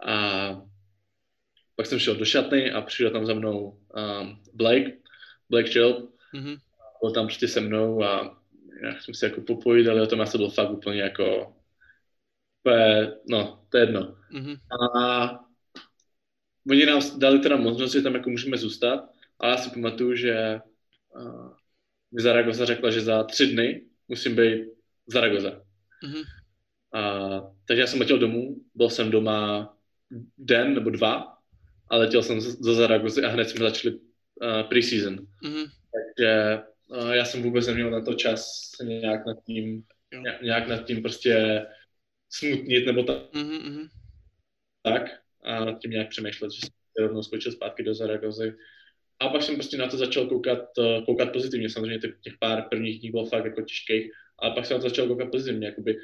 [0.06, 0.62] A
[1.76, 4.98] pak jsem šel do šatny a přišel tam za mnou um, Blake,
[5.50, 6.12] Blake Chill.
[6.34, 6.58] Mm-hmm.
[7.02, 8.38] Byl tam prostě se mnou a
[8.84, 11.56] jak jsme si jako popovídali o tom, já jsem byl fakt úplně jako
[13.30, 14.16] no, to je jedno.
[14.32, 14.60] Mm-hmm.
[15.02, 15.40] A
[16.70, 19.10] oni nám dali teda možnost, že tam jako můžeme zůstat,
[19.40, 20.62] ale já si pamatuju, že
[21.16, 21.54] uh,
[22.12, 24.66] mi Zaragoza řekla, že za tři dny musím být
[25.08, 25.50] v Zaragoza.
[26.04, 26.24] Mm-hmm.
[26.94, 27.02] A,
[27.66, 29.78] takže já jsem letěl domů, byl jsem doma
[30.38, 31.38] den nebo dva
[31.90, 35.16] a letěl jsem za Zaragozy a hned jsme začali uh, pre-season.
[35.16, 35.66] Mm-hmm.
[35.94, 39.84] Takže uh, já jsem vůbec neměl na to čas nějak nad tím,
[40.22, 41.66] nějak, nějak nad tím prostě
[42.30, 43.18] smutnit nebo tak.
[43.34, 43.88] Mm-hmm.
[44.84, 45.04] tak
[45.44, 48.56] a nad tím nějak přemýšlet, že jsem rovnou skočil zpátky do Zaragozy
[49.20, 51.70] A pak jsem prostě na to začal koukat, eh, koukat pozitivně.
[51.70, 55.08] Samozřejmě těch, pár prvních dní bylo fakt jako těžkých, ale pak jsem na to začal
[55.08, 55.68] koukat pozitivně.
[55.68, 55.98] Jakoby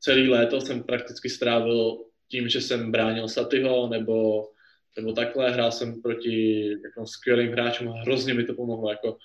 [0.00, 4.48] celý léto jsem prakticky strávil tím, že jsem bránil Satyho, nebo,
[4.96, 8.90] nebo takhle, hrál jsem proti jako skvělým hráčům a hrozně mi to pomohlo.
[8.90, 9.18] Jako,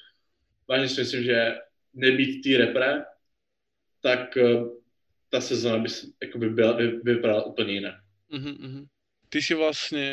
[0.67, 1.55] vážně si myslím, že
[1.93, 3.05] nebýt tý repre,
[4.01, 4.63] tak eh,
[5.29, 5.89] ta sezóna by,
[6.35, 7.95] by, byla, by, by vypadala úplně jinak.
[8.31, 8.87] Mm-hmm.
[9.27, 10.05] Ty si vlastne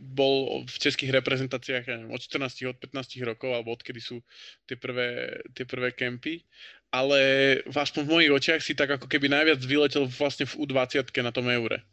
[0.00, 4.24] bol v českých neviem, od 14, od 15 rokov, alebo odkedy sú
[4.64, 6.40] tie prvé, tie prvé kempy,
[6.88, 7.20] ale
[7.68, 11.46] aspoň v mojich očiach si tak ako keby najviac vyletel vlastne v U20 na tom
[11.52, 11.84] eure,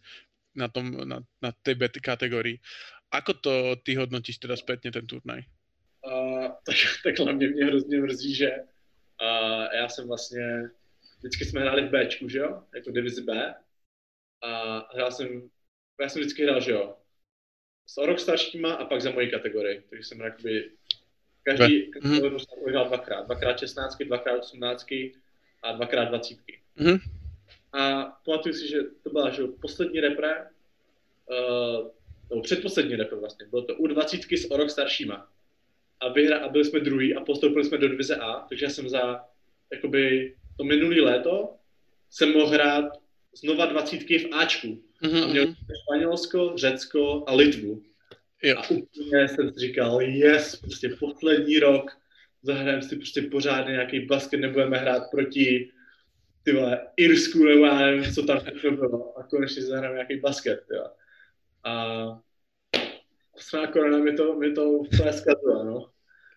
[0.56, 2.64] na, tom, na, na tej bet kategórii.
[3.12, 3.54] Ako to
[3.84, 5.44] ty hodnotíš teda spätne ten turnaj?
[6.04, 10.64] Uh, tak, tak hlavně mě hrozně mrzí, že uh, já jsem vlastně,
[11.20, 13.56] vždycky jsme hráli v Bčku, že jo, jako divizi B
[14.44, 15.50] a hrál jsem
[16.02, 16.96] já jsem vždycky hrál, že jo,
[17.86, 20.72] s o rok staršíma a pak za moji kategorii, takže jsem jakoby
[21.44, 22.70] každý, každý mm-hmm.
[22.70, 24.86] hrál dvakrát, dvakrát 16, dvakrát 18
[25.64, 26.38] a dvakrát 20.
[26.78, 27.00] Mm-hmm.
[27.74, 30.48] A pamatuju si, že to byla že poslední repre,
[31.30, 31.88] uh,
[32.30, 35.30] nebo předposlední repre vlastně, bylo to u 20 s o rok staršíma.
[36.00, 38.90] A, vyhra, a byli jsme druhý a postoupili jsme do divize A, takže já jsem
[38.90, 39.26] za
[39.72, 41.56] jakoby to minulý léto
[42.10, 42.86] jsem mohl hrát
[43.34, 44.84] znova dvacítky v Ačku.
[45.04, 45.24] Mm-hmm.
[45.24, 45.56] A měl mhm.
[45.84, 47.84] Španělsko, Řecko a Litvu.
[48.44, 48.58] Jo.
[48.58, 51.92] A úplně jsem si říkal, yes, prostě poslední rok,
[52.42, 55.72] zahrajeme si prostě pořádně nějaký basket, nebudeme hrát proti
[56.44, 58.40] ty vole, Irsku, nebo já nevím, co tam
[58.76, 59.18] bylo.
[59.18, 60.86] A konečně zahrajeme nějaký basket, jo.
[61.64, 61.96] A
[63.38, 65.90] strana korona mi to, mi to úplně zkazuje, no.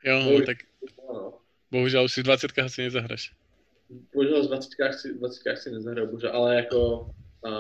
[0.05, 0.57] Jo, bohužel, tak
[1.13, 1.39] no.
[1.71, 3.33] bohužel už si 20 asi nezahraš.
[4.15, 7.11] Bohužel z 20 si, 20 si nezahraju, bohužel, ale jako
[7.45, 7.51] a,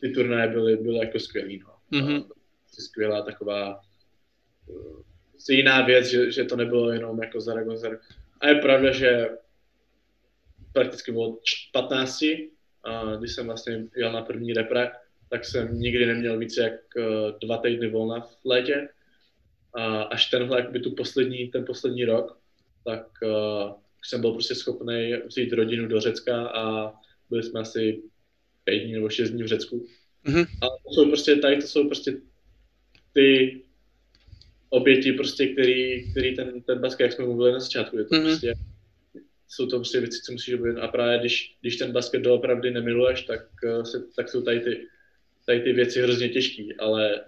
[0.00, 1.58] ty turnaje byly, byly jako skvělý.
[1.58, 2.00] No.
[2.00, 2.26] Mm-hmm.
[2.66, 3.80] Skvělá taková
[4.66, 5.02] uh,
[5.50, 7.80] jiná věc, že, že to nebylo jenom jako za rok,
[8.40, 9.28] A je pravda, že
[10.72, 11.38] prakticky bylo
[11.72, 12.22] 15,
[12.84, 14.90] a když jsem vlastně jel na první repre,
[15.30, 18.88] tak jsem nikdy neměl více jak uh, dva týdny volna v létě.
[19.74, 22.38] A až tenhle, jakoby tu poslední, ten poslední rok,
[22.84, 23.72] tak uh,
[24.04, 26.92] jsem byl prostě schopný vzít rodinu do Řecka a
[27.30, 28.02] byli jsme asi
[28.68, 29.86] pět dní nebo šest dní v Řecku.
[30.26, 30.46] Mm-hmm.
[30.60, 32.12] Ale to jsou prostě, tady to jsou prostě
[33.12, 33.60] ty
[34.70, 38.22] oběti, prostě, který, který ten, ten basket, jak jsme mluvili na začátku, je to mm-hmm.
[38.22, 38.54] prostě,
[39.48, 40.78] jsou to prostě věci, co musíš obět.
[40.78, 44.86] A právě když, když ten basket doopravdy nemiluješ, tak, eh, se, tak jsou tady ty,
[45.46, 47.24] tady ty věci hrozně těžký, ale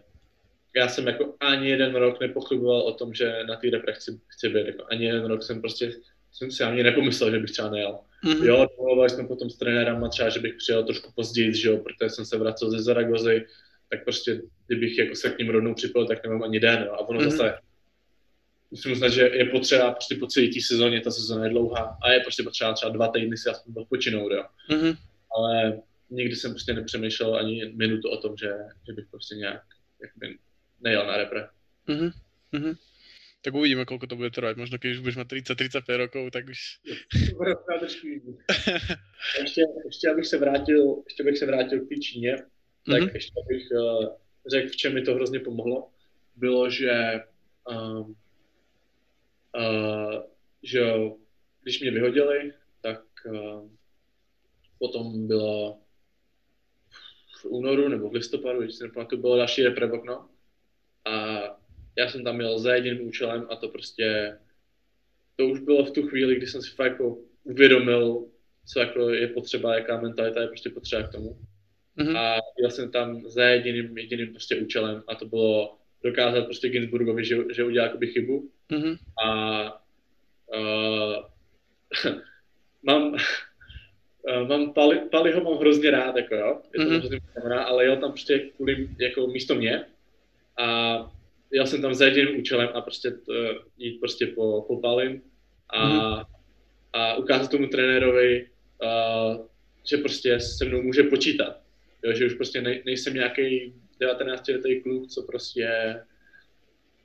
[0.76, 4.48] já jsem jako ani jeden rok nepochyboval o tom, že na té repre chci, chci
[4.48, 4.66] být.
[4.66, 5.92] Jako ani jeden rok jsem prostě
[6.32, 7.98] jsem si ani nepomyslel, že bych třeba nejel.
[8.24, 8.44] Mm-hmm.
[8.44, 12.10] Jo, domluvili jsme potom s trenérem třeba, že bych přijel trošku později, že jo, protože
[12.10, 13.47] jsem se vracel ze Zaragozy,
[13.88, 16.92] tak prostě, kdybych jako se k ním rovnou připojil, tak nemám ani den, jo.
[16.92, 17.30] A ono mm-hmm.
[17.30, 17.59] zase,
[18.70, 22.12] musím uznat, že je potřeba prostě po celé té sezóně, ta sezóna je dlouhá a
[22.12, 24.44] je prostě potřeba třeba dva týdny si aspoň odpočinout, jo.
[24.70, 24.97] Mm-hmm.
[25.36, 28.52] Ale nikdy jsem prostě nepřemýšlel ani minutu o tom, že,
[28.86, 29.62] že bych prostě nějak
[30.02, 30.38] jakoby,
[30.80, 31.48] nejel na repre.
[31.88, 32.12] Mm-hmm.
[32.52, 32.89] Mm-hmm
[33.40, 34.56] tak uvidíme, koľko to bude trvať.
[34.60, 36.60] Možno keď už budeš mať 30-35 rokov, tak už...
[39.40, 42.36] ještě, ještě abych se vrátil, ještě abych se vrátil k té Číně,
[42.86, 43.14] tak mm-hmm.
[43.14, 44.08] ještě abych uh,
[44.50, 45.90] řekl, v čem mi to hrozně pomohlo,
[46.36, 47.20] bylo, že
[47.70, 48.16] um,
[49.56, 50.22] uh,
[50.62, 50.94] že
[51.62, 53.70] když mě vyhodili, tak uh,
[54.78, 55.80] potom bylo
[57.40, 60.28] v únoru nebo v listopadu, když se nepamatuju, bylo další repre okno.
[61.04, 61.40] A
[61.98, 64.38] já jsem tam měl za jediným účelem a to prostě,
[65.36, 68.26] to už bylo v tu chvíli, kdy jsem si fakt jako uvědomil,
[68.72, 71.38] co jako je potřeba, jaká mentalita je prostě potřeba k tomu.
[71.98, 72.18] Mm-hmm.
[72.18, 77.24] A jel jsem tam za jediným, jediným prostě účelem a to bylo dokázat prostě Ginsburgovi,
[77.24, 78.50] že, že udělá jakoby chybu.
[78.70, 78.98] Mm-hmm.
[79.24, 79.64] A
[80.54, 81.24] uh,
[82.82, 86.98] mám, uh, mám Pali, Paliho mám hrozně rád, jako jo, je to mm-hmm.
[86.98, 89.86] hrozně rád, ale jel tam prostě kvůli, jako místo mě
[90.56, 91.12] a
[91.52, 93.32] jel jsem tam za jediným účelem a prostě to,
[93.78, 95.22] jít prostě po, po palin
[95.68, 96.22] a, mm.
[96.93, 98.48] a ukázat tomu trenérovi,
[98.82, 99.47] uh,
[99.85, 101.60] že prostě se mnou může počítat.
[102.05, 105.97] Jo, že už prostě nej, nejsem nějaký 19-letý kluk, co prostě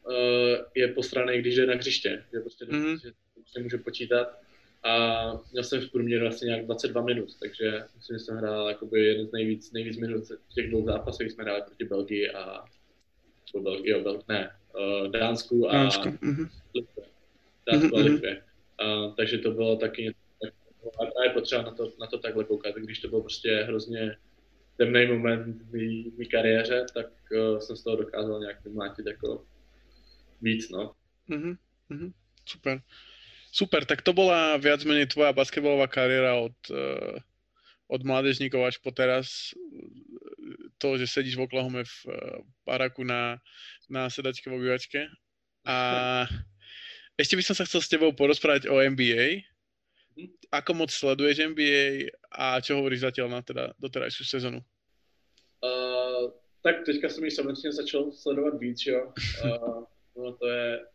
[0.08, 2.24] uh, je postraný, když jde na hřiště.
[2.34, 2.98] Že prostě, mm.
[2.98, 4.40] že prostě může počítat.
[4.84, 9.06] A měl jsem v průměru asi nějak 22 minut, takže myslím, že jsem hrál jakoby
[9.06, 12.66] jeden z nejvíc, nejvíc minut v těch dvou zápasech, jsme hráli proti Belgii a
[13.56, 16.10] nebo Belgii, jo, Bel, ne, uh, Dánsku a Dánsku.
[16.10, 16.50] Mm-hmm.
[16.76, 17.04] Litvě.
[17.72, 18.00] Dánsku mm-hmm.
[18.00, 18.04] a.
[18.04, 18.44] Litvě.
[18.82, 20.20] Uh, takže to bylo taky něco,
[21.00, 22.76] a je potřeba na to, na to takhle koukat.
[22.76, 24.18] Když to byl prostě hrozně
[24.78, 25.74] temný moment v
[26.18, 29.46] mé kariéře, tak uh, jsem z toho dokázal nějak vymlátit jako
[30.42, 30.94] víc, no.
[31.30, 31.58] Mm-hmm.
[31.92, 32.12] Mm-hmm.
[32.46, 32.82] Super.
[33.52, 37.16] Super, tak to bola viac menej tvoja basketbalová kariéra od, uh,
[37.88, 39.56] od mládežníkov až po teraz.
[40.86, 42.14] To, že sedíš v Oklahome v uh,
[42.62, 43.42] baraku na,
[43.90, 45.10] na sedačke v obývačke.
[45.66, 45.76] A
[47.18, 49.50] ešte by som sa chcel s tebou porozprávať o NBA.
[50.54, 54.62] Ako moc sleduješ NBA a čo hovoríš zatiaľ na teda doterajšiu sezonu?
[55.66, 56.30] Uh,
[56.62, 59.10] tak teďka jsem ji samozřejmě začal sledovat víc, jo.
[59.42, 59.84] Uh,
[60.16, 60.86] no to je,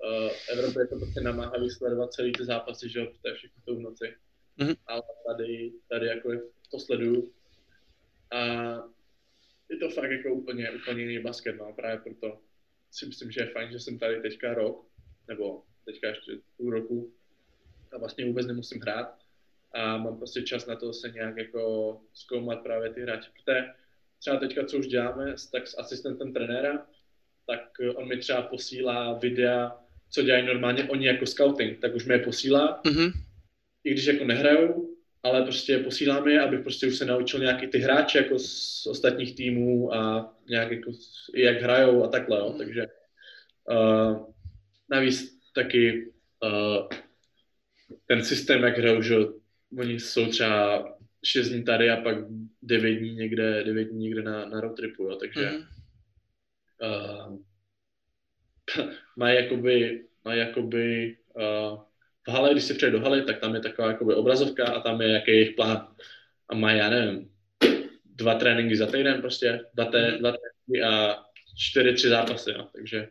[0.00, 3.62] uh, Evropě je to prostě namáhavý sledovat celý ty zápasy, že jo, to je všechno
[3.64, 4.16] to v noci.
[4.58, 4.76] Mm-hmm.
[4.86, 6.28] Ale tady, tady jako
[6.70, 7.32] to sleduju.
[8.32, 8.40] A
[9.70, 12.40] je to fakt jako úplně, úplně jiný basket, no, právě proto
[12.90, 14.86] si myslím, že je fajn, že jsem tady teďka rok,
[15.28, 17.14] nebo teďka ještě půl roku
[17.92, 19.18] a vlastně vůbec nemusím hrát
[19.72, 23.64] a mám prostě čas na to se nějak jako zkoumat právě ty hráče, protože
[24.18, 26.86] třeba teďka, co už děláme, tak s asistentem trenéra,
[27.46, 27.60] tak
[27.94, 29.80] on mi třeba posílá videa,
[30.10, 33.12] co dělají normálně oni jako scouting, tak už mi je posílá, mm-hmm.
[33.84, 34.85] i když jako nehrajou,
[35.26, 39.36] ale prostě posíláme je, abych prostě už se naučil nějaký ty hráče jako z ostatních
[39.36, 40.92] týmů a nějak jako
[41.34, 42.54] jak hrajou a takhle, jo.
[42.58, 42.86] takže
[43.70, 44.26] uh,
[44.90, 46.12] navíc taky
[46.42, 46.88] uh,
[48.06, 49.16] ten systém, jak hrajou, že
[49.78, 50.88] oni jsou třeba
[51.24, 52.16] 6 dní tady a pak
[52.62, 55.64] 9 dní někde, 9 dní někde na, na road tripu, jo, takže mm.
[56.82, 57.38] uh,
[59.16, 61.85] mají jakoby, mají jakoby uh,
[62.26, 65.00] v hale, když se přijde do haly, tak tam je taková jakoby obrazovka a tam
[65.00, 65.88] je jaký jejich plán.
[66.48, 67.30] A mají, já nevím,
[68.04, 70.18] dva tréninky za týden prostě, dva, té, mhm.
[70.18, 71.22] dva tréninky a
[71.58, 72.68] čtyři, tři zápasy, jo.
[72.74, 73.08] takže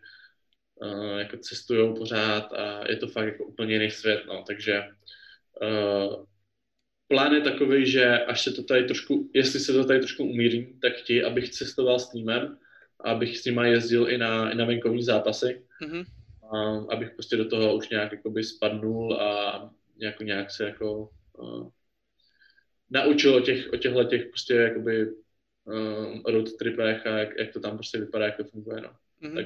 [0.75, 4.83] uh, jako cestují pořád a je to fakt jako úplně jiný svět, no, takže
[5.61, 6.25] uh,
[7.07, 10.79] plán je takový, že až se to tady trošku, jestli se to tady trošku umíří,
[10.81, 12.57] tak chtějí, abych cestoval s týmem,
[12.99, 16.05] abych s nima jezdil i na, i na venkovní zápasy, mm-hmm.
[16.51, 21.69] A abych prostě do toho už nějak jakoby spadnul a jako nějak se jako uh,
[22.89, 27.59] naučil o těch, o těchhle těch prostě jakoby uh, road tripech a jak, jak, to
[27.59, 28.95] tam prostě vypadá, jak to funguje, no.
[29.21, 29.35] Mm-hmm.
[29.35, 29.45] Tak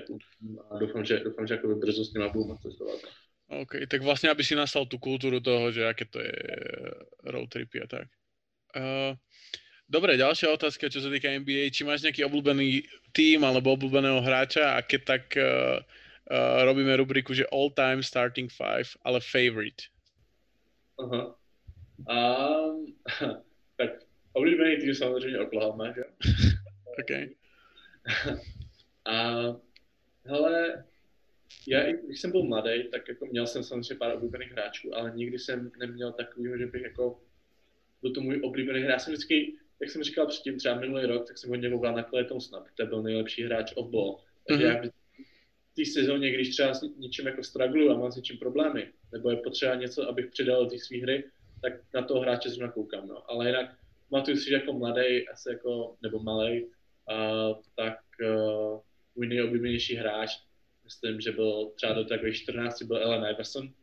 [0.69, 2.47] a doufám, že, doufám, že jakoby brzo s nima budu.
[2.47, 2.57] No.
[3.49, 6.37] OK, tak vlastne, aby si nastal tú kultúru toho, že aké to je
[7.25, 8.07] road tripy a tak.
[8.77, 9.17] Uh,
[9.89, 11.73] dobre, ďalšia otázka, čo sa týka NBA.
[11.73, 15.81] Či máš nejaký obľúbený tým alebo obľúbeného hráča a keď tak uh,
[16.31, 19.83] uh, robíme rubriku, že all time starting five, ale favorite.
[20.99, 21.35] Aha.
[22.09, 22.85] Um,
[23.77, 23.89] tak
[24.33, 26.03] oblíbený tým samozřejmě Oklahoma, že?
[26.99, 27.11] OK.
[29.05, 29.35] a
[30.25, 30.85] hele,
[31.67, 35.39] já, když jsem byl mladý, tak jako měl jsem samozřejmě pár oblíbených hráčů, ale nikdy
[35.39, 37.21] jsem neměl takového, že bych jako
[38.01, 38.91] byl to můj oblíbený hráč.
[38.91, 42.03] Já jsem vždycky, jak jsem říkal předtím, třeba minulý rok, tak jsem hodně koukal na
[42.03, 44.19] Clay Thompsona, protože byl nejlepší hráč off ball.
[44.47, 44.83] Takže mm-hmm.
[44.83, 44.91] já
[45.85, 49.37] té sezóně, když třeba s něčím jako straglu a mám s něčím problémy, nebo je
[49.37, 51.23] potřeba něco, abych přidal do té své hry,
[51.61, 53.07] tak na toho hráče zrovna koukám.
[53.07, 53.31] No.
[53.31, 53.75] Ale jinak
[54.09, 56.69] pamatuju si, že jako mladý, asi jako, nebo malý, uh,
[57.75, 58.79] tak uh,
[59.15, 60.29] můj nejoblíbenější hráč
[60.89, 63.73] myslím, že byl třeba do takových 14 byl Ellen Iverson,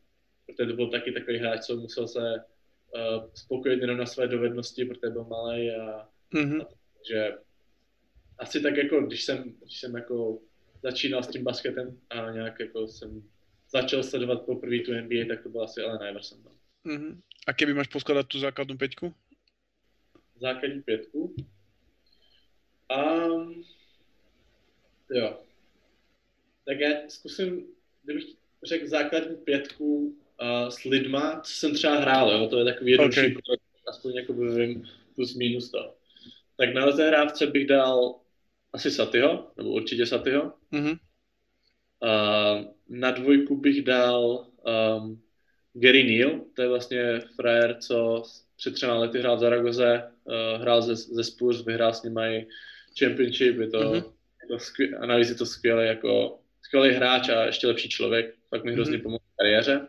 [0.46, 4.84] protože to byl taky takový hráč, co musel se uh, spokojit jenom na své dovednosti,
[4.84, 6.62] protože byl malý a, mm-hmm.
[6.62, 6.68] a
[7.08, 7.32] že
[8.38, 10.38] asi tak jako, když jsem, když jsem jako
[10.82, 13.22] začínal s tím basketem a nějak jako jsem
[13.70, 16.38] začal sledovat poprvé tu NBA, tak to byl asi Allen Iverson.
[16.86, 17.20] Mm-hmm.
[17.46, 19.14] A keby máš poskladat tu základnou pětku?
[20.40, 21.34] Základní pětku?
[22.96, 23.64] Um,
[25.10, 25.38] jo,
[26.64, 27.66] tak já zkusím,
[28.02, 28.24] kdybych
[28.64, 32.48] řekl základní pětku uh, s lidma, co jsem třeba hrál, jo?
[32.48, 33.56] to je takový jednodušší, okay.
[33.88, 35.94] aspoň jako vím plus minus to.
[36.56, 38.20] Tak na rozehrávce bych dal
[38.72, 40.52] asi Satyho, nebo určitě Satyho.
[40.72, 40.98] Mm-hmm.
[42.02, 44.46] Uh, na dvojku bych dal
[44.98, 45.22] um,
[45.72, 48.22] Gary Neal, to je vlastně frajer, co
[48.56, 52.46] před třema lety hrál v Zaragoze, uh, hrál ze, ze Spurs, vyhrál s nimi
[52.98, 54.12] championship, je to, mm-hmm.
[54.48, 58.64] to skvěl, a navíc je to skvělé jako skvělý hráč a ještě lepší člověk, pak
[58.64, 59.02] mi hrozně mm-hmm.
[59.02, 59.88] pomohl v kariéře.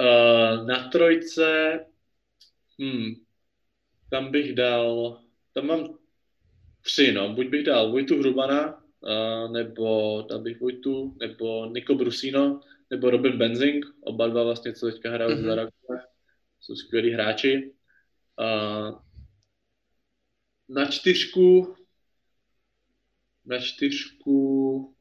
[0.00, 1.80] Uh, na trojce,
[2.78, 3.14] hmm,
[4.10, 5.20] tam bych dal,
[5.54, 5.99] tam mám
[6.82, 12.60] tři, no, buď bych dal Vojtu Hrubana, uh, nebo dal bych Vojtu, nebo Niko Brusino,
[12.90, 15.66] nebo Robin Benzing, oba dva vlastně, co teďka hrajou mm-hmm.
[15.88, 16.00] za
[16.60, 17.72] jsou skvělí hráči.
[18.40, 18.98] Uh,
[20.68, 21.76] na čtyřku
[23.46, 24.94] na čtyřku,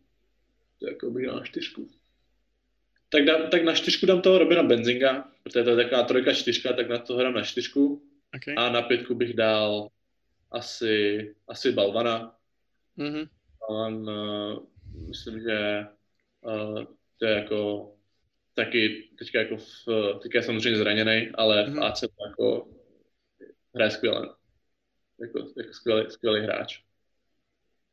[0.82, 1.90] jako bych na čtyřku.
[3.10, 6.74] Tak, dám, tak na čtyřku dám toho Robina Benzinga, protože to je taková trojka čtyřka,
[6.74, 8.04] tak na to hrám na čtyřku.
[8.36, 8.56] Okay.
[8.58, 9.90] A na pětku bych dal
[10.52, 12.36] asi, asi Balvana.
[12.98, 13.30] Mm-hmm.
[13.60, 14.60] Balvan, uh,
[15.08, 15.86] myslím, že
[16.42, 16.84] uh,
[17.20, 17.92] to je jako
[18.54, 22.68] taky teďka jako v, teďka je samozřejmě zraněný, ale v AC jako
[23.76, 24.36] hraje skvěle.
[25.22, 26.80] Jako, jako skvělý, skvělý hráč.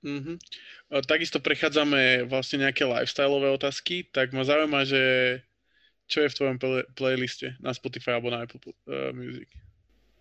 [0.04, 0.38] Mm-hmm.
[1.10, 5.02] Takisto prechádzame vlastne nejaké lifestyleové otázky, tak ma zaujíma, že
[6.06, 9.50] čo je v tvojom play- playliste na Spotify alebo na Apple uh, Music?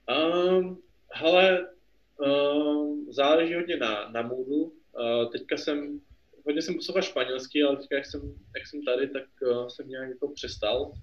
[0.09, 0.81] Um,
[1.13, 1.69] hele,
[2.17, 4.63] um, záleží hodně na, na moodu.
[4.63, 6.01] Uh, teďka jsem,
[6.45, 8.21] hodně jsem poslouchal španělský, ale teďka, jak jsem,
[8.55, 10.93] jak jsem tady, tak uh, jsem nějak jako přestal.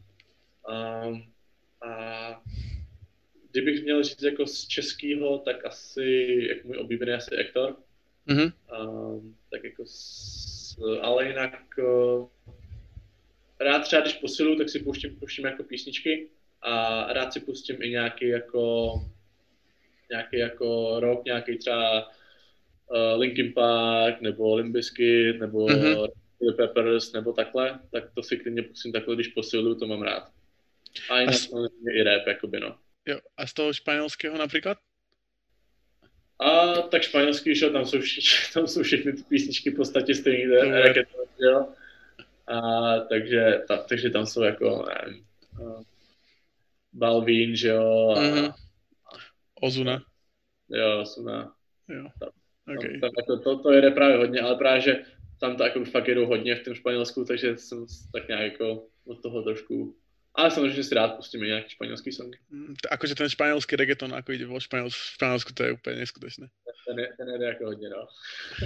[0.68, 1.22] Um,
[1.82, 2.42] a
[3.50, 7.76] kdybych měl říct jako z českého, tak asi, jako můj oblíbený asi Ektor.
[8.28, 8.52] Mm-hmm.
[8.80, 12.28] Um, tak jako s, ale jinak uh,
[13.60, 16.28] rád třeba, když posilu, tak si pouštím, pouštím jako písničky
[16.62, 18.92] a rád si pustím i nějaký jako
[20.12, 26.08] nějaký jako rock, nějaký třeba uh, Linkin Park, nebo Limp Bizkit, nebo mm-hmm.
[26.56, 30.28] Peppers, nebo takhle, tak to si klidně pustím takhle, když posiluju, to mám rád.
[31.10, 32.76] A jinak a i rap, jakoby, no.
[33.06, 34.78] Jo, a z toho španělského například?
[36.38, 40.12] A tak španělský, že tam jsou, všichni, tam jsou všechny ty písničky v podstatě
[40.70, 41.08] raket,
[41.38, 41.68] jo.
[42.46, 42.60] A,
[43.00, 45.24] takže, ta, takže tam jsou jako, nevím,
[45.60, 45.82] uh,
[46.92, 48.52] Balvin, že jo, a, mm-hmm.
[49.62, 50.02] Ozuna.
[50.68, 51.54] Jo, Ozuna.
[51.88, 52.04] Jo.
[52.18, 52.30] Tam,
[52.76, 53.00] okay.
[53.00, 55.04] tam, tam, to, to, to jede právě hodně, ale právě, že
[55.40, 59.22] tam to jako fakt jedou hodně v tom Španělsku, takže jsem tak nějak jako od
[59.22, 59.96] toho trošku
[60.34, 62.36] ale samozřejmě si rád pustíme nějaký španělský song.
[62.50, 66.46] Mm, akože ten španělský reggaeton, ako ide vo Španělsku, v Španělsku, to je úplně neskutečné.
[66.88, 68.06] Ten, je, ten jde jako hodně, no.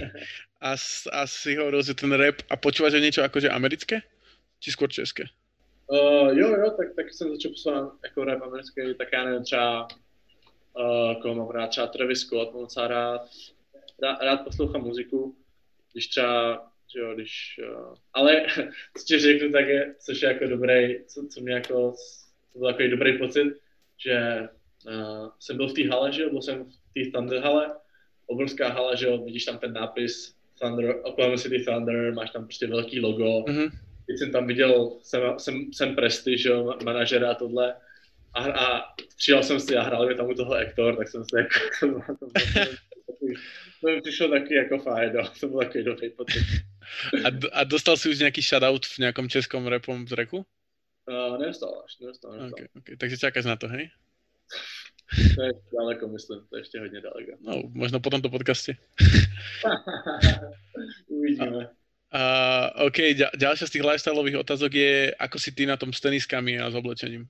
[0.60, 0.74] a,
[1.12, 4.06] a si hovoril, že ten rap, a počúvaš aj niečo akože americké?
[4.62, 5.28] Či skôr české?
[5.86, 9.88] Uh, jo, jo, tak, tak jsem začal poslouchat jako rap americký, tak já nevím, třeba
[10.78, 13.28] uh, koho mám rád, třeba Travis Scott, mám docela rád,
[14.02, 15.36] rád, rád poslouchám muziku,
[15.92, 18.46] když třeba že jo, když, uh, ale
[18.98, 21.94] co ti řeknu, tak je, což je jako dobrý, co, co mě jako,
[22.52, 23.54] to byl takový dobrý pocit,
[24.04, 24.48] že
[24.86, 27.74] uh, jsem byl v té hale, že jo, byl jsem v té Thunder hale,
[28.26, 32.66] obrovská hala, že jo, vidíš tam ten nápis Thunder, Oklahoma City Thunder, máš tam prostě
[32.66, 33.70] velký logo, mm-hmm.
[34.06, 37.74] Teď jsem tam viděl, jsem, jsem, jsem Presty, že jo, manažera a tohle,
[38.36, 41.38] a, a přijel jsem si a hrál mi tam u toho Ektor, tak jsem se
[41.38, 41.58] jako,
[43.80, 46.44] to, mi přišlo taky jako fajn, no, to byl takový dobrý pocit.
[47.24, 50.46] A, a dostal si už nějaký shoutout v nějakom českom rapom reku?
[51.06, 52.52] Uh, nedostal až, nedostal, nedostal.
[52.52, 52.96] Okay, okay.
[52.96, 53.90] Takže čakáš na to, hej?
[55.34, 57.32] To je daleko, myslím, to je ještě hodně daleko.
[57.40, 58.74] No, možno po tomto podcaste.
[61.06, 61.70] Uvidíme.
[62.14, 62.98] Uh, OK,
[63.38, 66.74] ďalšia z tých lifestyleových otázok je, ako si ty na tom s teniskami a s
[66.74, 67.26] oblečením?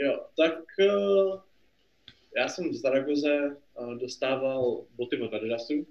[0.00, 1.40] Jo, tak uh,
[2.36, 5.86] já jsem v Zaragoze uh, dostával boty od Adidasu,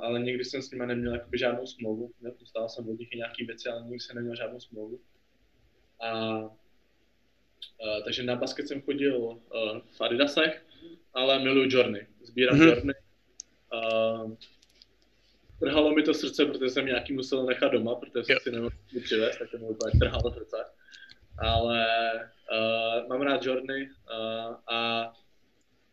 [0.00, 2.12] ale nikdy jsem s nimi neměl jakoby žádnou smlouvu.
[2.40, 5.00] Dostal jsem od nich i nějaký věci, ale nikdy jsem neměl žádnou smlouvu.
[6.00, 6.50] A, a
[8.04, 9.38] takže na basket jsem chodil uh,
[9.96, 10.64] v Adidasech,
[11.14, 12.06] ale miluji Jorny.
[12.22, 12.68] Sbírám mm-hmm.
[12.68, 12.94] Jorny.
[13.72, 14.34] Uh,
[15.60, 19.38] trhalo mi to srdce, protože jsem nějaký musel nechat doma, protože jsem si nemohl přivést,
[19.38, 20.56] tak to mi úplně trhalo srdce.
[21.38, 21.86] Ale
[22.52, 25.12] uh, mám rád Jorny uh, a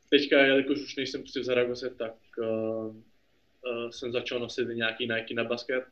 [0.09, 5.33] teďka, jelikož už nejsem prostě v Zaragoze, tak uh, uh, jsem začal nosit nějaký Nike
[5.33, 5.83] na basket,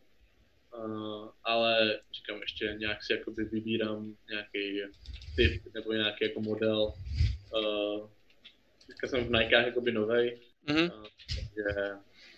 [0.78, 4.82] uh, ale říkám ještě nějak si jakoby vybírám nějaký
[5.36, 6.94] typ nebo nějaký jako model.
[7.54, 8.10] Uh,
[8.88, 10.94] teďka jsem v Nike jakoby novej, mm-hmm.
[10.94, 11.06] uh,
[11.36, 11.92] takže,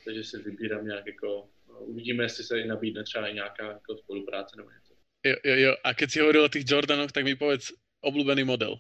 [0.06, 4.58] takže si vybírám nějak jako, uh, uvidíme, jestli se nabídne třeba i nějaká jako spolupráce
[4.58, 4.83] nebo něco.
[5.24, 5.74] Jo, jo, jo.
[5.84, 7.72] A keď si hovoril o těch Jordanoch, tak mi povedz
[8.04, 8.76] obľúbený model.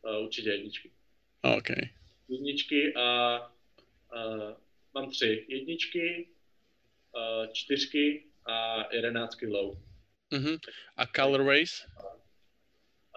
[0.00, 0.90] Uh, určitě jedničky.
[1.42, 1.68] OK.
[2.28, 3.06] Jedničky a
[4.14, 4.56] uh,
[4.94, 6.28] mám tři jedničky,
[7.12, 9.76] uh, čtyřky a jedenáctky low.
[10.32, 10.58] Uh-huh.
[10.96, 11.86] A colorways?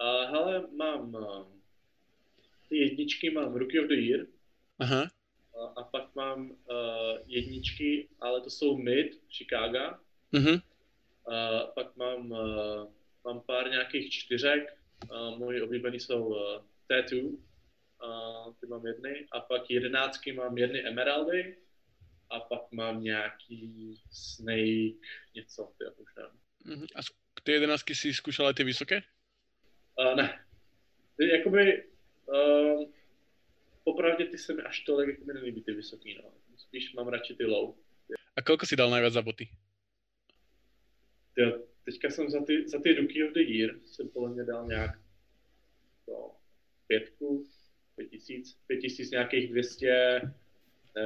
[0.00, 1.46] Uh, hele, mám uh,
[2.68, 4.26] ty jedničky, mám Rookie of the Year.
[4.78, 5.10] Aha.
[5.56, 6.56] Uh, a pak mám uh,
[7.26, 9.96] jedničky, ale to jsou mid, Chicago.
[10.32, 10.62] Uh-huh.
[11.28, 12.92] Uh, pak mám, uh,
[13.24, 14.78] mám pár nějakých čtyřek.
[15.10, 16.36] Uh, moji oblíbený jsou uh,
[16.86, 19.26] Tattoo, uh, ty mám jedny.
[19.32, 21.56] A pak jedenáctky mám jedny Emeraldy
[22.30, 24.98] a pak mám nějaký Snake,
[25.34, 26.40] něco, ty už nevím.
[26.66, 26.86] Uh-huh.
[26.96, 27.00] A
[27.42, 29.02] ty jedenáctky si zkoušel ty vysoké?
[29.98, 30.44] Uh, ne.
[31.16, 31.84] Ty, jakoby,
[32.26, 32.84] uh,
[33.84, 36.32] popravdě ty se mi až tolik jako mi nelíbí ty vysoký, no.
[36.56, 37.74] Spíš mám radši ty low.
[38.36, 39.48] A kolko si dal nejvíc za boty?
[41.38, 41.44] Ty,
[41.84, 44.98] teďka jsem za ty, za ty Rookie of the Year jsem podle mě dal nějak
[46.06, 46.30] to,
[46.86, 47.46] pětku,
[47.96, 50.20] pět tisíc, pět tisíc nějakých 200,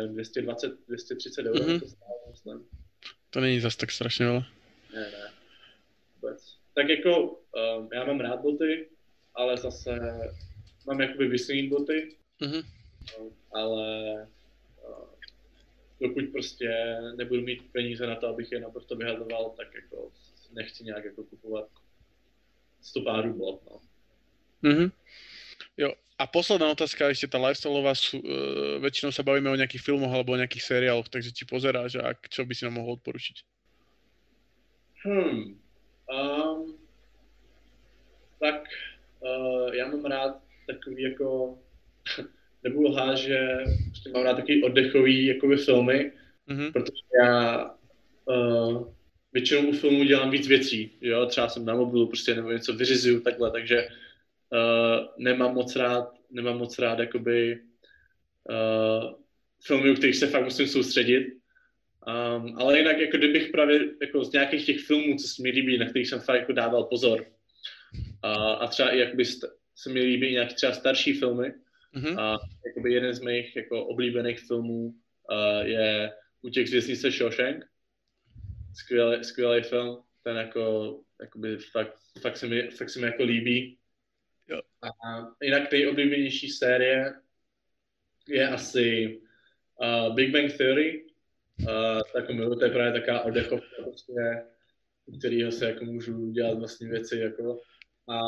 [0.06, 1.80] 220, 230 euro mm-hmm.
[1.80, 2.68] to stálo, myslím.
[3.30, 4.44] To není zas tak strašně ale.
[4.94, 6.36] Ne, ne.
[6.74, 8.88] tak jako um, já mám rád boty,
[9.34, 9.98] ale zase
[10.86, 12.64] mám jakoby vysněný boty, mm-hmm.
[13.20, 14.28] um, ale
[16.02, 20.12] dokud prostě nebudu mít peníze na to, abych je naprosto vyhazoval, tak jako
[20.52, 21.68] nechci nějak jako kupovat
[22.80, 23.80] 100 párů bot, no.
[24.70, 24.92] Mm-hmm.
[25.76, 30.14] Jo, a posledná otázka, ešte tá lifestyleová, sú, uh, väčšinou sa bavíme o nejakých filmoch
[30.14, 33.36] alebo o nejakých seriáloch, takže či pozeráš a čo by si nám mohol odporučiť?
[35.02, 35.58] Hmm.
[36.06, 36.78] Um,
[38.38, 38.62] tak
[39.18, 41.58] uh, já mám rád takový jako,
[42.64, 43.58] nebudu lhát, že
[43.90, 46.12] prostě mám rád takový oddechový jakoby filmy,
[46.48, 46.72] mm-hmm.
[46.72, 47.70] protože já
[48.24, 48.92] uh,
[49.32, 53.20] většinou u filmu dělám víc věcí, jo, třeba jsem na mobilu prostě nebo něco vyřizuju
[53.20, 57.60] takhle, takže uh, nemám moc rád, nemám moc rád jakoby
[58.50, 59.14] uh,
[59.64, 61.26] filmy, u kterých se fakt musím soustředit.
[62.36, 65.78] Um, ale jinak, jako kdybych právě jako z nějakých těch filmů, co se mi líbí,
[65.78, 70.00] na kterých jsem fakt jako dával pozor, uh, a třeba i jakoby st- se mi
[70.00, 71.52] líbí nějaké třeba starší filmy,
[71.94, 72.20] mm-hmm.
[72.20, 76.12] a jakoby jeden z mých jako oblíbených filmů uh, je
[76.42, 77.64] Útěk z věznice Shawshank.
[78.74, 83.78] Skvělý, skvělý film, ten jako, jakoby fakt, fakt, se mi, fakt se mi jako líbí.
[84.48, 84.60] Jo.
[84.82, 84.88] A
[85.42, 87.14] jinak nejoblíbenější série
[88.28, 89.18] je asi
[89.82, 91.06] uh, Big Bang Theory.
[91.60, 94.12] Uh, tak milu, to je právě taková oddechovka, prostě,
[95.18, 97.60] kterýho se jako můžu dělat vlastně věci jako.
[98.08, 98.18] A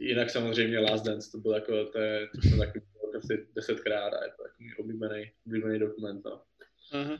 [0.00, 2.82] jinak samozřejmě Last Dance, to byl jako, to, je, to jsem taky
[3.16, 6.24] asi desetkrát a je to jako můj oblíbený, oblíbený dokument.
[6.24, 6.42] No.
[6.92, 7.18] Uh-huh.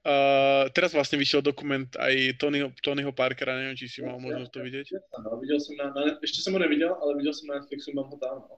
[0.00, 4.60] Uh, teraz vlastne vyšiel dokument aj Tonyho, Tonyho Parkera, neviem, či si mal možnosť to
[4.64, 4.86] vidieť.
[5.20, 8.08] No, videl som na, na, ešte som ho nevidel, ale videl som na Netflixu, mám
[8.08, 8.40] ho tam.
[8.48, 8.56] No.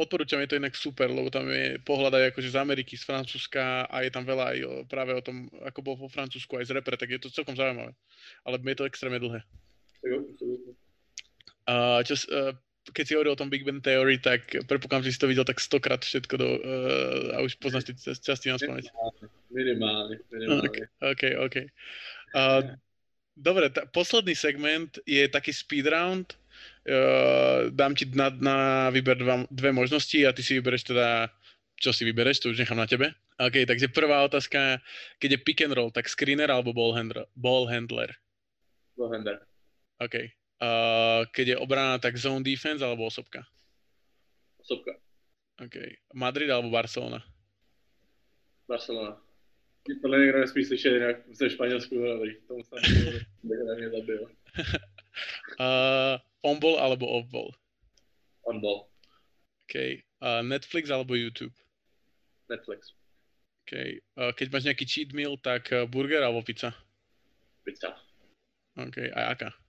[0.00, 3.84] Odporúčam, je to inak super, lebo tam je pohľad aj akože z Ameriky, z Francúzska
[3.84, 6.80] a je tam veľa aj o, práve o tom, ako bol vo Francúzsku aj z
[6.80, 7.92] repre, tak je to celkom zaujímavé.
[8.48, 9.44] Ale je to extrémne dlhé.
[11.68, 12.56] Uh, čo, uh,
[12.90, 15.62] keď si hovoril o tom Big Bang Theory, tak predpokladám, že si to videl tak
[15.62, 18.90] stokrát všetko do, uh, a už poznáš tie časti na spameť.
[19.54, 20.90] Minimálne, minimálne.
[20.98, 21.56] OK, OK.
[22.34, 22.74] Uh,
[23.38, 26.34] dobre, tá, posledný segment je taký speed round.
[26.82, 28.56] Uh, dám ti na, na
[28.90, 31.30] výber dva, dve možnosti a ty si vybereš teda,
[31.78, 33.14] čo si vybereš, to už nechám na tebe.
[33.38, 34.82] OK, takže prvá otázka,
[35.22, 37.30] keď je pick and roll, tak screener alebo ball handler?
[37.38, 38.10] Ball handler.
[38.98, 39.38] Ball handler.
[40.02, 40.34] OK.
[40.62, 43.42] Uh, keď je obrana, tak zone defense alebo osobka?
[44.62, 44.94] Osobka.
[45.58, 45.74] OK.
[46.14, 47.18] Madrid alebo Barcelona?
[48.68, 49.18] Barcelona.
[50.02, 52.36] Podle mě nesmí slyšet jinak ze Španělsku, dobrý.
[52.48, 52.82] Tomu snad
[53.42, 54.22] mě zabil.
[55.60, 57.50] uh, on-ball alebo off-ball?
[58.42, 58.86] On-ball.
[59.66, 59.74] OK.
[60.22, 61.54] Uh, Netflix alebo YouTube?
[62.48, 62.94] Netflix.
[63.66, 63.98] OK.
[64.14, 66.70] Uh, keď máš nejaký cheat meal, tak burger alebo pizza?
[67.66, 67.98] Pizza.
[68.78, 69.10] OK.
[69.10, 69.61] A aká?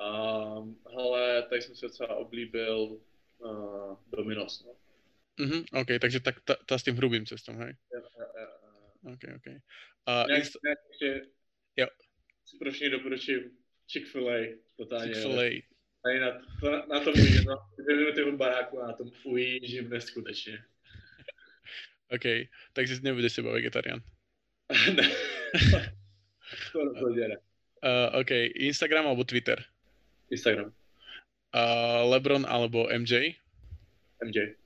[0.00, 3.00] Um, hele, tady jsem si docela oblíbil
[3.38, 4.76] uh, Dominos, no.
[5.40, 7.76] Mhm, OK, takže tak ta, ta s tím hrubým cestom, hej?
[7.94, 8.46] Jo, jo, jo.
[9.12, 9.46] OK, OK.
[9.46, 11.26] Uh, ne, inst- ne, ještě
[11.76, 11.86] jo.
[12.80, 13.58] něj doporučím
[13.92, 15.14] Chick-fil-A, totálně.
[15.14, 15.62] Chick-fil-A.
[16.02, 16.32] Tady na,
[16.62, 20.64] na, na tom ujíždím, no, dvě minuty od baráku a na tom ujíždím neskutečně.
[22.10, 24.00] OK, takže nebudeš seba vegetarián.
[24.94, 25.10] ne.
[26.72, 27.36] to rozhodně ne.
[27.84, 29.64] Uh, OK, Instagram alebo Twitter?
[30.30, 30.72] Instagram.
[31.54, 33.38] Uh, LeBron alebo MJ?
[34.20, 34.56] MJ.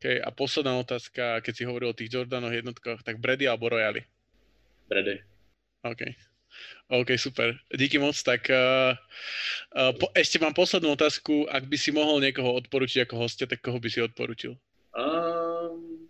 [0.00, 4.08] Okay, a posledná otázka, keď si hovoril o tých Jordanoch jednotkách, tak Brady alebo Royally?
[4.88, 5.20] Brady.
[5.84, 6.02] OK.
[6.88, 7.54] OK, super.
[7.76, 8.16] Díky moc.
[8.22, 8.96] Tak uh,
[9.76, 11.46] uh, po, ešte mám poslednú otázku.
[11.46, 14.56] Ak by si mohol niekoho odporučiť ako hostia, tak koho by si odporučil?
[14.96, 16.08] Um,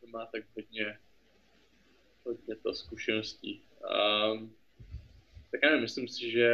[0.00, 0.98] to má tak hodně,
[2.24, 3.62] hodně to zkušeností.
[3.80, 4.54] Um,
[5.50, 6.48] tak já myslím si, že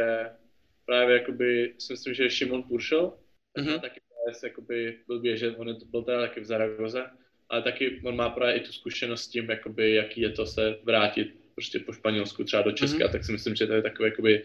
[0.85, 3.13] právě jakoby, si myslím, že Šimon Puršel,
[3.57, 3.79] mm-hmm.
[3.79, 4.01] taky
[4.43, 7.05] jakoby blbě, že on to byl teda taky v Zaragoze,
[7.49, 10.77] ale taky on má právě i tu zkušenost s tím, jakoby, jaký je to se
[10.83, 13.11] vrátit prostě po Španělsku třeba do Česka, mm-hmm.
[13.11, 14.43] tak si myslím, že to je takový jakoby,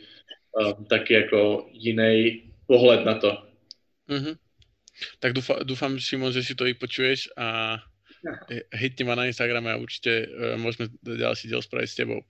[0.53, 3.47] um, taky jako jiný pohled na to.
[4.09, 4.37] Mm-hmm.
[5.21, 7.77] Tak dúfam, dúfam, Šimon, že si to i počuješ a
[8.81, 12.21] hitni ma na Instagrame a určite uh, môžeme ďalší diel spraviť s tebou.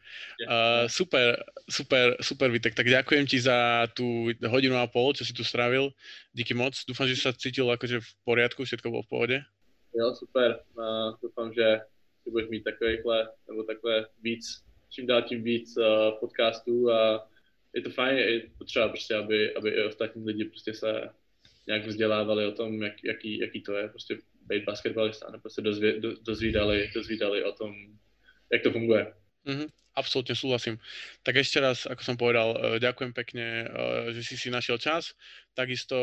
[0.45, 5.33] Uh, super, super, super Vitek, tak ďakujem ti za tú hodinu a pol, čo si
[5.33, 5.91] tu strávil.
[6.33, 6.77] Díky moc.
[6.85, 9.37] Dúfam, že sa cítil akože v poriadku, všetko bolo v pohode.
[9.97, 10.61] Jo, super.
[10.77, 11.81] Uh, dúfam, že
[12.25, 14.45] si budeš mít takovýhle, nebo takhle víc,
[14.91, 17.29] čím dál tím víc uh, podcastů a
[17.75, 21.11] je to fajn, je potřeba prostě, aby, aby i ostatní lidi prostě se
[21.67, 26.01] nějak vzdělávali o tom, jak, jaký, jaký to je, prostě být basketbalista, nebo se dozvě,
[26.01, 27.75] do, dozvídali, dozvídali o tom,
[28.53, 29.13] jak to funguje.
[29.47, 29.71] Mm-hmm.
[29.97, 30.77] absolútne súhlasím.
[31.25, 33.67] Tak ešte raz, ako som povedal, e, ďakujem pekne, e,
[34.13, 35.17] že si si našiel čas.
[35.57, 35.97] Takisto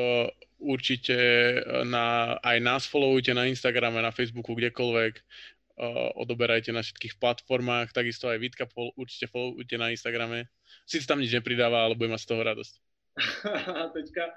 [0.57, 1.13] určite
[1.85, 5.21] na, aj nás followujte na Instagrame, na Facebooku, kdekoľvek.
[6.17, 7.93] Odoberajte na všetkých platformách.
[7.93, 8.65] Takisto aj Vitka
[8.97, 10.49] určite followujte na Instagrame.
[10.85, 12.73] Sice tam nič nepridáva, ale budem mať z toho radosť.
[13.97, 14.33] teďka,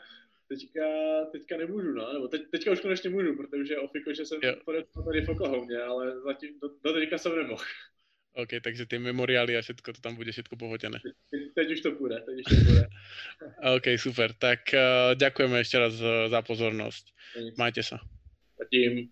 [0.48, 0.86] teďka,
[1.32, 5.20] teďka nemůžu, no, nebo teď, teďka už konečně můžu, protože ofiko, že jsem podepsal tady
[5.20, 7.64] v Oklahomě, ale zatím do, do teďka jsem nemohl.
[8.36, 11.00] OK, takže tie memoriály a všetko, to tam bude všetko pohotené.
[11.56, 12.86] Teď už to půjde, teď už to půjde.
[13.76, 14.28] OK, super.
[14.36, 17.16] Tak uh, ďakujeme ešte raz uh, za pozornosť.
[17.56, 17.96] Majte sa.
[18.60, 19.08] Zatím.